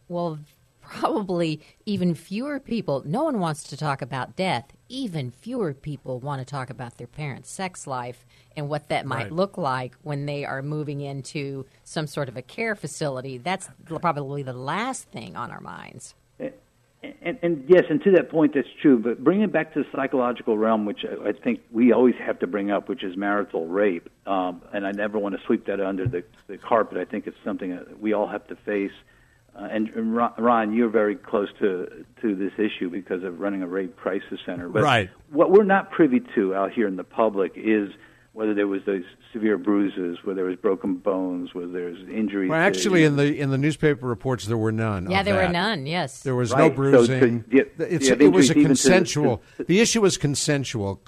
Well, 0.08 0.40
probably 0.82 1.60
even 1.86 2.16
fewer 2.16 2.60
people. 2.60 3.04
No 3.06 3.24
one 3.26 3.40
wants 3.40 3.64
to 3.64 3.78
talk 3.78 4.02
about 4.02 4.38
death. 4.38 4.66
Even 4.88 5.32
fewer 5.32 5.74
people 5.74 6.20
want 6.20 6.40
to 6.40 6.46
talk 6.46 6.70
about 6.70 6.98
their 6.98 7.08
parents' 7.08 7.52
sex 7.52 7.86
life 7.86 8.26
and 8.56 8.70
what 8.70 8.88
that 8.88 9.06
might 9.06 9.24
Right. 9.24 9.32
look 9.34 9.58
like 9.58 9.96
when 10.04 10.26
they 10.26 10.46
are 10.46 10.62
moving 10.62 11.02
into 11.02 11.66
some 11.84 12.08
sort 12.08 12.30
of 12.30 12.38
a 12.38 12.42
care 12.42 12.74
facility. 12.74 13.38
That's 13.38 13.70
probably 13.86 14.44
the 14.44 14.54
last 14.54 15.10
thing 15.10 15.36
on 15.36 15.52
our 15.52 15.60
minds. 15.60 16.16
And, 17.04 17.38
and 17.44 17.64
yes, 17.68 17.84
and 17.90 18.02
to 18.04 18.12
that 18.14 18.30
point, 18.30 18.54
that's 18.56 18.68
true. 18.82 18.98
But 18.98 19.24
bring 19.24 19.42
it 19.42 19.52
back 19.52 19.74
to 19.76 19.84
the 19.84 19.86
psychological 19.96 20.58
realm, 20.58 20.86
which 20.86 21.06
I, 21.06 21.32
think 21.32 21.62
we 21.72 21.92
always 21.94 22.16
have 22.16 22.40
to 22.40 22.48
bring 22.48 22.72
up, 22.72 22.90
which 22.90 23.04
is 23.04 23.16
marital 23.16 23.68
rape. 23.68 24.10
Um, 24.26 24.62
and 24.74 24.86
I 24.86 24.92
never 24.92 25.20
want 25.20 25.36
to 25.36 25.42
sweep 25.46 25.68
that 25.68 25.80
under 25.80 26.08
the, 26.08 26.24
the 26.48 26.58
carpet. 26.58 26.98
I 26.98 27.06
think 27.06 27.28
it's 27.28 27.38
something 27.46 27.76
that 27.76 28.02
we 28.02 28.14
all 28.14 28.28
have 28.28 28.48
to 28.48 28.56
face. 28.56 28.92
Uh, 29.56 29.68
and, 29.72 29.90
and 29.90 30.16
Ron- 30.16 30.34
Ron, 30.40 30.74
you're 30.74 30.90
very 30.90 31.16
close 31.16 31.50
to 31.60 32.06
to 32.22 32.36
this 32.36 32.54
issue 32.58 32.90
because 32.90 33.24
of 33.24 33.40
running 33.40 33.62
a 33.62 33.68
rape 33.68 33.96
crisis 33.96 34.40
center. 34.46 34.68
But 34.70 34.84
Right. 34.84 35.10
what 35.30 35.52
we're 35.52 35.64
not 35.64 35.92
privy 35.92 36.22
to 36.36 36.56
out 36.56 36.74
here 36.74 36.88
in 36.88 36.96
the 36.96 37.04
public 37.04 37.54
is 37.56 37.90
whether 38.38 38.54
there 38.54 38.68
was 38.68 38.82
those 38.86 39.02
severe 39.34 39.58
bruises, 39.58 40.20
whether 40.24 40.36
there 40.36 40.46
was 40.46 40.58
broken 40.58 40.94
bones, 40.98 41.56
whether 41.56 41.72
there's 41.72 41.98
injuries. 42.08 42.52
Well, 42.52 42.60
to- 42.60 42.66
actually, 42.66 43.04
in 43.04 43.16
the 43.16 43.36
in 43.36 43.50
the 43.50 43.58
newspaper 43.58 44.06
reports, 44.06 44.46
there 44.46 44.58
were 44.60 44.72
none. 44.72 45.10
Yeah, 45.10 45.22
of 45.22 45.26
there 45.26 45.34
were 45.36 45.52
none. 45.52 45.88
Yes. 45.88 46.22
There 46.22 46.36
was 46.36 46.52
Right. 46.52 46.60
no 46.60 46.70
So 46.70 46.76
bruising. 47.08 47.44
to- 47.46 47.56
yeah, 47.58 47.64
it's, 47.80 48.08
yeah, 48.08 48.14
it 48.20 48.32
was 48.32 48.52
a 48.52 48.52
injuries 48.52 48.52
even 48.52 48.62
to- 48.62 48.68
consensual. 48.68 49.42
to- 49.58 49.64
the 49.64 49.80
issue 49.80 50.02
was 50.02 50.18
consensual. 50.18 51.02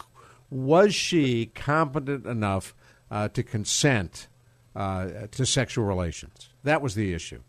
Was 0.49 0.95
she 0.95 1.51
competent 1.53 2.25
enough 2.25 2.73
uh, 3.11 3.27
to 3.29 3.43
consent 3.43 4.27
uh, 4.75 5.27
to 5.31 5.45
sexual 5.45 5.85
relations? 5.85 6.49
That 6.63 6.81
was 6.81 6.95
the 6.95 7.13
issue. 7.13 7.41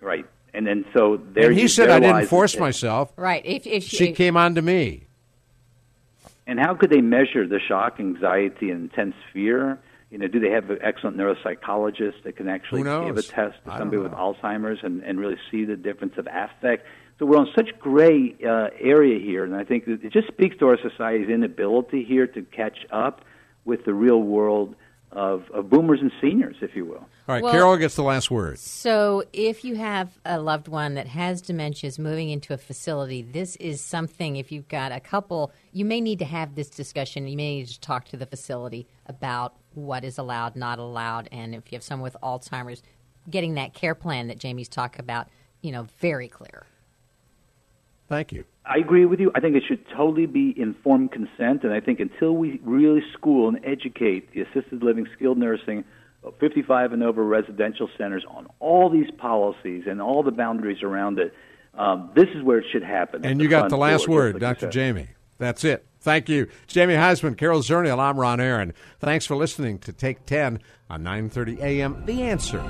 Right. 0.00 0.24
And 0.54 0.66
then 0.66 0.86
so 0.96 1.20
there 1.34 1.48
and 1.48 1.54
he 1.54 1.62
you- 1.62 1.68
said, 1.68 1.90
"I 1.90 2.00
didn't 2.00 2.14
lies- 2.16 2.28
force 2.30 2.58
myself. 2.58 3.12
Right. 3.16 3.42
If, 3.44 3.66
if 3.66 3.84
She 3.84 4.08
if- 4.08 4.16
came 4.16 4.38
on 4.38 4.54
to 4.54 4.62
me." 4.62 5.07
And 6.48 6.58
how 6.58 6.74
could 6.74 6.88
they 6.88 7.02
measure 7.02 7.46
the 7.46 7.60
shock, 7.60 8.00
anxiety, 8.00 8.70
and 8.70 8.90
intense 8.90 9.14
fear? 9.34 9.78
You 10.10 10.16
know, 10.16 10.28
do 10.28 10.40
they 10.40 10.50
have 10.50 10.70
an 10.70 10.78
excellent 10.82 11.18
neuropsychologist 11.18 12.22
that 12.24 12.36
can 12.36 12.48
actually 12.48 12.82
give 12.84 13.18
a 13.18 13.22
test 13.22 13.62
to 13.66 13.76
somebody 13.76 13.98
with. 13.98 14.12
Alzheimer's 14.12 14.78
and, 14.82 15.04
and 15.04 15.20
really 15.20 15.36
see 15.50 15.66
the 15.66 15.76
difference 15.76 16.14
of 16.16 16.26
affect? 16.26 16.86
So 17.18 17.26
we're 17.26 17.36
on 17.36 17.48
such 17.54 17.78
gray 17.78 18.34
uh, 18.42 18.68
area 18.80 19.18
here, 19.20 19.44
and 19.44 19.54
I 19.54 19.64
think 19.64 19.84
it 19.86 20.10
just 20.10 20.28
speaks 20.28 20.56
to 20.58 20.68
our 20.68 20.78
society's 20.80 21.28
inability 21.28 22.04
here 22.04 22.26
to 22.28 22.42
catch 22.42 22.78
up 22.90 23.26
with 23.66 23.84
the 23.84 23.92
real 23.92 24.22
world 24.22 24.74
of, 25.12 25.44
of 25.52 25.70
boomers 25.70 26.00
and 26.00 26.12
seniors, 26.20 26.56
if 26.60 26.76
you 26.76 26.84
will. 26.84 26.96
All 26.96 27.34
right, 27.34 27.42
Well- 27.42 27.52
Carol 27.52 27.76
gets 27.76 27.96
the 27.96 28.02
last 28.02 28.30
word. 28.30 28.58
So, 28.58 29.24
if 29.32 29.64
you 29.64 29.76
have 29.76 30.18
a 30.24 30.40
loved 30.40 30.68
one 30.68 30.94
that 30.94 31.06
has 31.08 31.40
dementia 31.40 31.88
is 31.88 31.98
moving 31.98 32.30
into 32.30 32.52
a 32.52 32.58
facility, 32.58 33.22
this 33.22 33.56
is 33.56 33.80
something. 33.80 34.36
If 34.36 34.52
you've 34.52 34.68
got 34.68 34.92
a 34.92 35.00
couple, 35.00 35.52
you 35.72 35.84
may 35.84 36.00
need 36.00 36.18
to 36.20 36.24
have 36.24 36.54
this 36.54 36.68
discussion. 36.68 37.26
You 37.26 37.36
may 37.36 37.56
need 37.58 37.68
to 37.68 37.80
talk 37.80 38.06
to 38.06 38.16
the 38.16 38.26
facility 38.26 38.86
about 39.06 39.54
what 39.74 40.04
is 40.04 40.18
allowed, 40.18 40.56
not 40.56 40.78
allowed, 40.78 41.28
and 41.32 41.54
if 41.54 41.70
you 41.70 41.76
have 41.76 41.82
someone 41.82 42.04
with 42.04 42.16
Alzheimer's, 42.22 42.82
getting 43.30 43.54
that 43.54 43.74
care 43.74 43.94
plan 43.94 44.28
that 44.28 44.38
Jamie's 44.38 44.68
talked 44.68 44.98
about, 44.98 45.28
you 45.60 45.72
know, 45.72 45.86
very 46.00 46.28
clear. 46.28 46.64
Thank 48.08 48.32
you. 48.32 48.44
I 48.64 48.78
agree 48.78 49.04
with 49.04 49.20
you. 49.20 49.30
I 49.34 49.40
think 49.40 49.56
it 49.56 49.62
should 49.66 49.84
totally 49.96 50.26
be 50.26 50.54
informed 50.56 51.12
consent, 51.12 51.64
and 51.64 51.72
I 51.72 51.80
think 51.80 52.00
until 52.00 52.32
we 52.32 52.60
really 52.64 53.02
school 53.12 53.48
and 53.48 53.60
educate 53.64 54.32
the 54.32 54.42
assisted 54.42 54.82
living, 54.82 55.06
skilled 55.14 55.38
nursing, 55.38 55.84
uh, 56.26 56.30
55 56.40 56.92
and 56.92 57.02
over 57.02 57.22
residential 57.22 57.88
centers 57.96 58.24
on 58.28 58.46
all 58.60 58.90
these 58.90 59.10
policies 59.18 59.84
and 59.86 60.02
all 60.02 60.22
the 60.22 60.30
boundaries 60.30 60.82
around 60.82 61.18
it, 61.18 61.32
um, 61.74 62.10
this 62.14 62.28
is 62.34 62.42
where 62.42 62.58
it 62.58 62.66
should 62.72 62.82
happen. 62.82 63.24
And 63.24 63.40
you 63.40 63.48
got 63.48 63.70
the 63.70 63.76
last 63.76 64.06
door, 64.06 64.16
word, 64.16 64.34
like 64.34 64.58
Dr. 64.58 64.68
Jamie. 64.68 65.08
That's 65.38 65.64
it. 65.64 65.86
Thank 66.00 66.28
you. 66.28 66.48
It's 66.64 66.74
Jamie 66.74 66.94
Huysman, 66.94 67.36
Carol 67.36 67.60
Zernial. 67.60 67.98
I'm 67.98 68.18
Ron 68.18 68.40
Aaron. 68.40 68.72
Thanks 69.00 69.26
for 69.26 69.36
listening 69.36 69.78
to 69.80 69.92
Take 69.92 70.26
10 70.26 70.60
on 70.90 71.02
930 71.02 71.60
a.m. 71.60 72.02
The 72.06 72.22
Answer. 72.22 72.62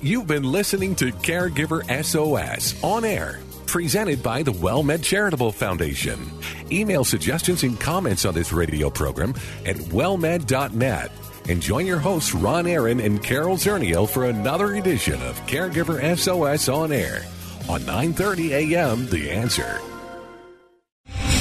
You've 0.00 0.26
been 0.26 0.42
listening 0.42 0.96
to 0.96 1.12
Caregiver 1.12 1.82
SOS 2.04 2.82
on 2.82 3.04
air, 3.04 3.38
presented 3.72 4.22
by 4.22 4.42
the 4.42 4.52
WellMed 4.52 5.02
Charitable 5.02 5.50
Foundation. 5.50 6.30
Email 6.70 7.04
suggestions 7.04 7.62
and 7.62 7.80
comments 7.80 8.26
on 8.26 8.34
this 8.34 8.52
radio 8.52 8.90
program 8.90 9.34
at 9.64 9.76
wellmed.net. 9.76 11.10
And 11.48 11.62
join 11.62 11.86
your 11.86 11.98
hosts, 11.98 12.34
Ron 12.34 12.66
Aaron 12.66 13.00
and 13.00 13.24
Carol 13.24 13.56
Zernial, 13.56 14.06
for 14.06 14.26
another 14.26 14.74
edition 14.74 15.20
of 15.22 15.40
Caregiver 15.46 15.98
SOS 16.16 16.68
on 16.68 16.92
air 16.92 17.24
on 17.66 17.84
930 17.86 18.74
a.m. 18.74 19.08
The 19.08 19.30
Answer. 19.30 19.91